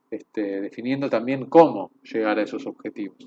Este, 0.09 0.61
definiendo 0.61 1.09
también 1.09 1.45
cómo 1.45 1.91
llegar 2.03 2.39
a 2.39 2.43
esos 2.43 2.65
objetivos. 2.65 3.17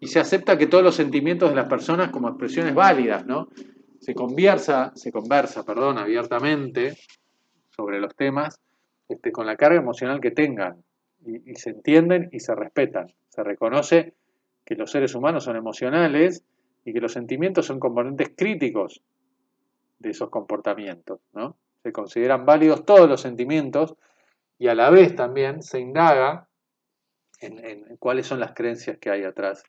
Y 0.00 0.06
se 0.08 0.18
acepta 0.18 0.58
que 0.58 0.66
todos 0.66 0.82
los 0.82 0.94
sentimientos 0.94 1.50
de 1.50 1.56
las 1.56 1.68
personas 1.68 2.10
como 2.10 2.28
expresiones 2.28 2.74
válidas, 2.74 3.26
¿no? 3.26 3.48
Se 4.00 4.14
conversa, 4.14 4.92
se 4.94 5.12
conversa, 5.12 5.64
perdón, 5.64 5.98
abiertamente 5.98 6.96
sobre 7.70 8.00
los 8.00 8.14
temas 8.16 8.58
este, 9.08 9.30
con 9.30 9.46
la 9.46 9.56
carga 9.56 9.78
emocional 9.78 10.20
que 10.20 10.30
tengan 10.30 10.82
y, 11.24 11.54
se 11.54 11.70
entienden 11.70 12.28
y 12.32 12.40
se 12.40 12.54
respetan. 12.54 13.12
Se 13.28 13.42
reconoce 13.42 14.14
que 14.64 14.74
los 14.74 14.90
seres 14.90 15.14
humanos 15.14 15.44
son 15.44 15.56
emocionales 15.56 16.44
y 16.84 16.92
que 16.92 17.00
los 17.00 17.12
sentimientos 17.12 17.66
son 17.66 17.80
componentes 17.80 18.32
críticos 18.36 19.02
de 19.98 20.10
esos 20.10 20.30
comportamientos. 20.30 21.20
¿no? 21.32 21.56
Se 21.82 21.92
consideran 21.92 22.46
válidos 22.46 22.84
todos 22.84 23.08
los 23.08 23.20
sentimientos 23.20 23.94
y 24.58 24.68
a 24.68 24.74
la 24.74 24.90
vez 24.90 25.14
también 25.14 25.62
se 25.62 25.80
indaga 25.80 26.48
en, 27.40 27.96
cuáles 27.98 28.26
son 28.26 28.40
las 28.40 28.52
creencias 28.52 28.98
que 28.98 29.10
hay 29.10 29.24
atrás 29.24 29.64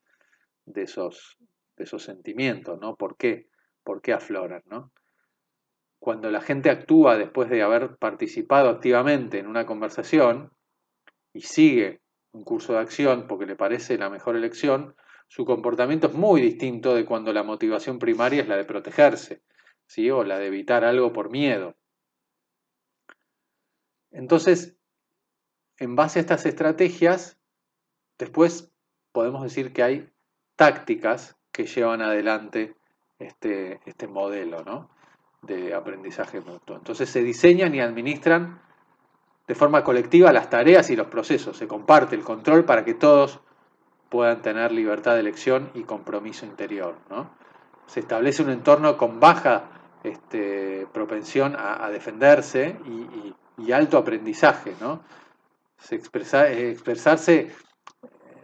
de 0.65 0.83
esos, 0.83 1.37
de 1.77 1.85
esos 1.85 2.03
sentimientos, 2.03 2.77
¿no? 2.81 2.95
¿Por 2.97 3.15
qué? 3.15 3.47
¿Por 3.83 4.01
qué 4.01 4.11
afloran? 4.11 4.61
¿no? 4.65 4.91
cuando 6.01 6.31
la 6.31 6.41
gente 6.41 6.71
actúa 6.71 7.15
después 7.15 7.47
de 7.51 7.61
haber 7.61 7.95
participado 7.97 8.69
activamente 8.69 9.37
en 9.37 9.45
una 9.45 9.67
conversación 9.67 10.51
y 11.33 11.41
sigue 11.41 12.01
un 12.31 12.43
curso 12.43 12.73
de 12.73 12.79
acción 12.79 13.25
porque 13.27 13.45
le 13.45 13.55
parece 13.55 13.97
la 13.97 14.09
mejor 14.09 14.35
elección, 14.35 14.95
su 15.27 15.45
comportamiento 15.45 16.07
es 16.07 16.13
muy 16.13 16.41
distinto 16.41 16.93
de 16.93 17.05
cuando 17.05 17.31
la 17.33 17.43
motivación 17.43 17.99
primaria 17.99 18.41
es 18.41 18.47
la 18.47 18.57
de 18.57 18.65
protegerse, 18.65 19.41
¿sí? 19.85 20.09
o 20.09 20.23
la 20.23 20.37
de 20.39 20.47
evitar 20.47 20.83
algo 20.83 21.13
por 21.13 21.29
miedo. 21.29 21.75
Entonces, 24.11 24.75
en 25.77 25.95
base 25.95 26.19
a 26.19 26.21
estas 26.21 26.45
estrategias, 26.45 27.39
después 28.17 28.71
podemos 29.11 29.43
decir 29.43 29.73
que 29.73 29.83
hay 29.83 30.09
tácticas 30.55 31.37
que 31.51 31.65
llevan 31.65 32.01
adelante 32.01 32.75
este, 33.19 33.79
este 33.85 34.07
modelo, 34.07 34.63
¿no? 34.63 34.89
de 35.41 35.73
aprendizaje 35.73 36.39
mutuo. 36.39 36.75
Entonces 36.75 37.09
se 37.09 37.23
diseñan 37.23 37.73
y 37.73 37.79
administran 37.79 38.61
de 39.51 39.55
forma 39.55 39.83
colectiva 39.83 40.31
las 40.31 40.49
tareas 40.49 40.89
y 40.91 40.95
los 40.95 41.07
procesos. 41.07 41.57
Se 41.57 41.67
comparte 41.67 42.15
el 42.15 42.23
control 42.23 42.63
para 42.63 42.85
que 42.85 42.93
todos 42.93 43.41
puedan 44.07 44.41
tener 44.41 44.71
libertad 44.71 45.15
de 45.15 45.19
elección 45.19 45.71
y 45.73 45.83
compromiso 45.83 46.45
interior. 46.45 46.95
Se 47.85 47.99
establece 47.99 48.43
un 48.43 48.49
entorno 48.49 48.95
con 48.95 49.19
baja 49.19 49.63
este, 50.05 50.87
propensión 50.93 51.57
a, 51.59 51.89
defenderse 51.89 52.77
y, 53.57 53.71
alto 53.73 53.97
aprendizaje. 53.97 54.73
¿no? 54.79 55.01
Se 55.77 55.95
expresa, 55.95 56.49
expresarse 56.49 57.51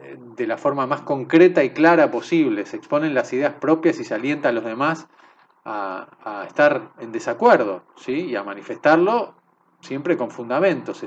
eh, 0.02 0.18
de 0.36 0.46
la 0.46 0.58
forma 0.58 0.88
más 0.88 1.04
concreta 1.04 1.64
y 1.64 1.70
clara 1.70 2.12
posible. 2.12 2.66
Se 2.66 2.76
exponen 2.76 3.14
las 3.14 3.32
ideas 3.32 3.54
propias 3.54 3.98
y 3.98 4.04
se 4.04 4.14
alienta 4.14 4.50
a 4.50 4.52
los 4.52 4.66
demás 4.66 5.08
a, 5.64 6.44
estar 6.46 6.90
en 7.00 7.14
desacuerdo 7.14 7.84
¿sí? 7.96 8.26
y 8.26 8.36
a 8.36 8.44
manifestarlo 8.44 9.38
siempre 9.82 10.18
con 10.18 10.32
fundamentos. 10.32 11.04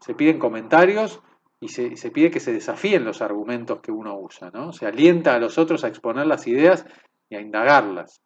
Se, 0.00 0.14
piden 0.14 0.38
comentarios 0.38 1.20
y 1.60 1.68
se, 1.68 2.10
pide 2.10 2.30
que 2.30 2.40
se 2.40 2.52
desafíen 2.52 3.04
los 3.04 3.22
argumentos 3.22 3.80
que 3.80 3.92
uno 3.92 4.18
usa. 4.18 4.50
Se 4.72 4.86
alienta 4.86 5.34
a 5.34 5.38
los 5.38 5.58
otros 5.58 5.84
a 5.84 5.88
exponer 5.88 6.26
las 6.26 6.46
ideas 6.46 6.84
y 7.28 7.36
a 7.36 7.40
indagarlas. 7.40 8.20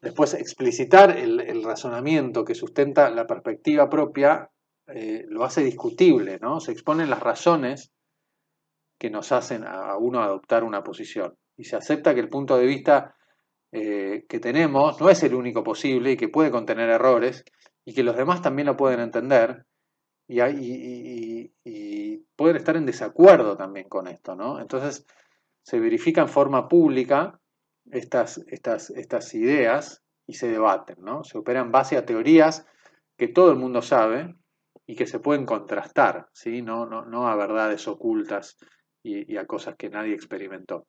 Después, 0.00 0.34
explicitar 0.34 1.16
el, 1.16 1.62
razonamiento 1.62 2.44
que 2.44 2.56
sustenta 2.56 3.08
la 3.10 3.26
perspectiva 3.26 3.88
propia 3.88 4.50
eh, 4.88 5.24
lo 5.28 5.44
hace 5.44 5.62
discutible, 5.62 6.38
¿no? 6.40 6.58
Se 6.58 6.72
exponen 6.72 7.08
las 7.08 7.20
razones 7.20 7.92
que 8.98 9.10
nos 9.10 9.30
hacen 9.30 9.64
a 9.64 9.96
uno 9.96 10.20
adoptar 10.20 10.64
una 10.64 10.82
posición. 10.82 11.36
Y 11.56 11.64
se 11.64 11.76
acepta 11.76 12.14
que 12.14 12.20
el 12.20 12.28
punto 12.28 12.56
de 12.56 12.66
vista 12.66 13.14
eh, 13.72 14.26
que 14.28 14.38
tenemos 14.38 15.00
no 15.00 15.08
es 15.08 15.22
el 15.22 15.34
único 15.34 15.64
posible 15.64 16.12
y 16.12 16.16
que 16.18 16.28
puede 16.28 16.50
contener 16.50 16.90
errores 16.90 17.42
y 17.86 17.94
que 17.94 18.02
los 18.02 18.16
demás 18.16 18.42
también 18.42 18.66
lo 18.66 18.76
pueden 18.76 19.00
entender 19.00 19.64
y, 20.28 21.52
pueden 22.36 22.56
estar 22.56 22.76
en 22.76 22.86
desacuerdo 22.86 23.56
también 23.56 23.88
con 23.88 24.08
esto, 24.08 24.34
¿no? 24.34 24.60
Entonces 24.60 25.06
se 25.62 25.78
verifica 25.78 26.22
en 26.22 26.28
forma 26.28 26.68
pública 26.68 27.38
estas, 27.90 28.38
estas, 28.48 28.90
estas 28.90 29.34
ideas 29.34 30.02
y 30.26 30.34
se 30.34 30.48
debaten, 30.48 30.96
¿no? 31.00 31.24
Se 31.24 31.38
opera 31.38 31.60
en 31.60 31.70
base 31.70 31.96
a 31.96 32.04
teorías 32.04 32.66
que 33.16 33.28
todo 33.28 33.50
el 33.52 33.58
mundo 33.58 33.80
sabe 33.80 34.34
y 34.86 34.96
que 34.96 35.06
se 35.06 35.20
pueden 35.20 35.46
contrastar, 35.46 36.26
¿sí? 36.32 36.62
No, 36.62 36.86
no, 36.86 37.04
no 37.04 37.28
a 37.28 37.36
verdades 37.36 37.86
ocultas 37.86 38.56
y 39.04 39.36
a 39.36 39.46
cosas 39.46 39.76
que 39.76 39.90
nadie 39.90 40.14
experimentó. 40.14 40.86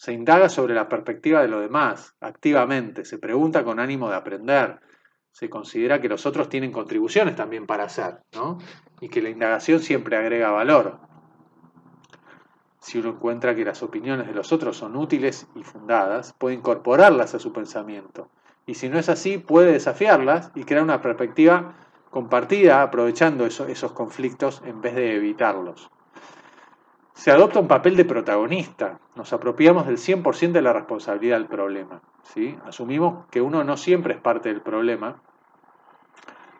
Se 0.00 0.14
indaga 0.14 0.48
sobre 0.48 0.72
la 0.72 0.88
perspectiva 0.88 1.42
de 1.42 1.48
lo 1.48 1.60
demás, 1.60 2.16
activamente, 2.22 3.04
se 3.04 3.18
pregunta 3.18 3.62
con 3.64 3.78
ánimo 3.78 4.08
de 4.08 4.16
aprender, 4.16 4.80
se 5.30 5.50
considera 5.50 6.00
que 6.00 6.08
los 6.08 6.24
otros 6.24 6.48
tienen 6.48 6.72
contribuciones 6.72 7.36
también 7.36 7.66
para 7.66 7.84
hacer, 7.84 8.22
¿no? 8.34 8.56
Y 9.02 9.10
que 9.10 9.20
la 9.20 9.28
indagación 9.28 9.80
siempre 9.80 10.16
agrega 10.16 10.52
valor. 10.52 11.00
Si 12.80 12.98
uno 12.98 13.10
encuentra 13.10 13.54
que 13.54 13.66
las 13.66 13.82
opiniones 13.82 14.26
de 14.26 14.32
los 14.32 14.54
otros 14.54 14.78
son 14.78 14.96
útiles 14.96 15.46
y 15.54 15.64
fundadas, 15.64 16.32
puede 16.32 16.54
incorporarlas 16.54 17.34
a 17.34 17.38
su 17.38 17.52
pensamiento. 17.52 18.30
Y 18.64 18.76
si 18.76 18.88
no 18.88 18.98
es 18.98 19.10
así, 19.10 19.36
puede 19.36 19.72
desafiarlas 19.72 20.50
y 20.54 20.64
crear 20.64 20.82
una 20.82 21.02
perspectiva 21.02 21.74
compartida 22.08 22.80
aprovechando 22.80 23.44
esos 23.44 23.92
conflictos 23.92 24.62
en 24.64 24.80
vez 24.80 24.94
de 24.94 25.16
evitarlos 25.16 25.90
se 27.20 27.30
adopta 27.30 27.60
un 27.60 27.68
papel 27.68 27.96
de 27.96 28.06
protagonista, 28.06 28.98
nos 29.14 29.34
apropiamos 29.34 29.86
del 29.86 29.98
100% 29.98 30.52
de 30.52 30.62
la 30.62 30.72
responsabilidad 30.72 31.36
del 31.36 31.48
problema. 31.48 32.00
¿sí? 32.22 32.58
Asumimos 32.64 33.26
que 33.26 33.42
uno 33.42 33.62
no 33.62 33.76
siempre 33.76 34.14
es 34.14 34.20
parte 34.22 34.48
del 34.48 34.62
problema, 34.62 35.20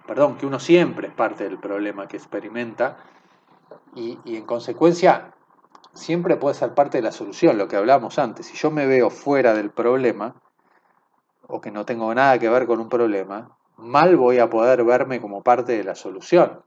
perdón, 0.06 0.36
que 0.36 0.44
uno 0.44 0.60
siempre 0.60 1.08
es 1.08 1.14
parte 1.14 1.44
del 1.44 1.58
problema 1.58 2.06
que 2.08 2.18
experimenta 2.18 2.98
y, 3.94 4.18
en 4.26 4.44
consecuencia 4.44 5.32
siempre 5.94 6.36
puede 6.36 6.56
ser 6.56 6.74
parte 6.74 6.98
de 6.98 7.04
la 7.04 7.12
solución, 7.12 7.56
lo 7.56 7.66
que 7.66 7.76
hablábamos 7.76 8.18
antes. 8.18 8.44
Si 8.44 8.54
yo 8.54 8.70
me 8.70 8.84
veo 8.84 9.08
fuera 9.08 9.54
del 9.54 9.70
problema 9.70 10.34
o 11.46 11.62
que 11.62 11.70
no 11.70 11.86
tengo 11.86 12.14
nada 12.14 12.38
que 12.38 12.50
ver 12.50 12.66
con 12.66 12.80
un 12.80 12.90
problema, 12.90 13.56
mal 13.78 14.14
voy 14.18 14.40
a 14.40 14.50
poder 14.50 14.84
verme 14.84 15.22
como 15.22 15.42
parte 15.42 15.74
de 15.78 15.84
la 15.84 15.94
solución. 15.94 16.62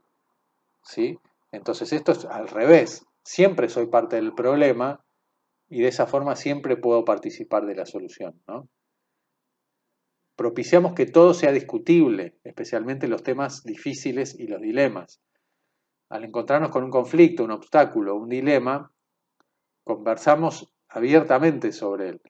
¿sí? 0.81 1.19
Entonces 1.51 1.93
esto 1.93 2.13
es 2.13 2.25
al 2.25 2.47
revés 2.47 3.05
siempre 3.23 3.69
soy 3.69 3.87
parte 3.87 4.17
del 4.17 4.33
problema 4.33 5.03
y 5.69 5.81
de 5.81 5.87
esa 5.87 6.05
forma 6.05 6.35
siempre 6.35 6.77
puedo 6.77 7.05
participar 7.05 7.65
de 7.65 7.75
la 7.75 7.85
solución. 7.85 8.41
Propiciamos 10.35 10.93
que 10.93 11.05
todo 11.05 11.33
sea 11.33 11.51
discutible, 11.51 12.37
especialmente 12.43 13.07
los 13.07 13.23
temas 13.23 13.63
difíciles 13.63 14.37
y 14.39 14.47
los 14.47 14.61
dilemas. 14.61 15.21
Al 16.09 16.25
encontrarnos 16.25 16.69
con 16.69 16.83
un 16.83 16.91
conflicto, 16.91 17.43
un 17.43 17.51
obstáculo, 17.51 18.15
un 18.15 18.29
dilema, 18.29 18.91
conversamos 19.83 20.73
abiertamente 20.89 21.71
sobre 21.71 22.09
él 22.09 22.21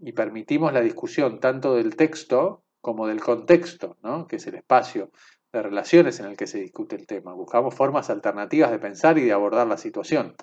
y 0.00 0.12
permitimos 0.12 0.72
la 0.72 0.80
discusión 0.80 1.40
tanto 1.40 1.74
del 1.74 1.96
texto 1.96 2.64
como 2.80 3.06
del 3.06 3.20
contexto, 3.20 3.96
que 4.28 4.36
es 4.36 4.46
el 4.46 4.56
espacio 4.56 5.10
de 5.52 5.62
relaciones 5.62 6.20
en 6.20 6.26
el 6.26 6.36
que 6.36 6.46
se 6.46 6.60
discute 6.60 6.96
el 6.96 7.06
tema. 7.06 7.32
Buscamos 7.34 7.74
formas 7.74 8.10
alternativas 8.10 8.70
de 8.70 8.78
pensar 8.78 9.18
y 9.18 9.24
de 9.24 9.32
abordar 9.32 9.66
la 9.66 9.76
situación. 9.76 10.36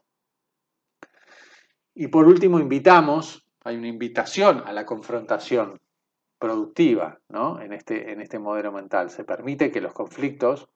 Y 1.93 2.08
por 2.08 2.28
último, 2.28 2.60
invitamos, 2.60 3.47
hay 3.64 3.78
una 3.78 3.88
invitación 3.88 4.64
a 4.66 4.74
la 4.74 4.86
confrontación 4.86 5.80
productiva 6.39 7.20
¿no? 7.30 7.60
en, 7.60 7.74
este, 7.74 8.12
en 8.12 8.22
este 8.22 8.38
modelo 8.38 8.72
mental. 8.72 9.10
Se 9.10 9.24
permite 9.24 9.72
que 9.72 9.82
los 9.82 9.93
conflictos 9.93 10.70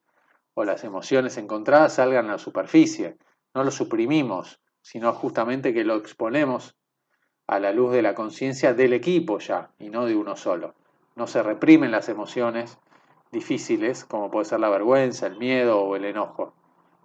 o 0.54 0.64
las 0.64 0.84
emociones 0.84 1.38
encontradas 1.38 1.94
salgan 1.94 2.28
a 2.28 2.34
la 2.34 2.38
superficie. 2.38 3.18
No 3.54 3.64
lo 3.64 3.72
suprimimos, 3.72 4.60
sino 4.82 5.14
justamente 5.14 5.74
que 5.74 5.84
lo 5.84 5.96
exponemos 5.96 6.76
a 7.48 7.60
la 7.60 7.72
luz 7.72 7.92
de 7.92 8.02
la 8.02 8.16
conciencia 8.16 8.74
del 8.74 8.94
equipo 8.94 9.40
ya, 9.40 9.72
y 9.78 9.90
no 9.90 10.06
de 10.06 10.16
uno 10.16 10.36
solo. 10.36 10.74
No 11.16 11.28
se 11.28 11.44
reprimen 11.44 11.92
las 11.92 12.10
emociones 12.10 12.80
difíciles, 13.32 14.06
como 14.06 14.30
puede 14.30 14.46
ser 14.46 14.60
la 14.60 14.70
vergüenza, 14.70 15.28
el 15.28 15.38
miedo 15.38 15.82
o 15.82 15.96
el 15.96 16.06
enojo. 16.06 16.54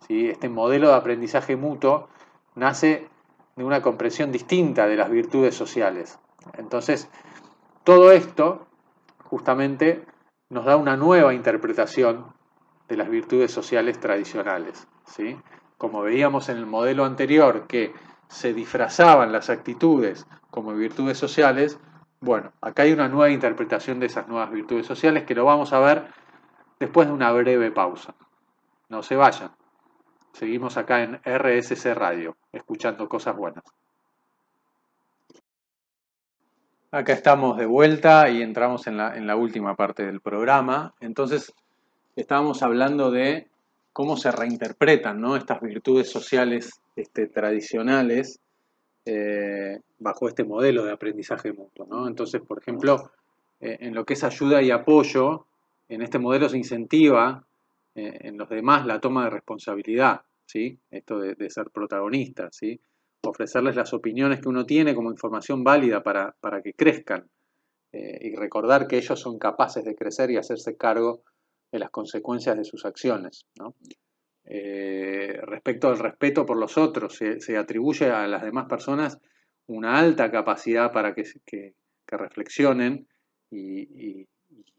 ¿Sí? 0.07 0.29
Este 0.29 0.49
modelo 0.49 0.89
de 0.89 0.95
aprendizaje 0.95 1.57
mutuo 1.57 2.09
nace 2.55 3.09
de 3.57 3.65
una 3.65 3.83
comprensión 3.83 4.33
distinta 4.33 4.87
de 4.87 4.97
las 4.97 5.11
virtudes 5.11 5.55
sociales. 5.55 6.19
Entonces, 6.59 7.09
todo 7.85 8.13
esto 8.13 8.67
justamente 9.25 10.05
nos 10.51 10.65
da 10.65 10.77
una 10.77 10.97
nueva 10.97 11.35
interpretación 11.35 12.27
de 12.89 12.97
las 12.97 13.09
virtudes 13.09 13.51
sociales 13.51 13.99
tradicionales. 13.99 14.87
¿sí? 15.07 15.37
Como 15.79 16.03
veíamos 16.03 16.49
en 16.49 16.59
el 16.59 16.67
modelo 16.67 17.05
anterior, 17.05 17.67
que 17.67 17.93
se 18.29 18.53
disfrazaban 18.53 19.33
las 19.33 19.51
actitudes 19.51 20.27
como 20.51 20.73
virtudes 20.75 21.19
sociales, 21.19 21.79
bueno, 22.27 22.53
acá 22.61 22.83
hay 22.83 22.93
una 22.93 23.09
nueva 23.09 23.31
interpretación 23.31 24.01
de 24.01 24.07
esas 24.07 24.27
nuevas 24.27 24.51
virtudes 24.51 24.85
sociales 24.85 25.23
que 25.23 25.35
lo 25.37 25.45
vamos 25.45 25.73
a 25.73 25.79
ver 25.79 26.09
después 26.81 27.07
de 27.07 27.15
una 27.15 27.31
breve 27.31 27.71
pausa. 27.71 28.15
No 28.89 29.05
se 29.05 29.15
vayan. 29.15 29.53
Seguimos 30.33 30.77
acá 30.77 31.05
en 31.05 31.21
RSC 31.25 31.95
Radio, 31.95 32.37
escuchando 32.53 33.09
cosas 33.09 33.37
buenas. 33.37 33.63
Acá 36.91 37.13
estamos 37.13 37.57
de 37.59 37.67
vuelta 37.67 38.29
y 38.29 38.43
entramos 38.43 38.89
en 38.89 38.97
la, 38.97 39.37
última 39.37 39.77
parte 39.77 40.05
del 40.05 40.21
programa. 40.21 40.95
Entonces, 40.99 41.55
estábamos 42.17 42.61
hablando 42.65 43.13
de 43.13 43.49
cómo 43.93 44.17
se 44.17 44.33
reinterpretan 44.33 45.21
¿no? 45.21 45.37
estas 45.37 45.61
virtudes 45.61 46.11
sociales 46.11 46.81
este, 46.97 47.29
tradicionales 47.29 48.41
eh, 49.09 49.81
bajo 50.01 50.27
este 50.27 50.43
modelo 50.43 50.85
de 50.85 50.91
aprendizaje 50.91 51.53
mutuo. 51.53 51.87
¿no? 51.87 52.09
Entonces, 52.09 52.43
por 52.43 52.59
ejemplo, 52.59 53.13
eh, 53.61 53.79
en 53.81 53.95
lo 53.95 54.05
que 54.05 54.15
es 54.15 54.25
ayuda 54.25 54.61
y 54.63 54.73
apoyo, 54.73 55.47
en 55.89 56.03
este 56.03 56.19
modelo 56.19 56.49
se 56.49 56.59
incentiva 56.59 57.47
eh, 57.95 58.19
en 58.23 58.37
los 58.37 58.49
demás 58.49 58.85
la 58.85 58.99
toma 59.01 59.23
de 59.25 59.31
responsabilidad, 59.31 60.23
¿sí? 60.45 60.81
esto 60.91 61.21
de, 61.21 61.51
ser 61.51 61.71
protagonista, 61.71 62.49
¿sí? 62.51 62.81
ofrecerles 63.23 63.77
las 63.77 63.95
opiniones 63.95 64.41
que 64.41 64.49
uno 64.49 64.67
tiene 64.67 64.93
como 64.93 65.13
información 65.13 65.63
válida 65.63 66.03
para, 66.03 66.35
para 66.41 66.61
que 66.61 66.73
crezcan 66.73 67.29
y 67.93 68.37
recordar 68.37 68.87
que 68.87 68.99
ellos 68.99 69.19
son 69.19 69.39
capaces 69.39 69.83
de 69.83 69.95
crecer 69.95 70.31
y 70.31 70.37
hacerse 70.37 70.77
cargo 70.77 71.23
de 71.73 71.79
las 71.79 71.89
consecuencias 71.89 72.55
de 72.55 72.65
sus 72.65 72.85
acciones. 72.85 73.47
¿no? 73.59 73.75
Eh, 74.49 75.41
respecto 75.43 75.89
al 75.89 75.99
respeto 75.99 76.47
por 76.47 76.57
los 76.57 76.79
otros, 76.79 77.17
se, 77.17 77.57
atribuye 77.57 78.07
a 78.11 78.29
las 78.29 78.43
demás 78.43 78.67
personas 78.67 79.21
una 79.67 79.99
alta 79.99 80.31
capacidad 80.31 80.93
para 80.93 81.15
que, 81.15 81.25
que, 81.45 81.75
reflexionen 82.07 83.09
y, 83.51 84.29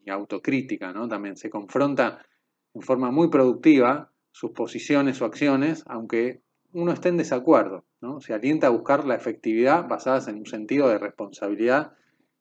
autocrítica. 0.10 0.94
¿no? 0.94 1.10
También 1.10 1.36
se 1.36 1.50
confronta 1.50 2.26
en 2.74 2.82
forma 2.82 3.12
muy 3.12 3.30
productiva 3.30 4.14
sus 4.32 4.52
posiciones 4.52 5.22
o 5.22 5.26
acciones, 5.26 5.84
aunque 5.88 6.42
uno 6.72 6.94
esté 6.94 7.10
en 7.10 7.18
desacuerdo. 7.18 7.84
¿no? 8.00 8.22
Se 8.22 8.34
alienta 8.34 8.68
a 8.68 8.70
buscar 8.70 9.04
la 9.04 9.16
efectividad 9.16 9.86
basada 9.86 10.32
en 10.32 10.38
un 10.38 10.46
sentido 10.46 10.88
de 10.88 10.98
responsabilidad 10.98 11.92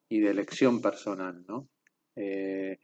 y 0.09 0.20
de 0.20 0.31
elección 0.31 0.81
personal. 0.81 1.45
¿no? 1.49 1.68
Eh, 2.14 2.79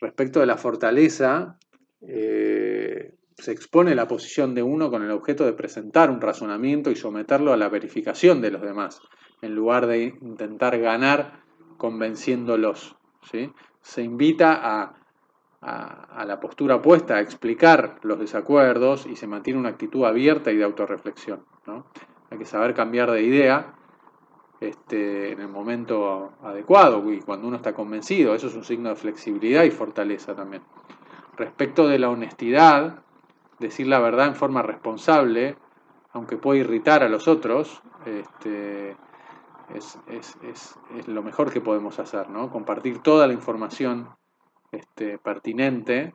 respecto 0.00 0.40
de 0.40 0.46
la 0.46 0.56
fortaleza, 0.56 1.58
eh, 2.00 3.17
se 3.38 3.52
expone 3.52 3.94
la 3.94 4.08
posición 4.08 4.54
de 4.54 4.62
uno 4.62 4.90
con 4.90 5.04
el 5.04 5.12
objeto 5.12 5.44
de 5.44 5.52
presentar 5.52 6.10
un 6.10 6.20
razonamiento 6.20 6.90
y 6.90 6.96
someterlo 6.96 7.52
a 7.52 7.56
la 7.56 7.68
verificación 7.68 8.40
de 8.40 8.50
los 8.50 8.62
demás, 8.62 9.00
en 9.42 9.54
lugar 9.54 9.86
de 9.86 10.18
intentar 10.20 10.78
ganar 10.78 11.44
convenciéndolos. 11.76 12.96
¿sí? 13.30 13.52
Se 13.80 14.02
invita 14.02 14.58
a, 14.60 14.94
a, 15.60 16.24
la 16.26 16.40
postura 16.40 16.76
opuesta, 16.76 17.14
a 17.14 17.20
explicar 17.20 18.00
los 18.02 18.18
desacuerdos 18.18 19.06
y 19.06 19.14
se 19.14 19.28
mantiene 19.28 19.60
una 19.60 19.70
actitud 19.70 20.04
abierta 20.04 20.50
y 20.50 20.56
de 20.56 20.64
autorreflexión. 20.64 21.44
¿no? 21.64 21.86
Hay 22.30 22.38
que 22.38 22.44
saber 22.44 22.74
cambiar 22.74 23.12
de 23.12 23.22
idea 23.22 23.74
este, 24.60 25.30
en 25.30 25.40
el 25.40 25.48
momento 25.48 26.32
adecuado 26.42 27.12
y 27.12 27.20
cuando 27.20 27.46
uno 27.46 27.56
está 27.56 27.72
convencido. 27.72 28.34
Eso 28.34 28.48
es 28.48 28.56
un 28.56 28.64
signo 28.64 28.88
de 28.88 28.96
flexibilidad 28.96 29.62
y 29.62 29.70
fortaleza 29.70 30.34
también. 30.34 30.62
Respecto 31.36 31.86
de 31.86 32.00
la 32.00 32.10
honestidad, 32.10 33.04
decir 33.58 33.86
la 33.86 34.00
verdad 34.00 34.26
en 34.26 34.34
forma 34.34 34.62
responsable, 34.62 35.56
aunque 36.12 36.36
puede 36.36 36.60
irritar 36.60 37.02
a 37.02 37.08
los 37.08 37.28
otros, 37.28 37.82
este, 38.06 38.96
es, 39.74 40.78
lo 41.06 41.22
mejor 41.22 41.52
que 41.52 41.60
podemos 41.60 41.98
hacer, 41.98 42.30
¿no? 42.30 42.50
Compartir 42.50 43.00
toda 43.00 43.26
la 43.26 43.32
información 43.32 44.08
este, 44.72 45.18
pertinente 45.18 46.14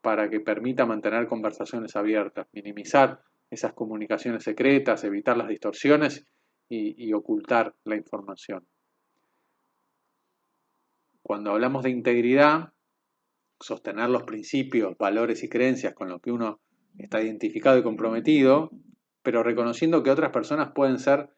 para 0.00 0.28
que 0.28 0.40
permita 0.40 0.84
mantener 0.84 1.28
conversaciones 1.28 1.94
abiertas, 1.94 2.48
minimizar 2.52 3.20
esas 3.50 3.72
comunicaciones 3.72 4.42
secretas, 4.42 5.04
evitar 5.04 5.36
las 5.36 5.48
distorsiones 5.48 6.26
y, 6.68 7.12
ocultar 7.12 7.74
la 7.84 7.96
información. 7.96 8.66
Cuando 11.22 11.50
hablamos 11.50 11.84
de 11.84 11.90
integridad, 11.90 12.72
sostener 13.62 14.10
los 14.10 14.24
principios, 14.24 14.96
valores 14.98 15.42
y 15.42 15.48
creencias 15.48 15.94
con 15.94 16.08
los 16.08 16.20
que 16.20 16.32
uno 16.32 16.60
está 16.98 17.22
identificado 17.22 17.78
y 17.78 17.82
comprometido, 17.82 18.70
pero 19.22 19.42
reconociendo 19.42 20.02
que 20.02 20.10
otras 20.10 20.32
personas 20.32 20.72
pueden 20.74 20.98
ser 20.98 21.30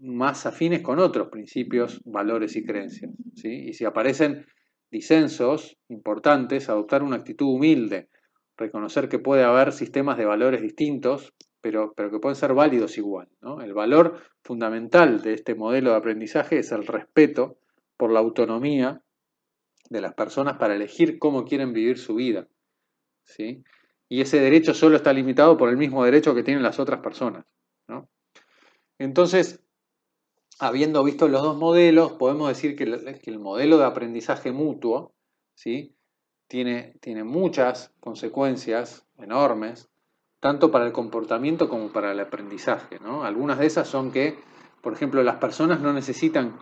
más 0.00 0.46
afines 0.46 0.82
con 0.82 0.98
otros 0.98 1.28
principios, 1.28 2.02
valores 2.04 2.56
y 2.56 2.64
creencias. 2.64 3.12
Y 3.44 3.72
si 3.72 3.84
aparecen 3.84 4.44
disensos 4.90 5.78
importantes, 5.88 6.68
adoptar 6.68 7.02
una 7.02 7.16
actitud 7.16 7.46
humilde, 7.46 8.08
reconocer 8.56 9.08
que 9.08 9.18
puede 9.18 9.44
haber 9.44 9.72
sistemas 9.72 10.18
de 10.18 10.26
valores 10.26 10.60
distintos, 10.60 11.32
pero, 11.60 11.94
pero 11.96 12.10
que 12.10 12.18
pueden 12.18 12.36
ser 12.36 12.52
válidos 12.52 12.98
igual. 12.98 13.28
El 13.62 13.72
valor 13.72 14.20
fundamental 14.42 15.22
de 15.22 15.34
este 15.34 15.54
modelo 15.54 15.90
de 15.90 15.96
aprendizaje 15.96 16.58
es 16.58 16.72
el 16.72 16.86
respeto 16.86 17.58
por 17.96 18.12
la 18.12 18.18
autonomía 18.18 19.02
de 19.92 20.00
las 20.00 20.14
personas 20.14 20.56
para 20.56 20.74
elegir 20.74 21.18
cómo 21.18 21.44
quieren 21.44 21.72
vivir 21.72 21.98
su 21.98 22.14
vida. 22.14 22.48
¿sí? 23.24 23.62
Y 24.08 24.22
ese 24.22 24.40
derecho 24.40 24.74
solo 24.74 24.96
está 24.96 25.12
limitado 25.12 25.56
por 25.56 25.68
el 25.68 25.76
mismo 25.76 26.04
derecho 26.04 26.34
que 26.34 26.42
tienen 26.42 26.62
las 26.62 26.80
otras 26.80 27.00
personas. 27.00 27.44
Entonces, 28.98 29.60
habiendo 30.60 31.02
visto 31.02 31.26
los 31.26 31.42
dos 31.42 31.56
modelos, 31.56 32.12
podemos 32.12 32.48
decir 32.48 32.76
que 32.76 32.84
el, 32.84 33.38
modelo 33.40 33.78
de 33.78 33.84
aprendizaje 33.84 34.52
mutuo 34.52 35.12
¿sí? 35.54 35.96
tiene, 36.46 36.94
tiene 37.00 37.24
muchas 37.24 37.92
consecuencias 38.00 39.04
enormes 39.18 39.90
tanto 40.38 40.70
para 40.70 40.86
el 40.86 40.92
comportamiento 40.92 41.68
como 41.68 41.92
para 41.92 42.12
el 42.12 42.20
aprendizaje. 42.20 42.98
¿no? 43.00 43.24
Algunas 43.24 43.58
de 43.58 43.66
esas 43.66 43.88
son 43.88 44.12
que, 44.12 44.38
por 44.82 44.92
ejemplo, 44.92 45.22
las 45.22 45.36
personas 45.36 45.80
no 45.80 45.92
necesitan 45.92 46.58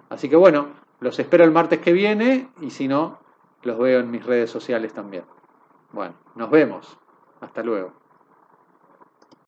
Así 0.09 0.27
que 0.27 0.35
bueno, 0.35 0.69
los 1.01 1.19
espero 1.19 1.43
el 1.43 1.51
martes 1.51 1.79
que 1.79 1.91
viene 1.91 2.47
y 2.61 2.69
si 2.69 2.87
no, 2.87 3.19
los 3.63 3.77
veo 3.77 3.99
en 3.99 4.09
mis 4.09 4.25
redes 4.25 4.49
sociales 4.49 4.93
también. 4.93 5.25
Bueno, 5.91 6.13
nos 6.35 6.49
vemos. 6.49 6.97
Hasta 7.41 7.63
luego. 7.63 8.00